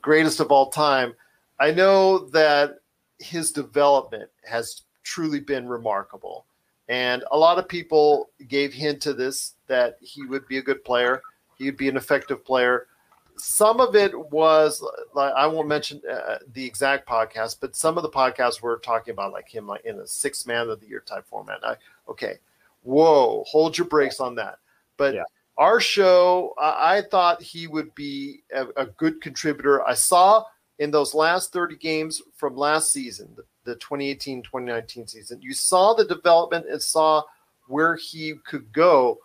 greatest 0.00 0.40
of 0.40 0.50
all 0.50 0.70
time. 0.70 1.14
I 1.60 1.70
know 1.70 2.18
that 2.30 2.78
his 3.18 3.52
development 3.52 4.30
has 4.44 4.82
truly 5.02 5.40
been 5.40 5.68
remarkable. 5.68 6.46
And 6.88 7.22
a 7.30 7.38
lot 7.38 7.58
of 7.58 7.68
people 7.68 8.30
gave 8.48 8.72
hint 8.72 9.00
to 9.02 9.12
this 9.12 9.54
that 9.68 9.98
he 10.00 10.24
would 10.24 10.48
be 10.48 10.58
a 10.58 10.62
good 10.62 10.82
player, 10.84 11.22
he 11.56 11.66
would 11.66 11.76
be 11.76 11.88
an 11.88 11.96
effective 11.96 12.44
player. 12.44 12.88
Some 13.36 13.80
of 13.80 13.94
it 13.94 14.18
was 14.32 14.84
like 15.14 15.32
I 15.34 15.46
won't 15.46 15.68
mention 15.68 16.02
uh, 16.10 16.38
the 16.52 16.64
exact 16.64 17.08
podcast, 17.08 17.58
but 17.60 17.76
some 17.76 17.96
of 17.96 18.02
the 18.02 18.10
podcasts 18.10 18.60
were 18.60 18.78
talking 18.78 19.12
about 19.12 19.32
like 19.32 19.48
him 19.48 19.66
like 19.66 19.84
in 19.84 19.98
a 20.00 20.06
six 20.06 20.46
man 20.46 20.68
of 20.68 20.80
the 20.80 20.88
year 20.88 21.02
type 21.06 21.26
format. 21.26 21.60
I, 21.62 21.76
okay, 22.08 22.38
whoa, 22.82 23.44
hold 23.46 23.78
your 23.78 23.86
brakes 23.86 24.18
on 24.20 24.34
that. 24.36 24.58
But 24.96 25.14
Yeah. 25.14 25.24
our 25.56 25.80
show, 25.80 26.54
I, 26.58 26.96
I 26.96 27.02
thought 27.02 27.40
he 27.40 27.66
would 27.66 27.94
be 27.94 28.42
a, 28.52 28.66
a 28.76 28.86
good 28.86 29.20
contributor. 29.20 29.86
I 29.86 29.94
saw 29.94 30.44
in 30.80 30.90
those 30.90 31.14
last 31.14 31.52
30 31.52 31.76
games 31.76 32.22
from 32.34 32.56
last 32.56 32.90
season, 32.90 33.28
the, 33.36 33.44
the 33.64 33.74
2018 33.76 34.42
2019 34.42 35.06
season, 35.06 35.40
you 35.40 35.52
saw 35.52 35.92
the 35.92 36.06
development 36.06 36.66
and 36.68 36.82
saw 36.82 37.22
where 37.68 37.94
he 37.94 38.34
could 38.44 38.72
go. 38.72 39.18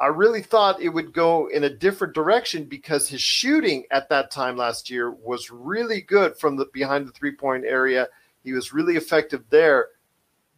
I 0.00 0.06
really 0.06 0.40
thought 0.40 0.80
it 0.80 0.88
would 0.88 1.12
go 1.12 1.48
in 1.48 1.64
a 1.64 1.76
different 1.76 2.14
direction 2.14 2.64
because 2.64 3.06
his 3.06 3.20
shooting 3.20 3.84
at 3.90 4.08
that 4.08 4.30
time 4.30 4.56
last 4.56 4.88
year 4.88 5.10
was 5.10 5.50
really 5.50 6.00
good 6.00 6.38
from 6.38 6.56
the 6.56 6.64
behind 6.72 7.06
the 7.06 7.12
three 7.12 7.36
point 7.36 7.66
area. 7.66 8.08
He 8.42 8.54
was 8.54 8.72
really 8.72 8.96
effective 8.96 9.44
there, 9.50 9.88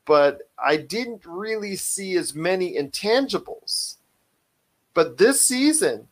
but 0.04 0.42
I 0.56 0.76
didn't 0.76 1.26
really 1.26 1.74
see 1.74 2.14
as 2.14 2.32
many 2.32 2.76
intangibles. 2.76 3.96
But 4.94 5.18
this 5.18 5.42
season, 5.42 6.06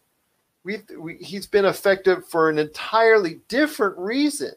we, 0.64 0.79
we 0.99 1.16
he's 1.16 1.46
been 1.46 1.64
effective 1.64 2.27
for 2.27 2.51
an 2.51 2.59
entirely 2.59 3.40
different 3.49 3.96
reason. 3.99 4.53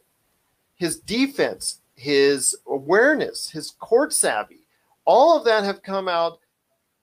His 0.75 0.99
defense, 0.99 1.81
his 1.95 2.55
awareness, 2.67 3.49
his 3.49 3.71
court 3.71 4.13
savvy, 4.13 4.67
all 5.05 5.37
of 5.37 5.45
that 5.45 5.63
have 5.63 5.83
come 5.83 6.07
out, 6.07 6.39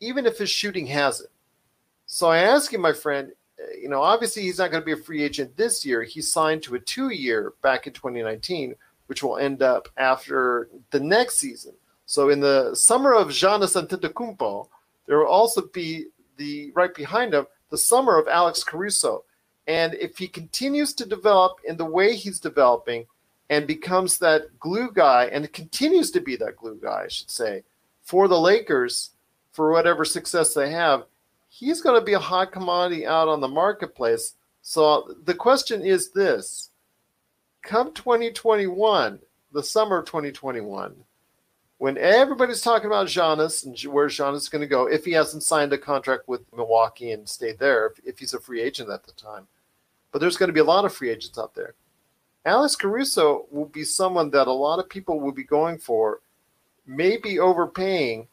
even 0.01 0.27
if 0.27 0.39
his 0.39 0.51
shooting 0.51 0.87
hasn't. 0.87 1.31
So 2.07 2.29
I 2.29 2.39
ask 2.39 2.73
you, 2.73 2.79
my 2.79 2.93
friend, 2.93 3.33
uh, 3.59 3.77
you 3.81 3.89
know, 3.89 4.03
obviously 4.03 4.43
he's 4.43 4.59
not 4.59 4.71
going 4.71 4.83
to 4.83 4.87
be 4.87 5.01
a 5.01 5.05
free 5.05 5.23
agent 5.23 5.57
this 5.57 5.85
year. 5.85 6.03
He 6.03 6.21
signed 6.21 6.63
to 6.65 6.75
a 6.75 6.81
two-year 6.81 7.55
back 7.63 7.87
in 7.87 7.93
2019, 7.93 8.75
which 9.07 9.23
will 9.23 9.39
end 9.39 9.63
up 9.63 9.89
after 9.97 10.69
the 10.91 11.01
next 11.01 11.39
season. 11.39 11.73
So 12.07 12.31
in 12.31 12.41
the 12.41 12.75
summer 12.75 13.15
of 13.15 13.29
Giannis 13.29 13.81
Antetokounmpo, 13.81 14.69
there 15.07 15.19
will 15.19 15.27
also 15.27 15.63
be 15.73 16.07
the 16.37 16.73
right 16.75 16.93
behind 16.93 17.33
him 17.33 17.47
the 17.71 17.79
summer 17.79 18.19
of 18.19 18.29
Alex 18.29 18.63
Caruso. 18.63 19.25
And 19.67 19.95
if 19.95 20.19
he 20.19 20.29
continues 20.29 20.93
to 20.95 21.07
develop 21.07 21.59
in 21.65 21.77
the 21.77 21.85
way 21.85 22.15
he's 22.15 22.41
developing 22.41 23.07
and 23.49 23.67
becomes 23.67 24.19
that 24.19 24.59
glue 24.59 24.91
guy 24.93 25.27
and 25.27 25.53
continues 25.53 26.11
to 26.13 26.21
be 26.21 26.37
that 26.37 26.57
glue 26.57 26.79
guy, 26.81 27.05
I 27.05 27.09
should 27.09 27.31
say, 27.31 27.65
for 28.03 28.29
the 28.29 28.41
Lakers 28.41 29.11
for 29.53 29.71
whatever 29.71 30.05
success 30.05 30.55
they 30.55 30.71
have, 30.71 31.05
he's 31.49 31.81
going 31.81 31.99
to 31.99 32.05
be 32.05 32.15
a 32.15 32.19
hot 32.19 32.53
commodity 32.53 33.07
out 33.07 33.29
on 33.29 33.41
the 33.41 33.49
marketplace. 33.49 34.35
So 34.63 35.15
the 35.25 35.35
question 35.35 35.83
is 35.83 36.11
this 36.11 36.71
come 37.63 37.93
2021, 37.93 39.19
the 39.53 39.63
summer 39.63 39.99
of 39.99 40.07
2021, 40.07 40.95
when 41.81 41.97
everybody's 41.97 42.61
talking 42.61 42.89
about 42.89 43.07
Giannis 43.07 43.65
and 43.65 43.75
where 43.91 44.07
Giannis 44.07 44.37
is 44.37 44.49
going 44.51 44.61
to 44.61 44.67
go, 44.69 44.85
if 44.87 45.03
he 45.03 45.13
hasn't 45.13 45.43
signed 45.43 45.73
a 45.73 45.79
contract 45.79 46.29
with 46.29 46.43
Milwaukee 46.55 47.13
and 47.13 47.27
stayed 47.27 47.59
there, 47.59 47.87
if, 47.87 47.93
if 48.05 48.19
he's 48.19 48.35
a 48.35 48.39
free 48.39 48.61
agent 48.61 48.91
at 48.91 49.07
the 49.07 49.13
time. 49.13 49.47
But 50.13 50.19
there's 50.19 50.37
going 50.37 50.51
to 50.51 50.53
be 50.53 50.61
a 50.61 50.65
lot 50.65 50.85
of 50.85 50.93
free 50.93 51.09
agents 51.09 51.39
out 51.39 51.55
there. 51.55 51.73
Alex 52.45 52.77
Caruso 52.77 53.47
will 53.51 53.65
be 53.65 53.83
someone 53.83 54.29
that 54.33 54.47
a 54.47 54.53
lot 54.53 54.79
of 54.79 54.91
people 54.91 55.21
will 55.21 55.33
be 55.33 55.43
going 55.43 55.79
for, 55.79 56.21
maybe 56.87 57.39
overpaying. 57.39 58.29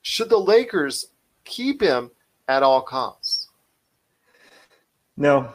Should 0.00 0.30
the 0.30 0.38
Lakers 0.38 1.08
keep 1.44 1.82
him 1.82 2.10
at 2.48 2.62
all 2.62 2.80
costs? 2.80 3.50
No, 5.18 5.52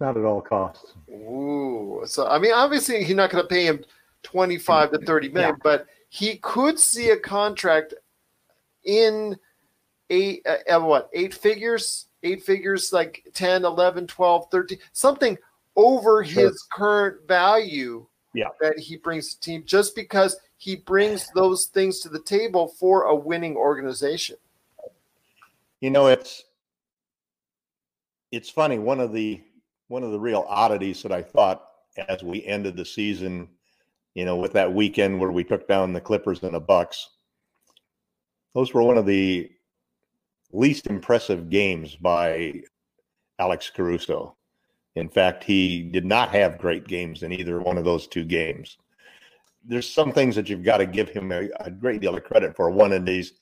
not 0.00 0.18
at 0.18 0.24
all 0.26 0.42
costs. 0.42 0.92
Ooh, 1.08 2.02
so 2.04 2.26
I 2.28 2.38
mean, 2.38 2.52
obviously 2.52 3.04
he's 3.04 3.16
not 3.16 3.30
going 3.30 3.42
to 3.42 3.48
pay 3.48 3.64
him 3.64 3.82
twenty-five 4.22 4.90
to 4.90 4.98
thirty 4.98 5.30
million, 5.30 5.56
but 5.62 5.86
he 6.12 6.36
could 6.36 6.78
see 6.78 7.08
a 7.08 7.16
contract 7.16 7.94
in 8.84 9.34
eight, 10.10 10.42
uh, 10.44 10.76
uh, 10.76 10.78
what, 10.78 11.08
eight 11.14 11.32
figures, 11.32 12.08
eight 12.22 12.42
figures, 12.42 12.92
like 12.92 13.26
10, 13.32 13.64
11, 13.64 14.06
12, 14.08 14.46
13, 14.50 14.78
something 14.92 15.38
over 15.74 16.22
Sure. 16.22 16.50
his 16.50 16.62
current 16.70 17.26
value 17.26 18.06
Yeah. 18.34 18.48
that 18.60 18.78
he 18.78 18.98
brings 18.98 19.32
to 19.32 19.38
the 19.40 19.42
team 19.42 19.64
just 19.64 19.96
because 19.96 20.36
he 20.58 20.76
brings 20.76 21.30
those 21.30 21.68
things 21.68 22.00
to 22.00 22.10
the 22.10 22.20
table 22.20 22.68
for 22.68 23.04
a 23.04 23.14
winning 23.16 23.56
organization. 23.56 24.36
You 25.80 25.88
know, 25.88 26.08
it's 26.08 26.44
it's 28.32 28.50
funny. 28.50 28.78
One 28.78 29.00
of 29.00 29.14
the 29.14 29.42
one 29.88 30.02
of 30.02 30.12
the 30.12 30.20
real 30.20 30.44
oddities 30.46 31.02
that 31.04 31.12
I 31.12 31.22
thought 31.22 31.70
as 31.96 32.22
we 32.22 32.44
ended 32.44 32.76
the 32.76 32.84
season, 32.84 33.48
you 34.14 34.24
know, 34.24 34.36
with 34.36 34.52
that 34.52 34.72
weekend 34.72 35.18
where 35.18 35.32
we 35.32 35.44
took 35.44 35.66
down 35.66 35.92
the 35.92 36.00
Clippers 36.00 36.42
and 36.42 36.54
the 36.54 36.60
Bucks, 36.60 37.10
those 38.54 38.74
were 38.74 38.82
one 38.82 38.98
of 38.98 39.06
the 39.06 39.50
least 40.52 40.86
impressive 40.86 41.48
games 41.48 41.96
by 41.96 42.62
Alex 43.38 43.70
Caruso. 43.74 44.36
In 44.94 45.08
fact, 45.08 45.42
he 45.42 45.82
did 45.82 46.04
not 46.04 46.28
have 46.30 46.58
great 46.58 46.86
games 46.86 47.22
in 47.22 47.32
either 47.32 47.60
one 47.60 47.78
of 47.78 47.84
those 47.84 48.06
two 48.06 48.24
games. 48.24 48.76
There's 49.64 49.88
some 49.88 50.12
things 50.12 50.36
that 50.36 50.48
you've 50.48 50.64
got 50.64 50.78
to 50.78 50.86
give 50.86 51.08
him 51.08 51.32
a, 51.32 51.48
a 51.60 51.70
great 51.70 52.00
deal 52.00 52.16
of 52.16 52.24
credit 52.24 52.54
for. 52.54 52.68
One 52.68 52.92
of 52.92 53.06
these, 53.06 53.32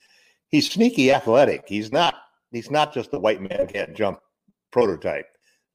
he's 0.49 0.71
sneaky 0.71 1.13
athletic. 1.13 1.65
He's 1.67 1.91
not 1.91 2.15
he's 2.53 2.71
not 2.71 2.93
just 2.93 3.15
a 3.15 3.19
white 3.19 3.41
man 3.41 3.67
can't 3.69 3.95
jump 3.95 4.21
prototype 4.71 5.27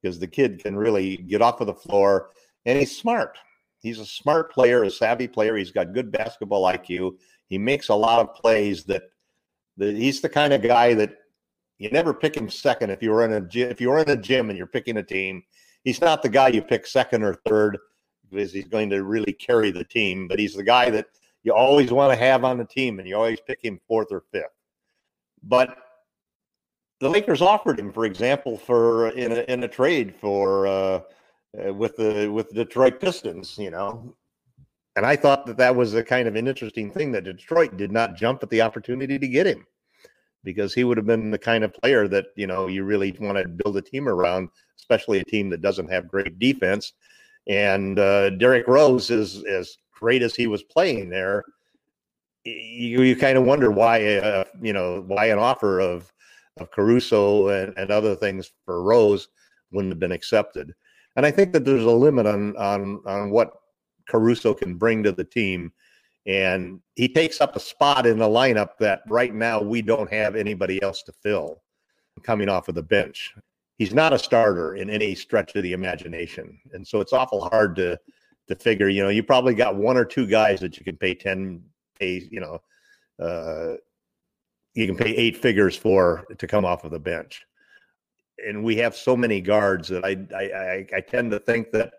because 0.02 0.20
the 0.20 0.28
kid 0.28 0.62
can 0.62 0.76
really 0.76 1.18
get 1.18 1.42
off 1.42 1.62
of 1.62 1.68
the 1.68 1.74
floor 1.74 2.32
and 2.66 2.78
he's 2.78 2.98
smart. 2.98 3.38
He's 3.86 4.00
a 4.00 4.06
smart 4.06 4.52
player, 4.52 4.82
a 4.84 4.90
savvy 4.90 5.28
player. 5.28 5.56
He's 5.56 5.70
got 5.70 5.94
good 5.94 6.12
basketball 6.12 6.64
IQ. 6.64 7.18
He 7.50 7.60
makes 7.60 7.90
a 7.90 7.94
lot 7.94 8.20
of 8.20 8.34
plays 8.34 8.84
that, 8.86 9.04
that 9.78 9.96
he's 9.96 10.22
the 10.22 10.30
kind 10.30 10.54
of 10.54 10.64
guy 10.64 10.96
that 10.96 11.16
you 11.78 11.92
never 11.92 12.12
pick 12.12 12.36
him 12.36 12.50
second 12.50 12.90
if 12.90 13.04
you're 13.04 13.24
in 13.24 13.34
a 13.34 13.48
if 13.60 13.80
you're 13.80 14.00
in 14.00 14.10
a 14.10 14.16
gym 14.16 14.50
and 14.50 14.58
you're 14.58 14.66
picking 14.66 14.98
a 14.98 15.04
team. 15.04 15.44
He's 15.84 16.02
not 16.02 16.24
the 16.24 16.30
guy 16.30 16.48
you 16.48 16.64
pick 16.64 16.88
second 16.88 17.22
or 17.22 17.36
third 17.46 17.78
because 18.28 18.52
he's 18.52 18.68
going 18.68 18.90
to 18.90 19.04
really 19.04 19.34
carry 19.34 19.70
the 19.70 19.84
team, 19.84 20.28
but 20.28 20.40
he's 20.40 20.56
the 20.56 20.64
guy 20.64 20.90
that 20.90 21.06
you 21.44 21.54
always 21.54 21.92
want 21.92 22.12
to 22.12 22.18
have 22.18 22.44
on 22.44 22.58
the 22.58 22.66
team 22.66 22.98
and 22.98 23.08
you 23.08 23.16
always 23.16 23.40
pick 23.40 23.64
him 23.64 23.80
fourth 23.88 24.08
or 24.10 24.24
fifth. 24.32 24.46
But 25.44 25.78
the 27.02 27.10
Lakers 27.10 27.44
offered 27.44 27.80
him, 27.80 27.94
for 27.94 28.06
example, 28.06 28.58
for 28.58 29.10
in 29.10 29.32
a, 29.32 29.42
in 29.42 29.64
a 29.64 29.68
trade 29.68 30.16
for 30.16 30.66
uh, 30.66 31.02
uh, 31.64 31.74
with 31.74 31.96
the 31.98 32.30
with 32.32 32.50
the 32.50 32.66
Detroit 32.66 33.00
Pistons, 33.00 33.58
you 33.58 33.72
know. 33.72 34.16
And 34.96 35.06
I 35.06 35.16
thought 35.16 35.46
that 35.46 35.58
that 35.58 35.76
was 35.76 35.94
a 35.94 36.04
kind 36.04 36.28
of 36.28 36.36
an 36.36 36.48
interesting 36.48 36.90
thing 36.90 37.12
that 37.12 37.26
Detroit 37.26 37.76
did 37.76 37.92
not 37.92 38.16
jump 38.16 38.42
at 38.44 38.50
the 38.50 38.62
opportunity 38.62 39.20
to 39.20 39.28
get 39.28 39.46
him 39.46 39.66
because 40.44 40.74
he 40.74 40.84
would 40.84 40.96
have 40.96 41.06
been 41.06 41.32
the 41.32 41.38
kind 41.38 41.64
of 41.64 41.74
player 41.74 42.08
that 42.08 42.28
you 42.36 42.48
know 42.48 42.68
you 42.68 42.84
really 42.84 43.16
want 43.20 43.38
to 43.38 43.48
build 43.48 43.76
a 43.78 43.82
team 43.82 44.08
around, 44.08 44.50
especially 44.78 45.20
a 45.20 45.26
team 45.26 45.50
that 45.50 45.62
doesn't 45.62 45.92
have 45.92 46.08
great 46.08 46.40
defense. 46.40 46.94
And 47.48 48.00
uh, 48.00 48.32
Derrick 48.32 48.68
Rose 48.68 49.10
is 49.10 49.44
as 49.44 49.78
great 49.92 50.22
as 50.22 50.36
he 50.36 50.48
was 50.48 50.64
playing 50.64 51.10
there. 51.10 51.44
you, 52.44 53.02
you 53.02 53.16
kind 53.16 53.38
of 53.38 53.44
wonder 53.46 53.72
why, 53.72 54.18
uh, 54.18 54.46
you 54.62 54.74
know, 54.74 55.04
why 55.08 55.26
an 55.28 55.40
offer 55.40 55.80
of 55.80 56.12
of 56.58 56.72
Caruso 56.72 57.50
and, 57.50 57.74
and 57.78 57.92
other 57.92 58.16
things 58.16 58.52
for 58.66 58.82
Rose 58.82 59.28
wouldn't 59.72 59.92
have 59.92 60.00
been 60.00 60.14
accepted. 60.14 60.74
And 61.16 61.26
I 61.26 61.32
think 61.32 61.54
that 61.54 61.66
there's 61.66 61.84
a 61.84 61.92
limit 61.92 62.26
on 62.26 62.56
on 62.58 63.02
on 63.06 63.30
what 63.30 63.52
Caruso 64.08 64.54
can 64.54 64.76
bring 64.76 65.04
to 65.04 65.12
the 65.12 65.24
team. 65.24 65.72
And 66.26 66.80
he 66.96 67.08
takes 67.08 67.40
up 67.40 67.56
a 67.56 67.60
spot 67.60 68.06
in 68.06 68.18
the 68.18 68.28
lineup 68.28 68.78
that 68.80 69.02
right 69.08 69.34
now 69.34 69.62
we 69.62 69.82
don't 69.82 70.12
have 70.12 70.36
anybody 70.36 70.82
else 70.82 71.04
to 71.04 71.12
fill 71.12 71.62
coming 72.24 72.50
off 72.50 72.68
of 72.68 72.76
the 72.76 72.84
bench. 72.84 73.36
He's 73.78 73.94
not 73.94 74.14
a 74.14 74.20
starter 74.20 74.76
in 74.76 74.90
any 74.90 75.14
stretch 75.16 75.56
of 75.56 75.64
the 75.64 75.74
imagination. 75.74 76.60
And 76.74 76.88
so 76.88 77.00
it's 77.00 77.14
awful 77.14 77.48
hard 77.50 77.76
to 77.78 78.00
to 78.48 78.56
figure, 78.56 78.90
you 78.90 79.02
know, 79.02 79.10
you 79.10 79.24
probably 79.24 79.56
got 79.56 79.76
one 79.76 79.98
or 79.98 80.06
two 80.06 80.28
guys 80.28 80.60
that 80.60 80.78
you 80.78 80.84
can 80.84 80.98
pay 80.98 81.16
10 81.16 81.64
pay, 82.00 82.28
you 82.30 82.40
know, 82.40 82.60
uh 83.24 83.78
you 84.74 84.86
can 84.86 84.98
pay 84.98 85.16
eight 85.16 85.38
figures 85.38 85.76
for 85.76 86.26
to 86.38 86.48
come 86.48 86.66
off 86.66 86.84
of 86.84 86.92
the 86.92 87.00
bench. 87.00 87.46
And 88.44 88.64
we 88.64 88.76
have 88.78 88.96
so 88.96 89.16
many 89.16 89.42
guards 89.42 89.88
that 89.90 90.04
I 90.04 90.18
I, 90.36 90.98
I 90.98 91.02
tend 91.02 91.32
to 91.32 91.40
think 91.40 91.72
that 91.72 91.94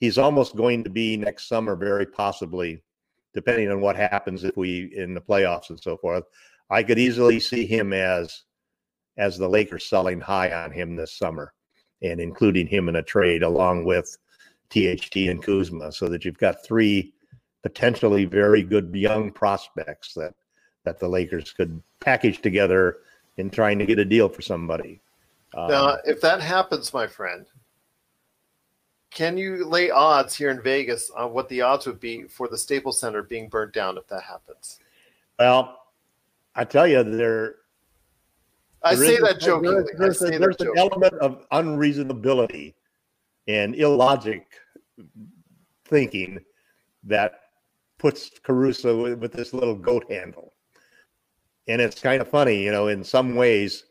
he's 0.00 0.18
almost 0.18 0.56
going 0.56 0.84
to 0.84 0.90
be 0.90 1.16
next 1.16 1.48
summer, 1.48 1.76
very 1.76 2.06
possibly, 2.06 2.82
depending 3.34 3.70
on 3.70 3.80
what 3.80 3.96
happens 3.96 4.44
if 4.44 4.56
we 4.56 4.92
in 4.94 5.14
the 5.14 5.20
playoffs 5.20 5.70
and 5.70 5.80
so 5.80 5.96
forth. 5.96 6.24
I 6.70 6.82
could 6.82 6.98
easily 6.98 7.40
see 7.40 7.66
him 7.66 7.92
as 7.92 8.42
as 9.16 9.36
the 9.36 9.48
Lakers 9.48 9.86
selling 9.86 10.20
high 10.20 10.52
on 10.52 10.70
him 10.70 10.94
this 10.94 11.12
summer 11.12 11.52
and 12.02 12.20
including 12.20 12.66
him 12.66 12.88
in 12.88 12.96
a 12.96 13.02
trade 13.02 13.42
along 13.42 13.84
with 13.84 14.16
THT 14.70 15.16
and 15.16 15.42
Kuzma, 15.42 15.90
so 15.90 16.08
that 16.08 16.24
you've 16.24 16.38
got 16.38 16.64
three 16.64 17.12
potentially 17.62 18.24
very 18.24 18.62
good 18.62 18.94
young 18.94 19.32
prospects 19.32 20.14
that 20.14 20.34
that 20.84 20.98
the 20.98 21.08
Lakers 21.08 21.52
could 21.52 21.82
package 22.00 22.40
together 22.40 22.98
in 23.36 23.50
trying 23.50 23.78
to 23.78 23.86
get 23.86 23.98
a 23.98 24.04
deal 24.04 24.28
for 24.28 24.42
somebody. 24.42 25.00
Now, 25.54 25.90
um, 25.90 25.98
if 26.04 26.20
that 26.20 26.40
happens, 26.40 26.92
my 26.92 27.06
friend, 27.06 27.46
can 29.10 29.38
you 29.38 29.64
lay 29.64 29.90
odds 29.90 30.34
here 30.34 30.50
in 30.50 30.60
Vegas 30.62 31.10
on 31.10 31.32
what 31.32 31.48
the 31.48 31.62
odds 31.62 31.86
would 31.86 32.00
be 32.00 32.24
for 32.24 32.48
the 32.48 32.58
Staples 32.58 33.00
Center 33.00 33.22
being 33.22 33.48
burnt 33.48 33.72
down 33.72 33.96
if 33.96 34.06
that 34.08 34.22
happens? 34.22 34.78
Well, 35.38 35.78
I 36.54 36.64
tell 36.64 36.86
you, 36.86 37.02
there. 37.02 37.56
I 38.82 38.94
say 38.94 39.18
that 39.20 39.40
jokingly. 39.40 39.84
There's, 39.96 40.18
there's, 40.18 40.38
there's 40.38 40.60
an 40.60 40.72
element 40.76 41.14
of 41.14 41.48
unreasonability 41.50 42.74
and 43.48 43.74
illogic 43.74 44.46
thinking 45.86 46.38
that 47.04 47.40
puts 47.98 48.30
Caruso 48.42 49.16
with 49.16 49.32
this 49.32 49.52
little 49.52 49.74
goat 49.74 50.04
handle. 50.10 50.52
And 51.66 51.80
it's 51.80 52.00
kind 52.00 52.22
of 52.22 52.28
funny, 52.28 52.62
you 52.62 52.70
know, 52.70 52.88
in 52.88 53.02
some 53.02 53.34
ways, 53.34 53.84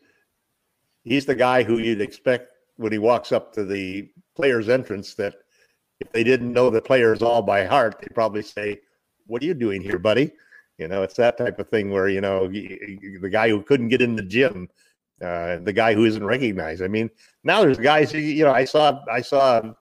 he's 1.07 1.25
the 1.25 1.35
guy 1.35 1.63
who 1.63 1.79
you'd 1.79 2.01
expect 2.01 2.51
when 2.75 2.91
he 2.91 2.97
walks 2.97 3.31
up 3.31 3.53
to 3.53 3.63
the 3.63 4.09
player's 4.35 4.69
entrance 4.69 5.15
that 5.15 5.35
if 5.99 6.11
they 6.11 6.23
didn't 6.23 6.53
know 6.53 6.69
the 6.69 6.81
players 6.81 7.21
all 7.21 7.41
by 7.41 7.65
heart, 7.65 7.95
they'd 7.99 8.13
probably 8.13 8.43
say, 8.43 8.79
What 9.25 9.41
are 9.41 9.45
you 9.45 9.53
doing 9.53 9.81
here, 9.81 9.97
buddy? 9.97 10.31
You 10.77 10.87
know, 10.87 11.01
it's 11.01 11.15
that 11.15 11.37
type 11.37 11.57
of 11.59 11.69
thing 11.69 11.89
where, 11.89 12.07
you 12.07 12.21
know, 12.21 12.47
the 12.47 13.29
guy 13.31 13.49
who 13.49 13.63
couldn't 13.63 13.87
get 13.87 14.01
in 14.01 14.15
the 14.15 14.21
gym, 14.21 14.69
uh, 15.23 15.57
the 15.57 15.73
guy 15.73 15.95
who 15.95 16.05
isn't 16.05 16.23
recognized. 16.23 16.83
I 16.83 16.87
mean, 16.87 17.09
now 17.43 17.61
there's 17.61 17.79
guys, 17.79 18.13
you 18.13 18.43
know, 18.43 18.53
I 18.53 18.65
saw, 18.65 19.03
I 19.11 19.21
saw 19.21 19.73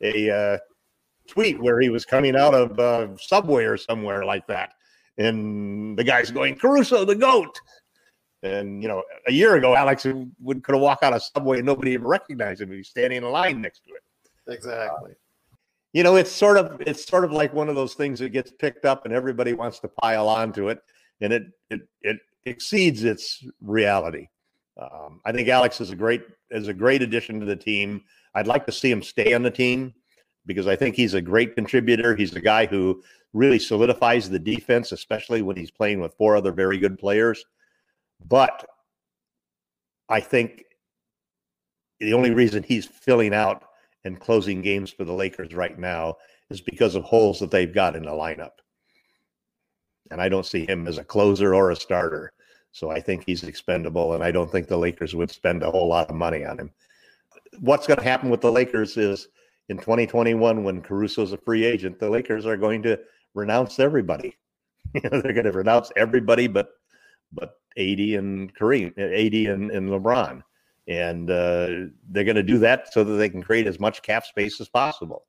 a 0.00 0.30
uh, 0.30 0.58
tweet 1.28 1.60
where 1.60 1.80
he 1.80 1.90
was 1.90 2.06
coming 2.06 2.34
out 2.34 2.54
of 2.54 2.78
uh, 2.78 3.14
Subway 3.18 3.64
or 3.64 3.76
somewhere 3.76 4.24
like 4.24 4.46
that. 4.46 4.72
And 5.18 5.98
the 5.98 6.04
guy's 6.04 6.30
going, 6.30 6.56
Caruso, 6.56 7.04
the 7.04 7.14
GOAT. 7.14 7.60
And 8.42 8.82
you 8.82 8.88
know, 8.88 9.02
a 9.26 9.32
year 9.32 9.56
ago, 9.56 9.74
Alex 9.74 10.06
would 10.40 10.62
could 10.62 10.74
have 10.74 10.82
walked 10.82 11.02
out 11.02 11.12
of 11.12 11.22
subway 11.22 11.58
and 11.58 11.66
nobody 11.66 11.92
even 11.92 12.06
recognized 12.06 12.60
him. 12.60 12.70
He's 12.70 12.88
standing 12.88 13.18
in 13.18 13.24
a 13.24 13.30
line 13.30 13.60
next 13.60 13.80
to 13.86 13.94
it. 13.94 14.54
Exactly. 14.54 15.12
Uh, 15.12 15.14
you 15.92 16.02
know, 16.02 16.16
it's 16.16 16.30
sort 16.30 16.56
of 16.56 16.80
it's 16.80 17.06
sort 17.06 17.24
of 17.24 17.32
like 17.32 17.52
one 17.52 17.68
of 17.68 17.74
those 17.74 17.94
things 17.94 18.18
that 18.20 18.30
gets 18.30 18.52
picked 18.52 18.84
up 18.84 19.04
and 19.04 19.14
everybody 19.14 19.54
wants 19.54 19.80
to 19.80 19.88
pile 19.88 20.28
onto 20.28 20.68
it, 20.68 20.80
and 21.20 21.32
it 21.32 21.44
it 21.70 21.80
it 22.02 22.18
exceeds 22.44 23.04
its 23.04 23.44
reality. 23.60 24.28
Um, 24.80 25.20
I 25.24 25.32
think 25.32 25.48
Alex 25.48 25.80
is 25.80 25.90
a 25.90 25.96
great 25.96 26.22
is 26.50 26.68
a 26.68 26.74
great 26.74 27.02
addition 27.02 27.40
to 27.40 27.46
the 27.46 27.56
team. 27.56 28.02
I'd 28.34 28.46
like 28.46 28.66
to 28.66 28.72
see 28.72 28.90
him 28.90 29.02
stay 29.02 29.34
on 29.34 29.42
the 29.42 29.50
team 29.50 29.94
because 30.46 30.66
I 30.66 30.76
think 30.76 30.94
he's 30.94 31.14
a 31.14 31.20
great 31.20 31.54
contributor. 31.54 32.14
He's 32.14 32.36
a 32.36 32.40
guy 32.40 32.66
who 32.66 33.02
really 33.32 33.58
solidifies 33.58 34.30
the 34.30 34.38
defense, 34.38 34.92
especially 34.92 35.42
when 35.42 35.56
he's 35.56 35.70
playing 35.70 36.00
with 36.00 36.14
four 36.14 36.36
other 36.36 36.52
very 36.52 36.78
good 36.78 36.98
players. 36.98 37.44
But 38.26 38.64
I 40.08 40.20
think 40.20 40.64
the 42.00 42.14
only 42.14 42.30
reason 42.30 42.62
he's 42.62 42.86
filling 42.86 43.34
out 43.34 43.64
and 44.04 44.20
closing 44.20 44.62
games 44.62 44.90
for 44.90 45.04
the 45.04 45.12
Lakers 45.12 45.54
right 45.54 45.78
now 45.78 46.16
is 46.50 46.60
because 46.60 46.94
of 46.94 47.04
holes 47.04 47.40
that 47.40 47.50
they've 47.50 47.74
got 47.74 47.96
in 47.96 48.04
the 48.04 48.10
lineup. 48.10 48.52
And 50.10 50.20
I 50.20 50.28
don't 50.28 50.46
see 50.46 50.64
him 50.64 50.86
as 50.86 50.98
a 50.98 51.04
closer 51.04 51.54
or 51.54 51.70
a 51.70 51.76
starter. 51.76 52.32
So 52.72 52.90
I 52.90 53.00
think 53.00 53.24
he's 53.24 53.44
expendable, 53.44 54.14
and 54.14 54.22
I 54.22 54.30
don't 54.30 54.50
think 54.50 54.68
the 54.68 54.76
Lakers 54.76 55.14
would 55.14 55.30
spend 55.30 55.62
a 55.62 55.70
whole 55.70 55.88
lot 55.88 56.08
of 56.08 56.16
money 56.16 56.44
on 56.44 56.58
him. 56.58 56.70
What's 57.60 57.86
going 57.86 57.98
to 57.98 58.04
happen 58.04 58.30
with 58.30 58.40
the 58.40 58.52
Lakers 58.52 58.96
is 58.96 59.28
in 59.68 59.78
2021, 59.78 60.64
when 60.64 60.80
Caruso's 60.80 61.32
a 61.32 61.38
free 61.38 61.64
agent, 61.64 61.98
the 61.98 62.08
Lakers 62.08 62.46
are 62.46 62.56
going 62.56 62.82
to 62.84 62.98
renounce 63.34 63.78
everybody. 63.78 64.36
they're 64.94 65.10
going 65.10 65.44
to 65.44 65.52
renounce 65.52 65.92
everybody 65.96 66.46
but 66.46 66.70
but 67.32 67.56
AD 67.78 68.00
and 68.00 68.54
Kareem, 68.54 68.90
AD 68.98 69.34
and, 69.52 69.70
and 69.70 69.88
LeBron. 69.88 70.42
And 70.88 71.30
uh, 71.30 71.90
they're 72.10 72.24
going 72.24 72.36
to 72.36 72.42
do 72.42 72.58
that 72.58 72.92
so 72.92 73.04
that 73.04 73.14
they 73.14 73.28
can 73.28 73.42
create 73.42 73.66
as 73.66 73.78
much 73.78 74.02
cap 74.02 74.24
space 74.24 74.60
as 74.60 74.68
possible. 74.68 75.26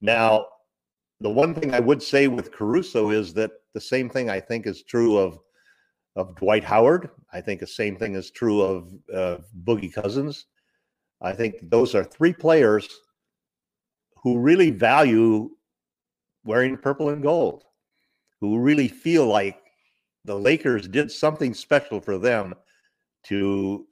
Now, 0.00 0.46
the 1.20 1.30
one 1.30 1.54
thing 1.54 1.74
I 1.74 1.80
would 1.80 2.02
say 2.02 2.28
with 2.28 2.52
Caruso 2.52 3.10
is 3.10 3.32
that 3.34 3.52
the 3.74 3.80
same 3.80 4.08
thing 4.08 4.28
I 4.30 4.40
think 4.40 4.66
is 4.66 4.82
true 4.82 5.16
of 5.16 5.38
of 6.16 6.34
Dwight 6.34 6.64
Howard. 6.64 7.10
I 7.32 7.40
think 7.40 7.60
the 7.60 7.66
same 7.66 7.96
thing 7.96 8.16
is 8.16 8.32
true 8.32 8.60
of 8.60 8.92
uh, 9.14 9.36
Boogie 9.64 9.92
Cousins. 9.92 10.46
I 11.20 11.32
think 11.32 11.56
those 11.62 11.94
are 11.94 12.02
three 12.02 12.32
players 12.32 12.88
who 14.22 14.38
really 14.38 14.70
value 14.70 15.50
wearing 16.44 16.76
purple 16.76 17.10
and 17.10 17.22
gold, 17.22 17.64
who 18.40 18.58
really 18.58 18.88
feel 18.88 19.26
like 19.26 19.60
the 20.28 20.38
Lakers 20.38 20.86
did 20.86 21.10
something 21.10 21.54
special 21.54 22.00
for 22.00 22.18
them 22.18 22.54
to 23.24 23.86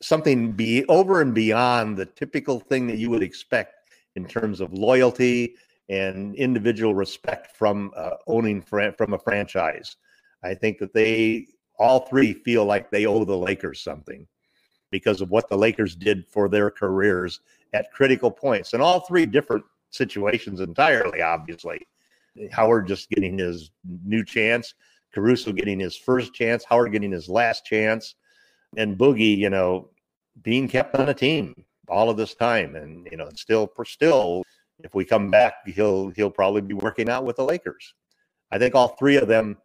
something 0.00 0.52
be 0.52 0.84
over 0.86 1.20
and 1.20 1.34
beyond 1.34 1.96
the 1.96 2.06
typical 2.06 2.60
thing 2.60 2.86
that 2.86 2.98
you 2.98 3.10
would 3.10 3.24
expect 3.24 3.74
in 4.14 4.24
terms 4.24 4.60
of 4.60 4.72
loyalty 4.72 5.56
and 5.88 6.36
individual 6.36 6.94
respect 6.94 7.56
from 7.56 7.90
uh, 7.96 8.10
owning 8.28 8.62
from 8.62 9.14
a 9.14 9.18
franchise. 9.18 9.96
I 10.44 10.54
think 10.54 10.78
that 10.78 10.94
they 10.94 11.48
all 11.76 12.06
three 12.06 12.32
feel 12.32 12.64
like 12.64 12.90
they 12.90 13.06
owe 13.06 13.24
the 13.24 13.36
Lakers 13.36 13.82
something 13.82 14.28
because 14.92 15.20
of 15.20 15.30
what 15.30 15.48
the 15.48 15.58
Lakers 15.58 15.96
did 15.96 16.24
for 16.28 16.48
their 16.48 16.70
careers 16.70 17.40
at 17.72 17.92
critical 17.92 18.30
points, 18.30 18.74
and 18.74 18.82
all 18.82 19.00
three 19.00 19.26
different 19.26 19.64
situations 19.90 20.60
entirely. 20.60 21.20
Obviously, 21.20 21.84
Howard 22.52 22.86
just 22.86 23.10
getting 23.10 23.38
his 23.38 23.72
new 24.04 24.24
chance. 24.24 24.74
Caruso 25.14 25.52
getting 25.52 25.78
his 25.78 25.96
first 25.96 26.34
chance, 26.34 26.64
Howard 26.64 26.92
getting 26.92 27.12
his 27.12 27.28
last 27.28 27.64
chance, 27.64 28.16
and 28.76 28.98
Boogie, 28.98 29.36
you 29.36 29.50
know, 29.50 29.90
being 30.42 30.68
kept 30.68 30.94
on 30.96 31.08
a 31.08 31.14
team 31.14 31.64
all 31.88 32.10
of 32.10 32.16
this 32.16 32.34
time, 32.34 32.76
and 32.76 33.06
you 33.10 33.16
know, 33.16 33.28
still, 33.34 33.70
still, 33.84 34.42
if 34.80 34.94
we 34.94 35.04
come 35.04 35.30
back, 35.30 35.54
he'll 35.66 36.10
he'll 36.10 36.30
probably 36.30 36.60
be 36.60 36.74
working 36.74 37.08
out 37.08 37.24
with 37.24 37.36
the 37.36 37.44
Lakers. 37.44 37.94
I 38.50 38.58
think 38.58 38.74
all 38.74 38.88
three 38.88 39.16
of 39.16 39.28
them 39.28 39.56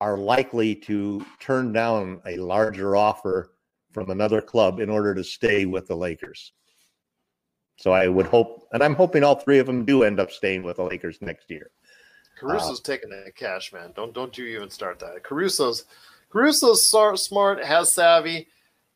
are 0.00 0.16
likely 0.16 0.74
to 0.74 1.24
turn 1.40 1.72
down 1.72 2.20
a 2.26 2.36
larger 2.36 2.96
offer 2.96 3.52
from 3.92 4.10
another 4.10 4.40
club 4.40 4.80
in 4.80 4.88
order 4.88 5.14
to 5.14 5.24
stay 5.24 5.66
with 5.66 5.86
the 5.88 5.96
Lakers. 5.96 6.52
So 7.76 7.92
I 7.92 8.08
would 8.08 8.26
hope, 8.26 8.66
and 8.72 8.82
I'm 8.82 8.94
hoping 8.94 9.24
all 9.24 9.34
three 9.34 9.58
of 9.58 9.66
them 9.66 9.84
do 9.84 10.04
end 10.04 10.20
up 10.20 10.30
staying 10.30 10.62
with 10.62 10.76
the 10.76 10.84
Lakers 10.84 11.18
next 11.20 11.50
year. 11.50 11.70
Caruso's 12.40 12.80
uh, 12.80 12.84
taking 12.84 13.10
that 13.10 13.34
cash, 13.36 13.72
man. 13.72 13.92
Don't 13.94 14.14
don't 14.14 14.36
you 14.36 14.46
even 14.46 14.70
start 14.70 14.98
that. 15.00 15.22
Caruso's 15.22 15.84
Caruso's 16.30 16.86
smart, 17.22 17.64
has 17.64 17.92
savvy, 17.92 18.48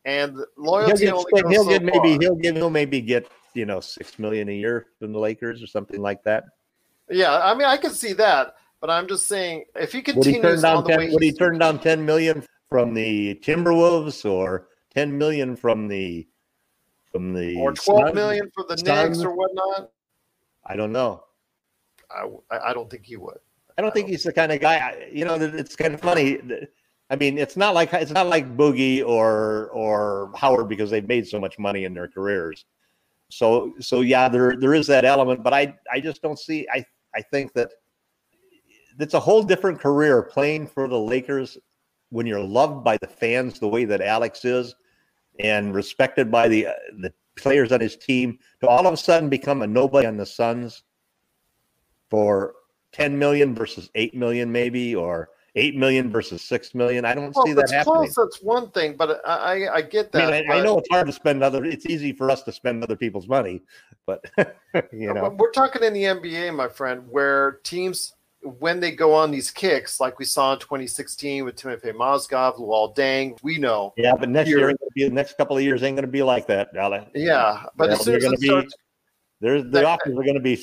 and 0.04 0.38
loyalty. 0.56 1.06
He'll 1.06 1.24
get, 1.34 1.46
he'll 1.48 1.64
so 1.64 1.70
get 1.70 1.82
maybe 1.82 2.18
he'll 2.18 2.36
get 2.36 2.56
he'll 2.56 2.70
maybe 2.70 3.00
get 3.00 3.30
you 3.52 3.66
know 3.66 3.80
six 3.80 4.18
million 4.18 4.48
a 4.48 4.52
year 4.52 4.86
from 4.98 5.12
the 5.12 5.18
Lakers 5.18 5.62
or 5.62 5.66
something 5.66 6.00
like 6.00 6.22
that. 6.24 6.44
Yeah, 7.10 7.38
I 7.38 7.54
mean 7.54 7.66
I 7.66 7.76
can 7.76 7.90
see 7.90 8.14
that, 8.14 8.54
but 8.80 8.88
I'm 8.88 9.06
just 9.06 9.26
saying 9.28 9.64
if 9.74 9.92
he 9.92 10.00
continues 10.00 10.26
would 10.26 10.34
he 10.36 10.42
turn 10.42 10.62
down 10.62 10.84
10, 10.84 11.12
would 11.12 11.22
he 11.22 11.32
turn 11.32 11.58
down 11.58 11.78
ten 11.78 12.04
million 12.04 12.44
from 12.70 12.94
the 12.94 13.34
Timberwolves 13.36 14.28
or 14.28 14.68
ten 14.94 15.16
million 15.16 15.54
from 15.54 15.88
the 15.88 16.26
from 17.12 17.34
the 17.34 17.56
or 17.56 17.72
twelve 17.74 18.06
Suns, 18.06 18.14
million 18.14 18.50
for 18.54 18.64
the 18.68 18.78
Suns? 18.78 19.18
Knicks 19.18 19.24
or 19.24 19.36
whatnot? 19.36 19.90
I 20.64 20.76
don't 20.76 20.92
know. 20.92 21.24
I, 22.50 22.70
I 22.70 22.74
don't 22.74 22.90
think 22.90 23.04
he 23.04 23.16
would. 23.16 23.38
I 23.76 23.82
don't 23.82 23.92
think 23.92 24.08
he's 24.08 24.22
the 24.22 24.32
kind 24.32 24.52
of 24.52 24.60
guy. 24.60 25.08
You 25.12 25.24
know, 25.24 25.34
it's 25.34 25.76
kind 25.76 25.94
of 25.94 26.00
funny. 26.00 26.38
I 27.10 27.16
mean, 27.16 27.38
it's 27.38 27.56
not 27.56 27.74
like 27.74 27.92
it's 27.92 28.12
not 28.12 28.28
like 28.28 28.56
Boogie 28.56 29.04
or 29.04 29.68
or 29.70 30.32
Howard 30.36 30.68
because 30.68 30.90
they've 30.90 31.06
made 31.06 31.26
so 31.26 31.40
much 31.40 31.58
money 31.58 31.84
in 31.84 31.94
their 31.94 32.08
careers. 32.08 32.64
So 33.30 33.74
so 33.80 34.00
yeah, 34.00 34.28
there 34.28 34.56
there 34.56 34.74
is 34.74 34.86
that 34.86 35.04
element, 35.04 35.42
but 35.42 35.52
I 35.52 35.74
I 35.92 36.00
just 36.00 36.22
don't 36.22 36.38
see. 36.38 36.66
I 36.72 36.84
I 37.14 37.22
think 37.22 37.52
that 37.54 37.70
it's 38.98 39.14
a 39.14 39.20
whole 39.20 39.42
different 39.42 39.80
career 39.80 40.22
playing 40.22 40.68
for 40.68 40.86
the 40.88 40.98
Lakers 40.98 41.58
when 42.10 42.26
you're 42.26 42.40
loved 42.40 42.84
by 42.84 42.96
the 42.98 43.08
fans 43.08 43.58
the 43.58 43.68
way 43.68 43.84
that 43.84 44.00
Alex 44.00 44.44
is, 44.44 44.74
and 45.40 45.74
respected 45.74 46.30
by 46.30 46.46
the 46.48 46.68
uh, 46.68 46.72
the 47.00 47.12
players 47.36 47.72
on 47.72 47.80
his 47.80 47.96
team. 47.96 48.38
To 48.60 48.68
all 48.68 48.86
of 48.86 48.94
a 48.94 48.96
sudden 48.96 49.28
become 49.28 49.62
a 49.62 49.66
nobody 49.66 50.06
on 50.06 50.16
the 50.16 50.26
Suns 50.26 50.84
for 52.10 52.54
10 52.92 53.18
million 53.18 53.54
versus 53.54 53.90
8 53.94 54.14
million 54.14 54.50
maybe 54.50 54.94
or 54.94 55.30
8 55.56 55.76
million 55.76 56.10
versus 56.10 56.42
6 56.42 56.74
million. 56.74 57.04
I 57.04 57.14
don't 57.14 57.34
well, 57.34 57.46
see 57.46 57.52
that 57.52 57.70
happening. 57.70 57.84
close, 57.84 58.14
that's 58.14 58.42
one 58.42 58.70
thing 58.70 58.96
but 58.96 59.20
i 59.26 59.68
i 59.68 59.82
get 59.82 60.12
that 60.12 60.32
I, 60.32 60.40
mean, 60.40 60.50
I, 60.50 60.58
I, 60.58 60.62
know 60.62 60.78
it's 60.78 60.88
hard 60.90 61.06
to 61.06 61.12
spend 61.12 61.42
other 61.42 61.64
it's 61.64 61.86
easy 61.86 62.12
for 62.12 62.30
us 62.30 62.42
to 62.44 62.52
spend 62.52 62.82
other 62.82 62.96
people's 62.96 63.28
money 63.28 63.62
but 64.06 64.24
you 64.92 65.10
uh, 65.10 65.14
know. 65.14 65.36
we're 65.38 65.52
talking 65.52 65.82
in 65.82 65.92
the 65.92 66.04
nba 66.04 66.54
my 66.54 66.68
friend 66.68 67.04
where 67.08 67.60
teams 67.64 68.14
when 68.42 68.78
they 68.78 68.90
go 68.90 69.14
on 69.14 69.30
these 69.30 69.50
kicks 69.50 70.00
like 70.00 70.18
we 70.18 70.24
saw 70.24 70.52
in 70.52 70.58
2016 70.58 71.44
with 71.44 71.56
timothy 71.56 71.92
mozgov 71.92 72.58
luol 72.58 72.94
deng 72.94 73.38
we 73.42 73.58
know. 73.58 73.92
Yeah 73.96 74.14
but 74.18 74.28
next 74.28 74.48
year 74.48 74.74
the 74.94 75.08
next 75.08 75.36
couple 75.36 75.56
of 75.56 75.62
years 75.62 75.82
ain't 75.82 75.96
going 75.96 76.06
to 76.06 76.12
be 76.12 76.22
like 76.22 76.46
that 76.48 76.70
Alan. 76.76 77.06
yeah 77.14 77.64
but 77.76 77.90
as 77.90 78.04
soon 78.04 78.16
as 78.16 78.24
going 78.24 78.36
to 78.36 78.40
be 78.40 78.68
there's 79.40 79.64
the 79.70 79.86
offers 79.86 80.12
are 80.12 80.22
going 80.22 80.34
to 80.34 80.40
be 80.40 80.56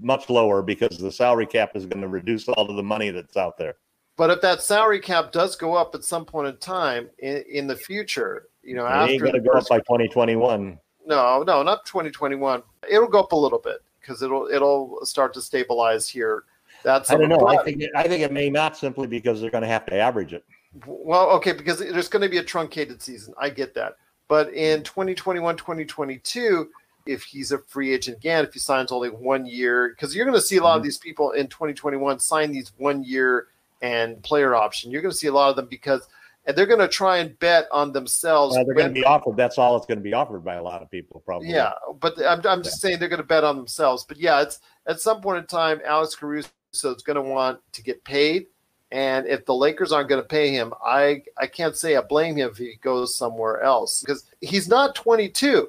much 0.00 0.30
lower 0.30 0.62
because 0.62 0.98
the 0.98 1.12
salary 1.12 1.46
cap 1.46 1.72
is 1.74 1.86
going 1.86 2.02
to 2.02 2.08
reduce 2.08 2.48
all 2.48 2.68
of 2.68 2.76
the 2.76 2.82
money 2.82 3.10
that's 3.10 3.36
out 3.36 3.56
there. 3.58 3.74
But 4.16 4.30
if 4.30 4.40
that 4.42 4.62
salary 4.62 5.00
cap 5.00 5.32
does 5.32 5.56
go 5.56 5.74
up 5.74 5.94
at 5.94 6.04
some 6.04 6.24
point 6.24 6.48
in 6.48 6.56
time 6.58 7.08
in, 7.18 7.42
in 7.50 7.66
the 7.66 7.76
future, 7.76 8.48
you 8.62 8.74
know, 8.74 8.86
it 8.86 8.90
after 8.90 9.12
ain't 9.12 9.22
going 9.22 9.34
to 9.34 9.40
go 9.40 9.52
up 9.52 9.68
by 9.68 9.78
2021. 9.78 10.78
No, 11.06 11.42
no, 11.42 11.62
not 11.62 11.84
2021. 11.86 12.62
It'll 12.88 13.08
go 13.08 13.20
up 13.20 13.32
a 13.32 13.36
little 13.36 13.58
bit 13.58 13.78
because 14.00 14.22
it'll 14.22 14.48
it'll 14.48 14.98
start 15.04 15.34
to 15.34 15.40
stabilize 15.40 16.08
here. 16.08 16.44
That's 16.84 17.10
I 17.10 17.16
don't 17.16 17.28
know. 17.28 17.46
I 17.46 17.62
think 17.64 17.80
it, 17.80 17.90
I 17.96 18.06
think 18.06 18.22
it 18.22 18.32
may 18.32 18.50
not 18.50 18.76
simply 18.76 19.06
because 19.06 19.40
they're 19.40 19.50
going 19.50 19.62
to 19.62 19.68
have 19.68 19.86
to 19.86 19.96
average 19.96 20.32
it. 20.32 20.44
Well, 20.86 21.30
okay, 21.30 21.52
because 21.52 21.78
there's 21.78 22.08
going 22.08 22.22
to 22.22 22.28
be 22.28 22.38
a 22.38 22.44
truncated 22.44 23.02
season. 23.02 23.34
I 23.38 23.50
get 23.50 23.74
that. 23.74 23.96
But 24.28 24.52
in 24.54 24.82
2021, 24.82 25.56
2022, 25.56 26.70
if 27.06 27.22
he's 27.22 27.52
a 27.52 27.58
free 27.58 27.92
agent 27.92 28.18
again, 28.18 28.44
if 28.44 28.52
he 28.52 28.58
signs 28.58 28.92
only 28.92 29.10
one 29.10 29.46
year, 29.46 29.90
because 29.90 30.14
you're 30.14 30.24
going 30.24 30.36
to 30.36 30.42
see 30.42 30.56
a 30.56 30.62
lot 30.62 30.72
mm-hmm. 30.72 30.78
of 30.78 30.82
these 30.84 30.98
people 30.98 31.32
in 31.32 31.48
2021 31.48 32.18
sign 32.18 32.52
these 32.52 32.72
one 32.78 33.04
year 33.04 33.48
and 33.82 34.22
player 34.22 34.54
option. 34.54 34.90
You're 34.90 35.02
going 35.02 35.12
to 35.12 35.18
see 35.18 35.26
a 35.26 35.32
lot 35.32 35.50
of 35.50 35.56
them 35.56 35.66
because 35.66 36.08
and 36.44 36.56
they're 36.56 36.66
going 36.66 36.80
to 36.80 36.88
try 36.88 37.18
and 37.18 37.38
bet 37.38 37.68
on 37.70 37.92
themselves. 37.92 38.56
they're 38.56 38.64
going 38.64 38.88
to 38.88 38.92
be 38.92 39.04
offered. 39.04 39.36
That's 39.36 39.58
all 39.58 39.76
it's 39.76 39.86
going 39.86 39.98
to 39.98 40.02
be 40.02 40.12
offered 40.12 40.44
by 40.44 40.56
a 40.56 40.62
lot 40.62 40.82
of 40.82 40.90
people, 40.90 41.22
probably. 41.24 41.50
Yeah, 41.50 41.72
but 42.00 42.18
I'm, 42.18 42.44
I'm 42.44 42.62
just 42.62 42.82
yeah. 42.82 42.88
saying 42.88 42.98
they're 42.98 43.08
going 43.08 43.22
to 43.22 43.26
bet 43.26 43.44
on 43.44 43.56
themselves. 43.56 44.04
But 44.04 44.18
yeah, 44.18 44.42
it's 44.42 44.58
at 44.86 45.00
some 45.00 45.20
point 45.20 45.38
in 45.38 45.46
time, 45.46 45.80
Alex 45.84 46.14
Caruso 46.14 46.48
is 46.72 47.02
going 47.02 47.16
to 47.16 47.22
want 47.22 47.60
to 47.72 47.82
get 47.82 48.02
paid. 48.04 48.46
And 48.90 49.26
if 49.26 49.46
the 49.46 49.54
Lakers 49.54 49.92
aren't 49.92 50.08
going 50.08 50.20
to 50.20 50.28
pay 50.28 50.50
him, 50.50 50.74
I 50.84 51.22
I 51.38 51.46
can't 51.46 51.76
say 51.76 51.96
I 51.96 52.02
blame 52.02 52.36
him 52.36 52.50
if 52.50 52.58
he 52.58 52.74
goes 52.82 53.16
somewhere 53.16 53.62
else 53.62 54.00
because 54.00 54.24
he's 54.40 54.68
not 54.68 54.94
22 54.94 55.68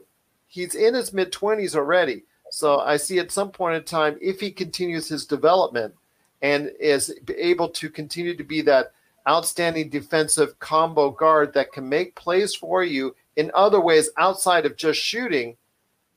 he's 0.53 0.75
in 0.75 0.93
his 0.93 1.11
mid 1.11 1.31
20s 1.31 1.75
already. 1.75 2.23
So 2.51 2.79
I 2.79 2.97
see 2.97 3.17
at 3.17 3.31
some 3.31 3.49
point 3.49 3.75
in 3.75 3.83
time, 3.83 4.19
if 4.21 4.39
he 4.39 4.51
continues 4.51 5.09
his 5.09 5.25
development 5.25 5.95
and 6.43 6.71
is 6.79 7.11
able 7.35 7.69
to 7.69 7.89
continue 7.89 8.37
to 8.37 8.43
be 8.43 8.61
that 8.61 8.91
outstanding 9.27 9.89
defensive 9.89 10.59
combo 10.59 11.09
guard 11.09 11.53
that 11.55 11.71
can 11.71 11.89
make 11.89 12.13
plays 12.13 12.53
for 12.53 12.83
you 12.83 13.15
in 13.35 13.49
other 13.55 13.81
ways 13.81 14.11
outside 14.17 14.67
of 14.67 14.77
just 14.77 14.99
shooting, 14.99 15.57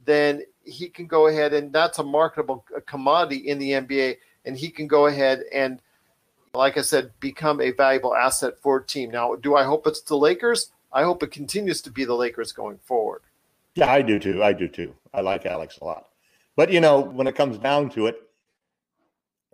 then 0.04 0.42
he 0.64 0.88
can 0.88 1.06
go 1.06 1.28
ahead 1.28 1.54
and 1.54 1.72
that's 1.72 1.98
a 1.98 2.04
marketable 2.04 2.62
commodity 2.84 3.48
in 3.48 3.58
the 3.58 3.70
NBA. 3.70 4.18
And 4.44 4.58
he 4.58 4.68
can 4.68 4.86
go 4.86 5.06
ahead 5.06 5.44
and, 5.50 5.80
like 6.52 6.76
I 6.76 6.82
said, 6.82 7.10
become 7.20 7.62
a 7.62 7.70
valuable 7.70 8.14
asset 8.14 8.58
for 8.58 8.76
a 8.76 8.84
team. 8.84 9.10
Now, 9.10 9.34
do 9.36 9.56
I 9.56 9.64
hope 9.64 9.86
it's 9.86 10.02
the 10.02 10.16
Lakers? 10.16 10.72
I 10.92 11.04
hope 11.04 11.22
it 11.22 11.32
continues 11.32 11.80
to 11.82 11.90
be 11.90 12.04
the 12.04 12.14
Lakers 12.14 12.52
going 12.52 12.78
forward. 12.84 13.22
Yeah, 13.76 13.92
I 13.92 14.00
do 14.00 14.18
too. 14.18 14.42
I 14.42 14.54
do 14.54 14.68
too. 14.68 14.94
I 15.12 15.20
like 15.20 15.44
Alex 15.44 15.78
a 15.80 15.84
lot. 15.84 16.06
But 16.56 16.72
you 16.72 16.80
know, 16.80 16.98
when 16.98 17.26
it 17.26 17.34
comes 17.34 17.58
down 17.58 17.90
to 17.90 18.06
it, 18.06 18.16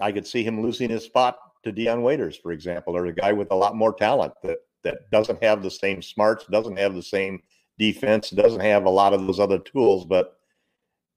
I 0.01 0.13
could 0.13 0.27
see 0.27 0.45
him 0.45 0.63
losing 0.63 0.89
his 0.89 1.05
spot 1.05 1.39
to 1.65 1.73
Dion 1.73 2.03
Waiters, 2.03 2.37
for 2.37 2.53
example, 2.53 2.97
or 2.97 3.07
a 3.07 3.13
guy 3.13 3.33
with 3.33 3.51
a 3.51 3.57
lot 3.57 3.77
more 3.77 3.93
talent 3.93 4.33
that 4.45 4.59
that 4.85 5.11
doesn't 5.11 5.43
have 5.43 5.63
the 5.63 5.71
same 5.71 6.01
smarts, 6.01 6.47
doesn't 6.47 6.79
have 6.79 6.95
the 6.95 7.03
same 7.03 7.41
defense, 7.79 8.31
doesn't 8.31 8.61
have 8.61 8.85
a 8.85 8.91
lot 8.91 9.13
of 9.13 9.27
those 9.27 9.41
other 9.41 9.59
tools. 9.59 10.05
But 10.05 10.37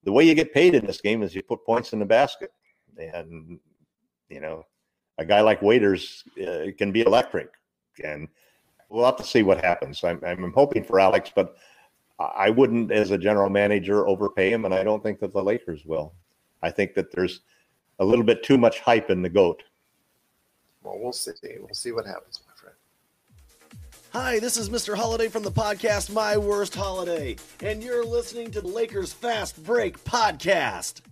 the 0.02 0.12
way 0.12 0.24
you 0.24 0.34
get 0.34 0.52
paid 0.52 0.74
in 0.74 0.84
this 0.84 1.00
game 1.00 1.22
is 1.22 1.34
you 1.34 1.42
put 1.42 1.64
points 1.64 1.92
in 1.92 2.00
the 2.00 2.04
basket, 2.04 2.50
and 2.98 3.60
you 4.28 4.40
know, 4.40 4.66
a 5.18 5.24
guy 5.24 5.42
like 5.42 5.62
Waiters 5.62 6.24
uh, 6.44 6.66
can 6.76 6.90
be 6.90 7.02
electric, 7.02 7.50
and 8.02 8.26
we'll 8.88 9.04
have 9.04 9.16
to 9.16 9.24
see 9.24 9.44
what 9.44 9.64
happens. 9.64 10.02
I'm, 10.02 10.20
I'm 10.24 10.52
hoping 10.52 10.82
for 10.82 10.98
Alex, 10.98 11.30
but 11.34 11.56
I 12.18 12.50
wouldn't, 12.50 12.90
as 12.92 13.10
a 13.10 13.18
general 13.18 13.50
manager, 13.50 14.06
overpay 14.06 14.50
him, 14.50 14.64
and 14.64 14.72
I 14.72 14.82
don't 14.82 15.02
think 15.02 15.20
that 15.20 15.32
the 15.32 15.42
Lakers 15.42 15.84
will. 15.84 16.14
I 16.62 16.70
think 16.70 16.94
that 16.94 17.12
there's 17.12 17.40
a 17.98 18.04
little 18.04 18.24
bit 18.24 18.42
too 18.42 18.56
much 18.56 18.80
hype 18.80 19.10
in 19.10 19.22
the 19.22 19.28
goat. 19.28 19.62
Well, 20.82 20.98
we'll 20.98 21.12
see. 21.12 21.32
We'll 21.42 21.74
see 21.74 21.92
what 21.92 22.06
happens, 22.06 22.40
my 22.46 22.54
friend. 22.54 22.76
Hi, 24.12 24.38
this 24.38 24.56
is 24.56 24.70
Mr. 24.70 24.96
Holiday 24.96 25.28
from 25.28 25.42
the 25.42 25.50
podcast 25.50 26.10
My 26.10 26.38
Worst 26.38 26.74
Holiday, 26.74 27.36
and 27.60 27.82
you're 27.82 28.04
listening 28.04 28.50
to 28.52 28.62
the 28.62 28.68
Lakers 28.68 29.12
Fast 29.12 29.62
Break 29.62 30.02
podcast. 30.04 31.02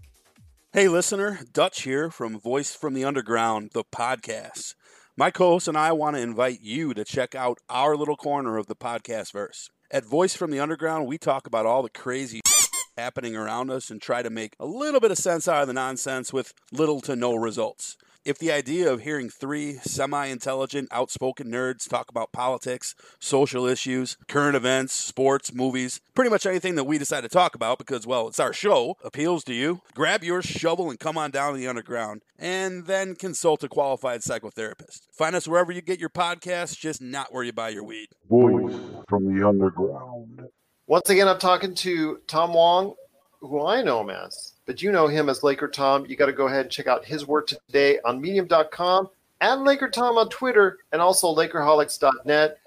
Hey, 0.72 0.88
listener, 0.88 1.40
Dutch 1.52 1.82
here 1.82 2.10
from 2.10 2.40
Voice 2.40 2.74
from 2.74 2.94
the 2.94 3.04
Underground, 3.04 3.72
the 3.74 3.84
podcast. 3.84 4.74
My 5.16 5.30
co 5.30 5.50
host 5.50 5.68
and 5.68 5.76
I 5.76 5.92
want 5.92 6.16
to 6.16 6.22
invite 6.22 6.62
you 6.62 6.94
to 6.94 7.04
check 7.04 7.34
out 7.34 7.58
our 7.68 7.94
little 7.94 8.16
corner 8.16 8.56
of 8.56 8.66
the 8.66 8.74
podcast 8.74 9.32
verse. 9.32 9.70
At 9.90 10.04
Voice 10.04 10.34
from 10.34 10.50
the 10.50 10.60
Underground, 10.60 11.06
we 11.06 11.18
talk 11.18 11.46
about 11.46 11.66
all 11.66 11.82
the 11.82 11.90
crazy 11.90 12.40
happening 12.96 13.36
around 13.36 13.70
us 13.70 13.90
and 13.90 14.00
try 14.00 14.22
to 14.22 14.30
make 14.30 14.54
a 14.58 14.64
little 14.64 14.98
bit 14.98 15.10
of 15.10 15.18
sense 15.18 15.46
out 15.46 15.60
of 15.60 15.68
the 15.68 15.74
nonsense 15.74 16.32
with 16.32 16.54
little 16.72 17.00
to 17.02 17.14
no 17.14 17.34
results. 17.34 17.96
If 18.24 18.38
the 18.38 18.52
idea 18.52 18.90
of 18.90 19.02
hearing 19.02 19.28
three 19.28 19.74
semi 19.82 20.26
intelligent, 20.28 20.88
outspoken 20.90 21.48
nerds 21.48 21.86
talk 21.86 22.08
about 22.08 22.32
politics, 22.32 22.94
social 23.20 23.66
issues, 23.66 24.16
current 24.28 24.56
events, 24.56 24.94
sports, 24.94 25.52
movies, 25.52 26.00
pretty 26.14 26.30
much 26.30 26.46
anything 26.46 26.74
that 26.76 26.84
we 26.84 26.96
decide 26.96 27.20
to 27.20 27.28
talk 27.28 27.54
about 27.54 27.76
because, 27.76 28.06
well, 28.06 28.26
it's 28.26 28.40
our 28.40 28.54
show, 28.54 28.96
appeals 29.04 29.44
to 29.44 29.52
you, 29.52 29.82
grab 29.92 30.24
your 30.24 30.40
shovel 30.40 30.88
and 30.88 30.98
come 30.98 31.18
on 31.18 31.32
down 31.32 31.52
to 31.52 31.58
the 31.58 31.68
underground 31.68 32.22
and 32.38 32.86
then 32.86 33.14
consult 33.14 33.62
a 33.62 33.68
qualified 33.68 34.22
psychotherapist. 34.22 35.02
Find 35.12 35.36
us 35.36 35.46
wherever 35.46 35.70
you 35.70 35.82
get 35.82 36.00
your 36.00 36.08
podcasts, 36.08 36.78
just 36.78 37.02
not 37.02 37.30
where 37.30 37.44
you 37.44 37.52
buy 37.52 37.68
your 37.68 37.84
weed. 37.84 38.08
Voice 38.30 38.74
from 39.06 39.36
the 39.36 39.46
underground. 39.46 40.48
Once 40.86 41.10
again, 41.10 41.28
I'm 41.28 41.38
talking 41.38 41.74
to 41.74 42.20
Tom 42.26 42.54
Wong, 42.54 42.94
who 43.42 43.66
I 43.66 43.82
know 43.82 44.00
him 44.00 44.08
as 44.08 44.53
but 44.66 44.82
you 44.82 44.92
know 44.92 45.06
him 45.06 45.28
as 45.28 45.42
Laker 45.42 45.68
Tom. 45.68 46.06
You 46.08 46.16
got 46.16 46.26
to 46.26 46.32
go 46.32 46.46
ahead 46.46 46.62
and 46.62 46.70
check 46.70 46.86
out 46.86 47.04
his 47.04 47.26
work 47.26 47.48
today 47.48 47.98
on 48.04 48.20
medium.com 48.20 49.08
and 49.40 49.64
Laker 49.64 49.90
Tom 49.90 50.18
on 50.18 50.28
Twitter 50.28 50.78
and 50.92 51.02
also 51.02 51.34
Lakerholics.net. 51.34 52.58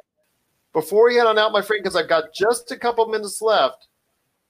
Before 0.74 1.08
we 1.08 1.16
head 1.16 1.26
on 1.26 1.40
out, 1.40 1.52
my 1.52 1.62
friend, 1.62 1.82
because 1.82 1.96
I've 1.96 2.10
got 2.10 2.34
just 2.34 2.72
a 2.72 2.78
couple 2.78 3.08
minutes 3.08 3.42
left, 3.42 3.88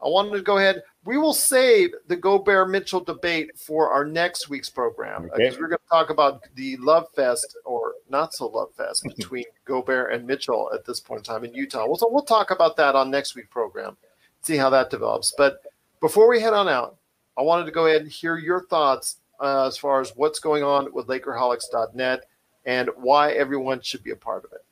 I 0.04 0.08
wanted 0.10 0.34
to 0.34 0.41
go 0.41 0.58
ahead. 0.58 0.84
We 1.06 1.18
will 1.18 1.34
save 1.34 1.91
the 2.08 2.18
Gobert 2.18 2.70
Mitchell 2.70 3.00
debate 3.00 3.58
for 3.58 3.89
our 3.89 4.04
next 4.04 4.50
week's 4.50 4.70
program 4.70 5.24
because 5.24 5.39
okay. 5.39 5.56
uh, 5.56 5.60
we're 5.60 5.70
going 5.70 5.80
to 5.80 5.89
talk 5.89 6.10
about 6.10 6.43
the 6.56 6.76
love 6.78 7.08
fest 7.16 7.58
or 7.66 7.93
not 8.10 8.34
so 8.34 8.48
love 8.48 8.74
fest 8.76 9.04
between 9.16 9.45
Gobert 9.66 10.12
and 10.12 10.28
Mitchell 10.28 10.70
at 10.74 10.86
this 10.86 11.00
point 11.00 11.20
in 11.20 11.24
time 11.24 11.45
in 11.45 11.54
Utah. 11.54 11.86
Well, 11.88 11.95
so 11.95 12.10
we'll 12.12 12.24
talk 12.24 12.52
about 12.52 12.76
that 12.78 12.95
on 12.95 13.10
next 13.10 13.36
week's 13.36 13.48
program, 13.50 13.95
see 14.41 14.58
how 14.58 14.70
that 14.70 14.89
develops. 14.89 15.34
But 15.38 15.62
before 16.02 16.30
we 16.30 16.41
head 16.41 16.54
on 16.54 16.68
out, 16.68 16.98
I 17.38 17.41
wanted 17.41 17.65
to 17.65 17.71
go 17.71 17.85
ahead 17.85 18.01
and 18.01 18.11
hear 18.11 18.38
your 18.38 18.65
thoughts 18.65 19.17
uh, 19.39 19.67
as 19.67 19.77
far 19.77 20.01
as 20.01 20.11
what's 20.15 20.39
going 20.39 20.63
on 20.63 20.91
with 20.93 21.07
Lakerholics.net 21.07 22.25
and 22.65 22.89
why 22.95 23.31
everyone 23.31 23.81
should 23.81 24.03
be 24.03 24.11
a 24.11 24.15
part 24.15 24.43
of 24.43 24.51
it. 24.53 24.65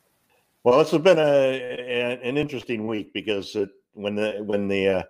Well, 0.64 0.80
this 0.80 0.92
has 0.92 1.02
been 1.02 1.20
a, 1.20 1.22
a 1.22 2.20
an 2.24 2.38
interesting 2.38 2.88
week 2.88 3.14
because 3.14 3.56
it, 3.56 3.70
when 3.94 4.16
the 4.16 4.44
when 4.44 4.68
the 4.68 4.88
uh, 4.88 5.04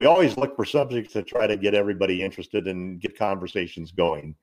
we 0.00 0.06
always 0.06 0.36
look 0.36 0.54
for 0.54 0.64
subjects 0.64 1.12
to 1.14 1.22
try 1.22 1.48
to 1.48 1.56
get 1.56 1.74
everybody 1.74 2.22
interested 2.22 2.68
and 2.68 3.00
get 3.00 3.18
conversations 3.18 3.90
going. 3.90 4.36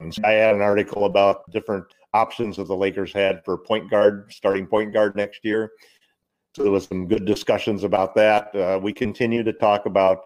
And 0.00 0.12
so 0.12 0.22
I 0.24 0.32
had 0.32 0.54
an 0.54 0.62
article 0.62 1.04
about 1.04 1.50
different 1.50 1.84
options 2.14 2.56
that 2.56 2.64
the 2.64 2.76
Lakers 2.76 3.12
had 3.12 3.44
for 3.44 3.58
point 3.58 3.90
guard, 3.90 4.32
starting 4.32 4.66
point 4.66 4.92
guard 4.92 5.16
next 5.16 5.44
year. 5.44 5.72
So 6.54 6.62
there 6.62 6.72
was 6.72 6.86
some 6.86 7.06
good 7.06 7.26
discussions 7.26 7.84
about 7.84 8.14
that. 8.14 8.54
Uh, 8.54 8.80
we 8.82 8.92
continue 8.92 9.42
to 9.42 9.52
talk 9.52 9.84
about 9.84 10.22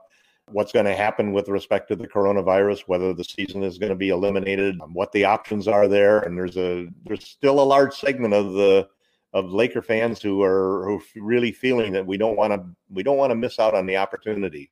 what's 0.53 0.73
going 0.73 0.87
to 0.87 0.95
happen 0.95 1.33
with 1.33 1.49
respect 1.49 1.89
to 1.89 1.97
the 1.97 2.09
coronavirus, 2.09 2.83
whether 2.87 3.13
the 3.13 3.25
season 3.25 3.63
is 3.63 3.79
going 3.79 3.91
to 3.91 3.97
be 3.97 4.11
eliminated, 4.11 4.81
um, 4.81 4.95
what 4.95 5.13
the 5.13 5.25
options 5.25 5.69
are 5.69 5.89
there, 5.89 6.21
and 6.21 6.37
there's 6.37 6.57
a 6.57 6.89
there's 7.05 7.25
still 7.25 7.61
a 7.61 7.63
large 7.63 7.95
segment 7.95 8.35
of 8.35 8.53
the 8.53 8.89
of 9.33 9.53
Laker 9.53 9.83
fans 9.83 10.21
who 10.21 10.43
are 10.43 10.85
who 10.87 11.21
really 11.21 11.53
feeling 11.53 11.93
that 11.93 12.07
we 12.07 12.17
don't 12.17 12.37
want 12.37 12.53
to 12.53 12.65
we 12.89 13.03
don't 13.03 13.19
want 13.19 13.31
to 13.31 13.37
miss 13.37 13.59
out 13.59 13.75
on 13.75 13.87
the 13.87 13.97
opportunity. 13.97 14.71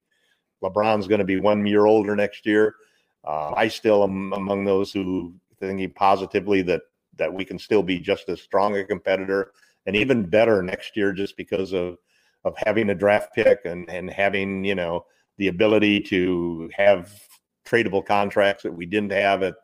LeBron's 0.62 1.06
going 1.06 1.20
to 1.20 1.24
be 1.24 1.38
one 1.40 1.64
year 1.66 1.86
older 1.86 2.16
next 2.16 2.44
year. 2.44 2.74
Uh, 3.24 3.52
I 3.56 3.68
still 3.68 4.02
am 4.02 4.32
among 4.32 4.64
those 4.64 4.92
who 4.92 5.34
thinking 5.60 5.90
positively 5.92 6.62
that 6.62 6.82
that 7.16 7.32
we 7.32 7.44
can 7.44 7.58
still 7.58 7.82
be 7.82 7.98
just 7.98 8.28
as 8.28 8.40
strong 8.40 8.76
a 8.76 8.84
competitor 8.84 9.52
and 9.86 9.96
even 9.96 10.28
better 10.28 10.62
next 10.62 10.96
year, 10.96 11.12
just 11.12 11.36
because 11.36 11.72
of 11.72 11.98
of 12.44 12.54
having 12.64 12.90
a 12.90 12.94
draft 12.94 13.34
pick 13.34 13.60
and 13.64 13.88
and 13.88 14.10
having 14.10 14.64
you 14.64 14.74
know 14.74 15.04
the 15.38 15.48
ability 15.48 16.00
to 16.00 16.70
have 16.76 17.12
tradable 17.66 18.04
contracts 18.04 18.62
that 18.62 18.72
we 18.72 18.86
didn't 18.86 19.12
have 19.12 19.42
at 19.42 19.54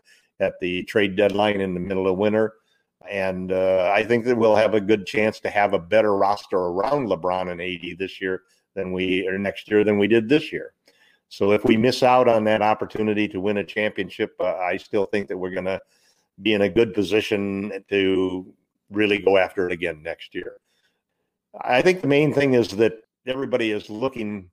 at 0.40 0.58
the 0.60 0.82
trade 0.84 1.16
deadline 1.16 1.60
in 1.60 1.74
the 1.74 1.80
middle 1.80 2.08
of 2.08 2.18
winter. 2.18 2.54
And 3.08 3.52
uh, 3.52 3.92
I 3.94 4.02
think 4.02 4.24
that 4.24 4.36
we'll 4.36 4.56
have 4.56 4.74
a 4.74 4.80
good 4.80 5.06
chance 5.06 5.38
to 5.40 5.50
have 5.50 5.74
a 5.74 5.78
better 5.78 6.16
roster 6.16 6.56
around 6.56 7.08
LeBron 7.08 7.50
and 7.52 7.60
AD 7.60 7.98
this 7.98 8.20
year 8.20 8.42
than 8.74 8.92
we 8.92 9.28
or 9.28 9.38
next 9.38 9.70
year 9.70 9.84
than 9.84 9.98
we 9.98 10.08
did 10.08 10.28
this 10.28 10.52
year. 10.52 10.72
So 11.28 11.52
if 11.52 11.64
we 11.64 11.76
miss 11.76 12.02
out 12.02 12.28
on 12.28 12.44
that 12.44 12.62
opportunity 12.62 13.28
to 13.28 13.40
win 13.40 13.58
a 13.58 13.64
championship, 13.64 14.34
uh, 14.40 14.56
I 14.56 14.76
still 14.76 15.06
think 15.06 15.28
that 15.28 15.36
we're 15.36 15.50
going 15.50 15.64
to 15.64 15.80
be 16.42 16.54
in 16.54 16.62
a 16.62 16.68
good 16.68 16.94
position 16.94 17.84
to 17.90 18.52
really 18.90 19.18
go 19.18 19.36
after 19.36 19.66
it 19.66 19.72
again 19.72 20.02
next 20.02 20.34
year. 20.34 20.58
I 21.60 21.82
think 21.82 22.00
the 22.00 22.08
main 22.08 22.32
thing 22.32 22.54
is 22.54 22.68
that 22.70 22.94
everybody 23.26 23.70
is 23.70 23.88
looking 23.90 24.50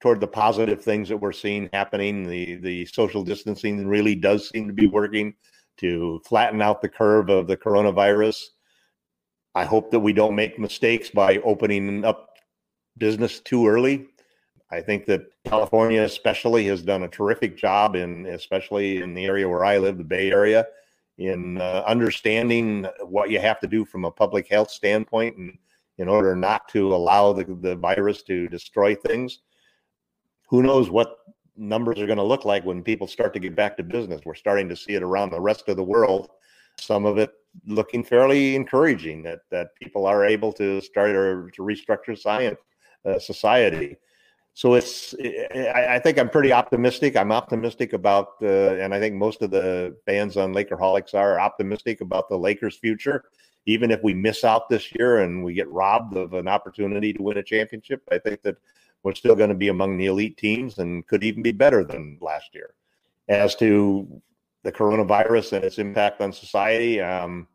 toward 0.00 0.20
the 0.20 0.26
positive 0.26 0.82
things 0.82 1.08
that 1.08 1.16
we're 1.16 1.32
seeing 1.32 1.68
happening. 1.72 2.28
The 2.28 2.56
the 2.56 2.86
social 2.86 3.22
distancing 3.22 3.86
really 3.86 4.14
does 4.14 4.48
seem 4.48 4.66
to 4.66 4.72
be 4.72 4.86
working 4.86 5.34
to 5.78 6.20
flatten 6.26 6.60
out 6.60 6.82
the 6.82 6.88
curve 6.88 7.30
of 7.30 7.46
the 7.46 7.56
coronavirus. 7.56 8.44
I 9.54 9.64
hope 9.64 9.90
that 9.90 10.00
we 10.00 10.12
don't 10.12 10.36
make 10.36 10.58
mistakes 10.58 11.10
by 11.10 11.38
opening 11.38 12.04
up 12.04 12.36
business 12.98 13.40
too 13.40 13.66
early. 13.66 14.08
I 14.70 14.80
think 14.80 15.06
that 15.06 15.22
California, 15.44 16.02
especially, 16.02 16.64
has 16.66 16.82
done 16.82 17.02
a 17.02 17.08
terrific 17.08 17.56
job 17.56 17.96
in, 17.96 18.26
especially 18.26 18.98
in 18.98 19.14
the 19.14 19.24
area 19.24 19.48
where 19.48 19.64
I 19.64 19.78
live, 19.78 19.98
the 19.98 20.04
Bay 20.04 20.30
Area, 20.30 20.66
in 21.18 21.60
uh, 21.60 21.82
understanding 21.86 22.86
what 23.02 23.30
you 23.30 23.40
have 23.40 23.58
to 23.60 23.66
do 23.66 23.84
from 23.84 24.04
a 24.04 24.10
public 24.10 24.48
health 24.48 24.70
standpoint, 24.70 25.36
and 25.36 25.58
in 25.98 26.08
order 26.08 26.36
not 26.36 26.68
to 26.68 26.94
allow 26.94 27.32
the, 27.32 27.44
the 27.60 27.74
virus 27.76 28.22
to 28.22 28.46
destroy 28.48 28.94
things. 28.94 29.40
Who 30.50 30.62
knows 30.62 30.90
what 30.90 31.16
numbers 31.56 31.98
are 31.98 32.06
going 32.06 32.18
to 32.18 32.24
look 32.24 32.44
like 32.44 32.64
when 32.64 32.82
people 32.82 33.06
start 33.06 33.32
to 33.34 33.40
get 33.40 33.56
back 33.56 33.76
to 33.76 33.82
business? 33.82 34.22
We're 34.24 34.34
starting 34.34 34.68
to 34.68 34.76
see 34.76 34.94
it 34.94 35.02
around 35.02 35.30
the 35.30 35.40
rest 35.40 35.68
of 35.68 35.76
the 35.76 35.84
world. 35.84 36.30
Some 36.76 37.06
of 37.06 37.18
it 37.18 37.32
looking 37.66 38.04
fairly 38.04 38.54
encouraging 38.54 39.22
that 39.22 39.40
that 39.50 39.74
people 39.80 40.06
are 40.06 40.24
able 40.24 40.52
to 40.52 40.80
start 40.80 41.10
or 41.10 41.50
to 41.50 41.62
restructure 41.62 42.18
science 42.18 42.60
uh, 43.04 43.18
society 43.18 43.96
so 44.54 44.74
it's 44.74 45.14
I, 45.52 45.98
think 45.98 46.18
i'm 46.18 46.28
pretty 46.28 46.52
optimistic 46.52 47.16
i'm 47.16 47.32
optimistic 47.32 47.92
about 47.92 48.34
uh, 48.42 48.74
and 48.74 48.94
i 48.94 49.00
think 49.00 49.14
most 49.14 49.42
of 49.42 49.50
the 49.50 49.96
fans 50.06 50.36
on 50.36 50.54
lakerholics 50.54 51.14
are 51.14 51.40
optimistic 51.40 52.00
about 52.00 52.28
the 52.28 52.38
lakers 52.38 52.76
future 52.76 53.24
even 53.66 53.90
if 53.90 54.02
we 54.02 54.14
miss 54.14 54.44
out 54.44 54.68
this 54.68 54.94
year 54.94 55.18
and 55.18 55.44
we 55.44 55.54
get 55.54 55.68
robbed 55.70 56.16
of 56.16 56.34
an 56.34 56.48
opportunity 56.48 57.12
to 57.12 57.22
win 57.22 57.38
a 57.38 57.42
championship 57.42 58.02
i 58.12 58.18
think 58.18 58.42
that 58.42 58.56
we're 59.02 59.14
still 59.14 59.34
going 59.34 59.48
to 59.48 59.54
be 59.54 59.68
among 59.68 59.96
the 59.96 60.06
elite 60.06 60.36
teams 60.36 60.78
and 60.78 61.06
could 61.06 61.24
even 61.24 61.42
be 61.42 61.52
better 61.52 61.84
than 61.84 62.18
last 62.20 62.54
year 62.54 62.74
as 63.28 63.54
to 63.56 64.20
the 64.62 64.72
coronavirus 64.72 65.54
and 65.54 65.64
its 65.64 65.78
impact 65.78 66.20
on 66.20 66.32
society 66.32 67.00
um, 67.00 67.46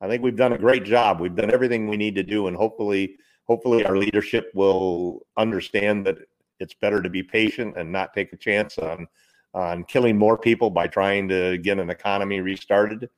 i 0.00 0.08
think 0.08 0.22
we've 0.22 0.36
done 0.36 0.52
a 0.52 0.58
great 0.58 0.84
job 0.84 1.20
we've 1.20 1.36
done 1.36 1.52
everything 1.52 1.88
we 1.88 1.96
need 1.96 2.14
to 2.14 2.22
do 2.22 2.46
and 2.46 2.56
hopefully 2.56 3.16
hopefully 3.46 3.84
our 3.84 3.96
leadership 3.96 4.50
will 4.54 5.26
understand 5.36 6.06
that 6.06 6.18
it's 6.60 6.74
better 6.74 7.02
to 7.02 7.10
be 7.10 7.22
patient 7.22 7.76
and 7.76 7.90
not 7.90 8.14
take 8.14 8.32
a 8.32 8.36
chance 8.36 8.78
on 8.78 9.06
on 9.54 9.84
killing 9.84 10.18
more 10.18 10.36
people 10.36 10.68
by 10.68 10.86
trying 10.86 11.28
to 11.28 11.56
get 11.58 11.78
an 11.78 11.88
economy 11.88 12.40
restarted. 12.40 13.08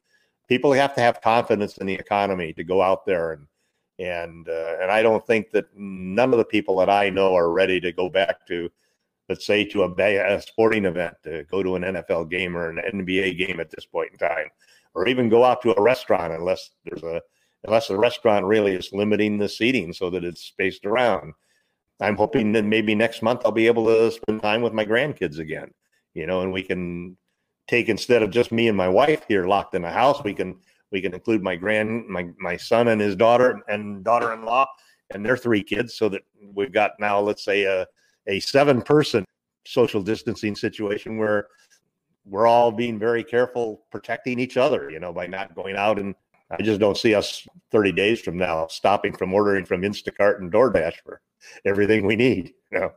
People 0.48 0.72
have 0.72 0.94
to 0.94 1.00
have 1.00 1.20
confidence 1.22 1.78
in 1.78 1.86
the 1.86 1.94
economy 1.94 2.52
to 2.52 2.62
go 2.62 2.82
out 2.82 3.06
there 3.06 3.32
and 3.32 3.46
and 3.98 4.48
uh, 4.48 4.76
and 4.80 4.90
I 4.90 5.02
don't 5.02 5.26
think 5.26 5.50
that 5.52 5.66
none 5.74 6.32
of 6.32 6.38
the 6.38 6.44
people 6.44 6.76
that 6.78 6.90
I 6.90 7.10
know 7.10 7.34
are 7.34 7.50
ready 7.50 7.80
to 7.80 7.92
go 7.92 8.08
back 8.08 8.46
to, 8.48 8.70
let's 9.28 9.46
say, 9.46 9.64
to 9.66 9.84
a, 9.84 10.34
a 10.36 10.42
sporting 10.42 10.84
event, 10.84 11.14
to 11.24 11.44
go 11.50 11.62
to 11.62 11.76
an 11.76 11.82
NFL 11.82 12.30
game 12.30 12.56
or 12.56 12.68
an 12.68 12.80
NBA 12.94 13.38
game 13.38 13.60
at 13.60 13.70
this 13.70 13.86
point 13.86 14.12
in 14.12 14.18
time, 14.18 14.48
or 14.94 15.08
even 15.08 15.28
go 15.28 15.44
out 15.44 15.62
to 15.62 15.76
a 15.76 15.82
restaurant 15.82 16.32
unless 16.32 16.70
there's 16.84 17.02
a 17.02 17.22
unless 17.64 17.88
the 17.88 17.98
restaurant 17.98 18.44
really 18.44 18.74
is 18.74 18.92
limiting 18.92 19.38
the 19.38 19.48
seating 19.48 19.92
so 19.92 20.10
that 20.10 20.24
it's 20.24 20.42
spaced 20.42 20.86
around. 20.86 21.32
I'm 22.00 22.16
hoping 22.16 22.52
that 22.52 22.64
maybe 22.64 22.94
next 22.94 23.22
month 23.22 23.42
I'll 23.44 23.52
be 23.52 23.66
able 23.66 23.86
to 23.86 24.10
spend 24.10 24.42
time 24.42 24.62
with 24.62 24.74
my 24.74 24.84
grandkids 24.84 25.38
again, 25.38 25.70
you 26.14 26.26
know, 26.26 26.42
and 26.42 26.52
we 26.52 26.62
can 26.62 27.16
take 27.66 27.88
instead 27.88 28.22
of 28.22 28.30
just 28.30 28.52
me 28.52 28.68
and 28.68 28.76
my 28.76 28.88
wife 28.88 29.24
here 29.26 29.46
locked 29.46 29.74
in 29.74 29.82
the 29.82 29.90
house, 29.90 30.22
we 30.22 30.34
can 30.34 30.56
we 30.96 31.02
can 31.02 31.12
include 31.12 31.42
my 31.42 31.54
grand 31.54 32.06
my 32.08 32.26
my 32.38 32.56
son 32.56 32.88
and 32.88 33.02
his 33.02 33.14
daughter 33.14 33.60
and 33.68 34.02
daughter-in-law 34.02 34.66
and 35.10 35.22
their 35.22 35.36
three 35.36 35.62
kids 35.62 35.92
so 35.92 36.08
that 36.08 36.22
we've 36.54 36.72
got 36.72 36.92
now 36.98 37.20
let's 37.20 37.44
say 37.44 37.64
a 37.64 37.86
a 38.28 38.40
seven 38.40 38.80
person 38.80 39.22
social 39.66 40.02
distancing 40.02 40.56
situation 40.56 41.18
where 41.18 41.48
we're 42.24 42.46
all 42.46 42.72
being 42.72 42.98
very 42.98 43.22
careful 43.22 43.82
protecting 43.92 44.38
each 44.38 44.56
other, 44.56 44.88
you 44.90 44.98
know, 44.98 45.12
by 45.12 45.26
not 45.26 45.54
going 45.54 45.76
out 45.76 45.98
and 45.98 46.14
I 46.50 46.62
just 46.62 46.80
don't 46.80 46.96
see 46.96 47.14
us 47.14 47.46
30 47.72 47.92
days 47.92 48.20
from 48.22 48.38
now 48.38 48.68
stopping 48.68 49.14
from 49.14 49.34
ordering 49.34 49.66
from 49.66 49.82
Instacart 49.82 50.38
and 50.38 50.50
DoorDash 50.50 50.94
for 51.04 51.20
everything 51.66 52.06
we 52.06 52.16
need. 52.16 52.54
You 52.72 52.80
know, 52.80 52.92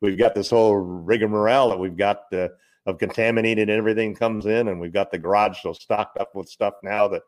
we've 0.00 0.18
got 0.18 0.34
this 0.34 0.50
whole 0.50 0.74
rigmarole 0.76 1.70
that 1.70 1.78
we've 1.78 1.96
got 1.96 2.24
uh, 2.32 2.48
of 2.86 2.98
contaminated 2.98 3.70
everything 3.70 4.14
comes 4.14 4.46
in, 4.46 4.68
and 4.68 4.78
we've 4.78 4.92
got 4.92 5.10
the 5.10 5.18
garage 5.18 5.62
so 5.62 5.72
stocked 5.72 6.18
up 6.18 6.34
with 6.34 6.48
stuff 6.48 6.74
now 6.82 7.08
that 7.08 7.22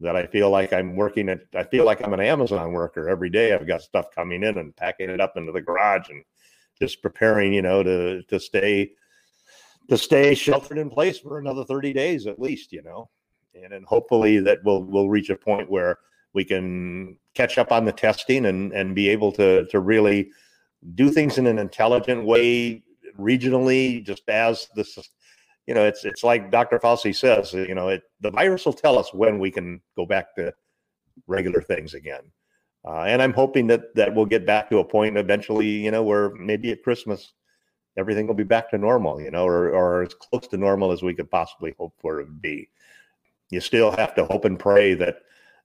that 0.00 0.16
I 0.16 0.26
feel 0.26 0.50
like 0.50 0.72
I'm 0.72 0.96
working 0.96 1.28
at. 1.28 1.40
I 1.54 1.64
feel 1.64 1.84
like 1.84 2.02
I'm 2.02 2.14
an 2.14 2.20
Amazon 2.20 2.72
worker 2.72 3.08
every 3.08 3.30
day. 3.30 3.52
I've 3.52 3.66
got 3.66 3.82
stuff 3.82 4.06
coming 4.14 4.42
in 4.42 4.58
and 4.58 4.74
packing 4.76 5.10
it 5.10 5.20
up 5.20 5.36
into 5.36 5.52
the 5.52 5.60
garage 5.60 6.08
and 6.08 6.24
just 6.78 7.02
preparing, 7.02 7.52
you 7.52 7.62
know, 7.62 7.82
to 7.82 8.22
to 8.24 8.40
stay 8.40 8.92
to 9.88 9.98
stay 9.98 10.34
sheltered 10.34 10.78
in 10.78 10.88
place 10.88 11.18
for 11.18 11.38
another 11.38 11.64
30 11.64 11.92
days 11.92 12.26
at 12.26 12.38
least, 12.38 12.72
you 12.72 12.82
know 12.82 13.08
and 13.54 13.72
then 13.72 13.84
hopefully 13.86 14.38
that 14.40 14.58
we'll 14.64 14.82
we'll 14.84 15.08
reach 15.08 15.30
a 15.30 15.36
point 15.36 15.70
where 15.70 15.98
we 16.32 16.44
can 16.44 17.16
catch 17.34 17.58
up 17.58 17.72
on 17.72 17.84
the 17.84 17.92
testing 17.92 18.46
and 18.46 18.72
and 18.72 18.94
be 18.94 19.08
able 19.08 19.32
to 19.32 19.66
to 19.66 19.80
really 19.80 20.30
do 20.94 21.10
things 21.10 21.38
in 21.38 21.46
an 21.46 21.58
intelligent 21.58 22.24
way 22.24 22.82
regionally 23.18 24.04
just 24.04 24.28
as 24.28 24.68
this 24.74 24.98
you 25.70 25.74
know 25.74 25.84
it's 25.84 26.04
it's 26.04 26.24
like 26.24 26.50
dr 26.50 26.76
fauci 26.80 27.14
says 27.14 27.52
you 27.52 27.76
know 27.76 27.90
it 27.90 28.02
the 28.22 28.32
virus 28.32 28.66
will 28.66 28.72
tell 28.72 28.98
us 28.98 29.14
when 29.14 29.38
we 29.38 29.52
can 29.52 29.80
go 29.94 30.04
back 30.04 30.34
to 30.34 30.52
regular 31.28 31.62
things 31.62 31.94
again 31.94 32.22
uh, 32.84 33.02
and 33.02 33.22
i'm 33.22 33.32
hoping 33.32 33.68
that 33.68 33.94
that 33.94 34.12
we'll 34.12 34.26
get 34.26 34.44
back 34.44 34.68
to 34.68 34.80
a 34.80 34.84
point 34.84 35.16
eventually 35.16 35.68
you 35.68 35.92
know 35.92 36.02
where 36.02 36.30
maybe 36.30 36.72
at 36.72 36.82
christmas 36.82 37.34
everything 37.96 38.26
will 38.26 38.34
be 38.34 38.42
back 38.42 38.68
to 38.68 38.78
normal 38.78 39.20
you 39.20 39.30
know 39.30 39.44
or, 39.44 39.70
or 39.70 40.02
as 40.02 40.12
close 40.14 40.48
to 40.48 40.56
normal 40.56 40.90
as 40.90 41.04
we 41.04 41.14
could 41.14 41.30
possibly 41.30 41.72
hope 41.78 41.94
for 42.00 42.18
it 42.18 42.24
to 42.24 42.32
be 42.32 42.68
you 43.50 43.60
still 43.60 43.92
have 43.92 44.12
to 44.12 44.24
hope 44.24 44.44
and 44.44 44.58
pray 44.58 44.94
that 44.94 45.18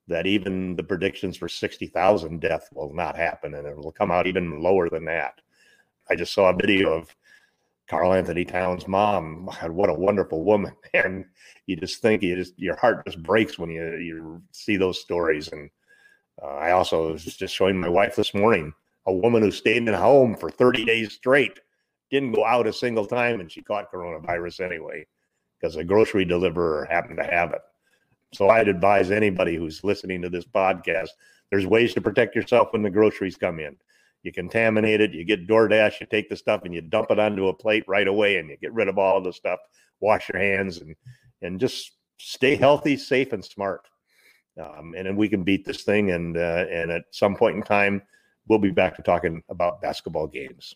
that 0.08 0.28
even 0.28 0.76
the 0.76 0.84
predictions 0.84 1.36
for 1.36 1.50
60,000 1.50 2.40
death 2.40 2.70
will 2.76 2.94
not 2.94 3.16
happen 3.16 3.56
and 3.56 3.66
it 3.66 3.76
will 3.76 3.92
come 3.92 4.12
out 4.12 4.28
even 4.28 4.62
lower 4.62 4.88
than 4.88 5.04
that. 5.06 5.42
I 6.08 6.16
just 6.16 6.32
saw 6.32 6.52
a 6.52 6.56
video 6.56 6.94
of 6.94 7.16
Karl-Anthony 7.88 8.46
Towns' 8.46 8.88
mom. 8.88 9.50
God, 9.62 9.72
what 9.72 9.90
a 9.90 9.94
wonderful 9.94 10.44
woman. 10.44 10.74
And 10.94 11.26
you 11.68 11.76
just 11.76 12.02
think 12.02 12.22
you 12.22 12.36
just 12.36 12.58
your 12.58 12.76
heart 12.76 13.06
just 13.06 13.22
breaks 13.22 13.60
when 13.60 13.70
you 13.70 13.98
you 13.98 14.42
see 14.52 14.78
those 14.78 15.00
stories. 15.00 15.50
And 15.50 15.70
uh, 16.42 16.48
I 16.48 16.72
also 16.72 17.12
was 17.14 17.24
just 17.24 17.54
showing 17.54 17.80
my 17.80 17.90
wife 17.90 18.16
this 18.16 18.34
morning 18.34 18.74
a 19.06 19.14
woman 19.14 19.42
who 19.42 19.52
stayed 19.52 19.88
in 19.88 19.94
home 19.94 20.36
for 20.36 20.50
30 20.50 20.86
days 20.86 21.14
straight, 21.14 21.60
didn't 22.10 22.32
go 22.32 22.46
out 22.46 22.68
a 22.68 22.74
single 22.74 23.06
time, 23.06 23.40
and 23.40 23.52
she 23.52 23.62
caught 23.62 23.92
coronavirus 23.92 24.66
anyway 24.66 25.06
because 25.60 25.76
a 25.76 25.84
grocery 25.84 26.26
deliverer 26.26 26.86
happened 26.86 27.18
to 27.18 27.24
have 27.24 27.52
it. 27.52 27.62
So 28.34 28.50
I'd 28.50 28.68
advise 28.68 29.12
anybody 29.12 29.56
who's 29.56 29.84
listening 29.84 30.22
to 30.22 30.30
this 30.30 30.46
podcast 30.46 31.10
there's 31.50 31.66
ways 31.66 31.94
to 31.94 32.02
protect 32.02 32.36
yourself 32.36 32.74
when 32.74 32.82
the 32.82 32.90
groceries 32.90 33.38
come 33.38 33.60
in. 33.60 33.76
You 34.26 34.32
contaminate 34.32 35.02
it, 35.02 35.14
you 35.14 35.24
get 35.24 35.48
DoorDash, 35.48 36.02
you 36.02 36.08
take 36.08 36.30
the 36.30 36.36
stuff 36.36 36.62
and 36.66 36.74
you 36.74 36.82
dump 36.82 37.12
it 37.12 37.20
onto 37.20 37.48
a 37.48 37.54
plate 37.54 37.84
right 37.88 38.08
away 38.08 38.38
and 38.38 38.50
you 38.50 38.58
get 38.58 38.74
rid 38.74 38.88
of 38.88 38.98
all 38.98 39.22
the 39.22 39.32
stuff, 39.32 39.60
wash 40.00 40.30
your 40.30 40.42
hands 40.42 40.80
and 40.80 40.96
and 41.44 41.60
just 41.60 41.92
stay 42.18 42.56
healthy, 42.56 42.98
safe 42.98 43.34
and 43.34 43.46
smart. 43.46 43.88
Um, 44.60 44.96
and 44.98 45.06
then 45.06 45.16
we 45.16 45.30
can 45.30 45.44
beat 45.44 45.64
this 45.64 45.84
thing 45.84 46.10
and 46.12 46.38
uh, 46.38 46.66
and 46.72 46.90
at 46.90 47.04
some 47.12 47.36
point 47.36 47.56
in 47.56 47.62
time 47.62 48.02
we'll 48.48 48.58
be 48.58 48.72
back 48.72 48.96
to 48.96 49.04
talking 49.04 49.44
about 49.50 49.80
basketball 49.80 50.26
games. 50.26 50.74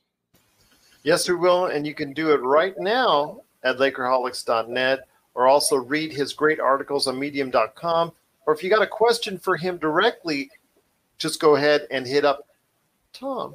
Yes, 1.03 1.27
we 1.27 1.35
will. 1.35 1.67
And 1.67 1.87
you 1.87 1.95
can 1.95 2.13
do 2.13 2.31
it 2.33 2.41
right 2.41 2.77
now 2.77 3.41
at 3.63 3.77
Lakerholics.net 3.77 5.07
or 5.33 5.47
also 5.47 5.77
read 5.77 6.13
his 6.13 6.33
great 6.33 6.59
articles 6.59 7.07
on 7.07 7.17
medium.com. 7.17 8.11
Or 8.45 8.53
if 8.53 8.63
you 8.63 8.69
got 8.69 8.81
a 8.81 8.87
question 8.87 9.39
for 9.39 9.55
him 9.55 9.77
directly, 9.77 10.51
just 11.17 11.39
go 11.39 11.55
ahead 11.55 11.87
and 11.89 12.05
hit 12.05 12.25
up 12.25 12.48
Tom 13.19 13.53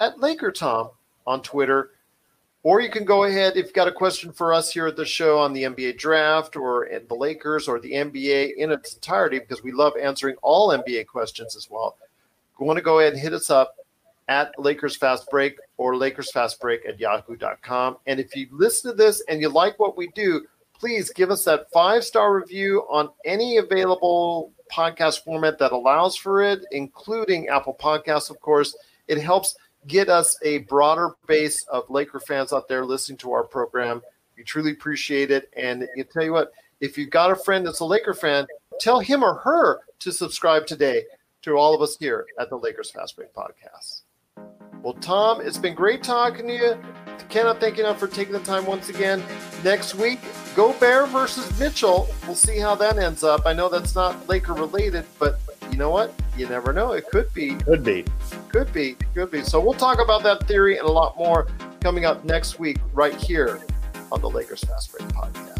at 0.00 0.20
Laker 0.20 0.52
Tom 0.52 0.90
on 1.26 1.42
Twitter. 1.42 1.90
Or 2.64 2.80
you 2.80 2.90
can 2.90 3.04
go 3.04 3.24
ahead 3.24 3.56
if 3.56 3.66
you've 3.66 3.74
got 3.74 3.88
a 3.88 3.92
question 3.92 4.32
for 4.32 4.54
us 4.54 4.72
here 4.72 4.86
at 4.86 4.94
the 4.94 5.04
show 5.04 5.38
on 5.38 5.52
the 5.52 5.64
NBA 5.64 5.98
draft 5.98 6.54
or 6.54 6.88
the 7.08 7.14
Lakers 7.14 7.66
or 7.66 7.80
the 7.80 7.92
NBA 7.92 8.54
in 8.56 8.70
its 8.70 8.94
entirety, 8.94 9.40
because 9.40 9.64
we 9.64 9.72
love 9.72 9.94
answering 10.00 10.36
all 10.42 10.68
NBA 10.68 11.08
questions 11.08 11.56
as 11.56 11.68
well. 11.68 11.96
You 12.60 12.66
want 12.66 12.76
to 12.76 12.84
go 12.84 13.00
ahead 13.00 13.14
and 13.14 13.20
hit 13.20 13.32
us 13.32 13.50
up 13.50 13.74
at 14.28 14.56
Lakers 14.60 14.96
Fast 14.96 15.28
Break 15.28 15.56
or 15.76 15.96
Lakers 15.96 16.30
Fast 16.30 16.60
Break 16.60 16.86
at 16.86 17.00
yahoo.com. 17.00 17.96
And 18.06 18.20
if 18.20 18.36
you 18.36 18.46
listen 18.52 18.92
to 18.92 18.96
this 18.96 19.20
and 19.28 19.40
you 19.40 19.48
like 19.48 19.80
what 19.80 19.96
we 19.96 20.06
do, 20.08 20.46
please 20.78 21.10
give 21.10 21.32
us 21.32 21.44
that 21.44 21.70
five 21.72 22.04
star 22.04 22.32
review 22.32 22.86
on 22.88 23.08
any 23.24 23.56
available 23.56 24.52
podcast 24.72 25.24
format 25.24 25.58
that 25.58 25.72
allows 25.72 26.16
for 26.16 26.42
it, 26.42 26.64
including 26.70 27.48
Apple 27.48 27.76
Podcasts, 27.78 28.30
of 28.30 28.40
course. 28.40 28.76
It 29.08 29.18
helps 29.18 29.56
get 29.86 30.08
us 30.08 30.36
a 30.42 30.58
broader 30.58 31.14
base 31.26 31.64
of 31.64 31.88
Laker 31.90 32.20
fans 32.20 32.52
out 32.52 32.68
there 32.68 32.84
listening 32.84 33.18
to 33.18 33.32
our 33.32 33.44
program. 33.44 34.02
We 34.36 34.44
truly 34.44 34.72
appreciate 34.72 35.30
it. 35.30 35.50
And 35.56 35.88
you 35.96 36.04
tell 36.04 36.24
you 36.24 36.32
what, 36.32 36.52
if 36.80 36.96
you've 36.96 37.10
got 37.10 37.30
a 37.30 37.36
friend 37.36 37.66
that's 37.66 37.80
a 37.80 37.84
Laker 37.84 38.14
fan, 38.14 38.46
tell 38.80 39.00
him 39.00 39.22
or 39.22 39.34
her 39.34 39.80
to 40.00 40.12
subscribe 40.12 40.66
today 40.66 41.04
to 41.42 41.56
all 41.56 41.74
of 41.74 41.82
us 41.82 41.96
here 41.98 42.26
at 42.38 42.48
the 42.48 42.56
Lakers 42.56 42.90
Fast 42.90 43.16
Break 43.16 43.32
Podcast. 43.34 44.02
Well, 44.82 44.94
Tom, 44.94 45.40
it's 45.40 45.58
been 45.58 45.74
great 45.74 46.02
talking 46.02 46.46
to 46.48 46.54
you. 46.54 46.78
Cannot 47.28 47.60
thank 47.60 47.78
you 47.78 47.84
enough 47.84 47.98
for 47.98 48.08
taking 48.08 48.32
the 48.32 48.40
time 48.40 48.66
once 48.66 48.88
again. 48.88 49.22
Next 49.64 49.94
week, 49.94 50.18
Gobert 50.54 51.08
versus 51.08 51.58
Mitchell. 51.58 52.06
We'll 52.26 52.34
see 52.34 52.58
how 52.58 52.74
that 52.74 52.98
ends 52.98 53.24
up. 53.24 53.46
I 53.46 53.54
know 53.54 53.68
that's 53.68 53.94
not 53.94 54.28
Laker 54.28 54.52
related, 54.52 55.06
but 55.18 55.40
you 55.72 55.78
know 55.78 55.90
what? 55.90 56.12
You 56.36 56.46
never 56.48 56.72
know. 56.74 56.92
It 56.92 57.08
could 57.08 57.32
be. 57.32 57.54
Could 57.54 57.82
be. 57.82 58.04
Could 58.50 58.70
be. 58.74 58.94
Could 59.14 59.30
be. 59.30 59.42
So 59.42 59.58
we'll 59.58 59.72
talk 59.72 60.00
about 60.00 60.22
that 60.22 60.46
theory 60.46 60.76
and 60.76 60.86
a 60.86 60.92
lot 60.92 61.16
more 61.16 61.48
coming 61.80 62.04
up 62.04 62.24
next 62.26 62.58
week 62.58 62.76
right 62.92 63.14
here 63.14 63.58
on 64.12 64.20
the 64.20 64.28
Lakers 64.28 64.60
Fast 64.60 64.92
Break 64.92 65.08
Podcast. 65.08 65.51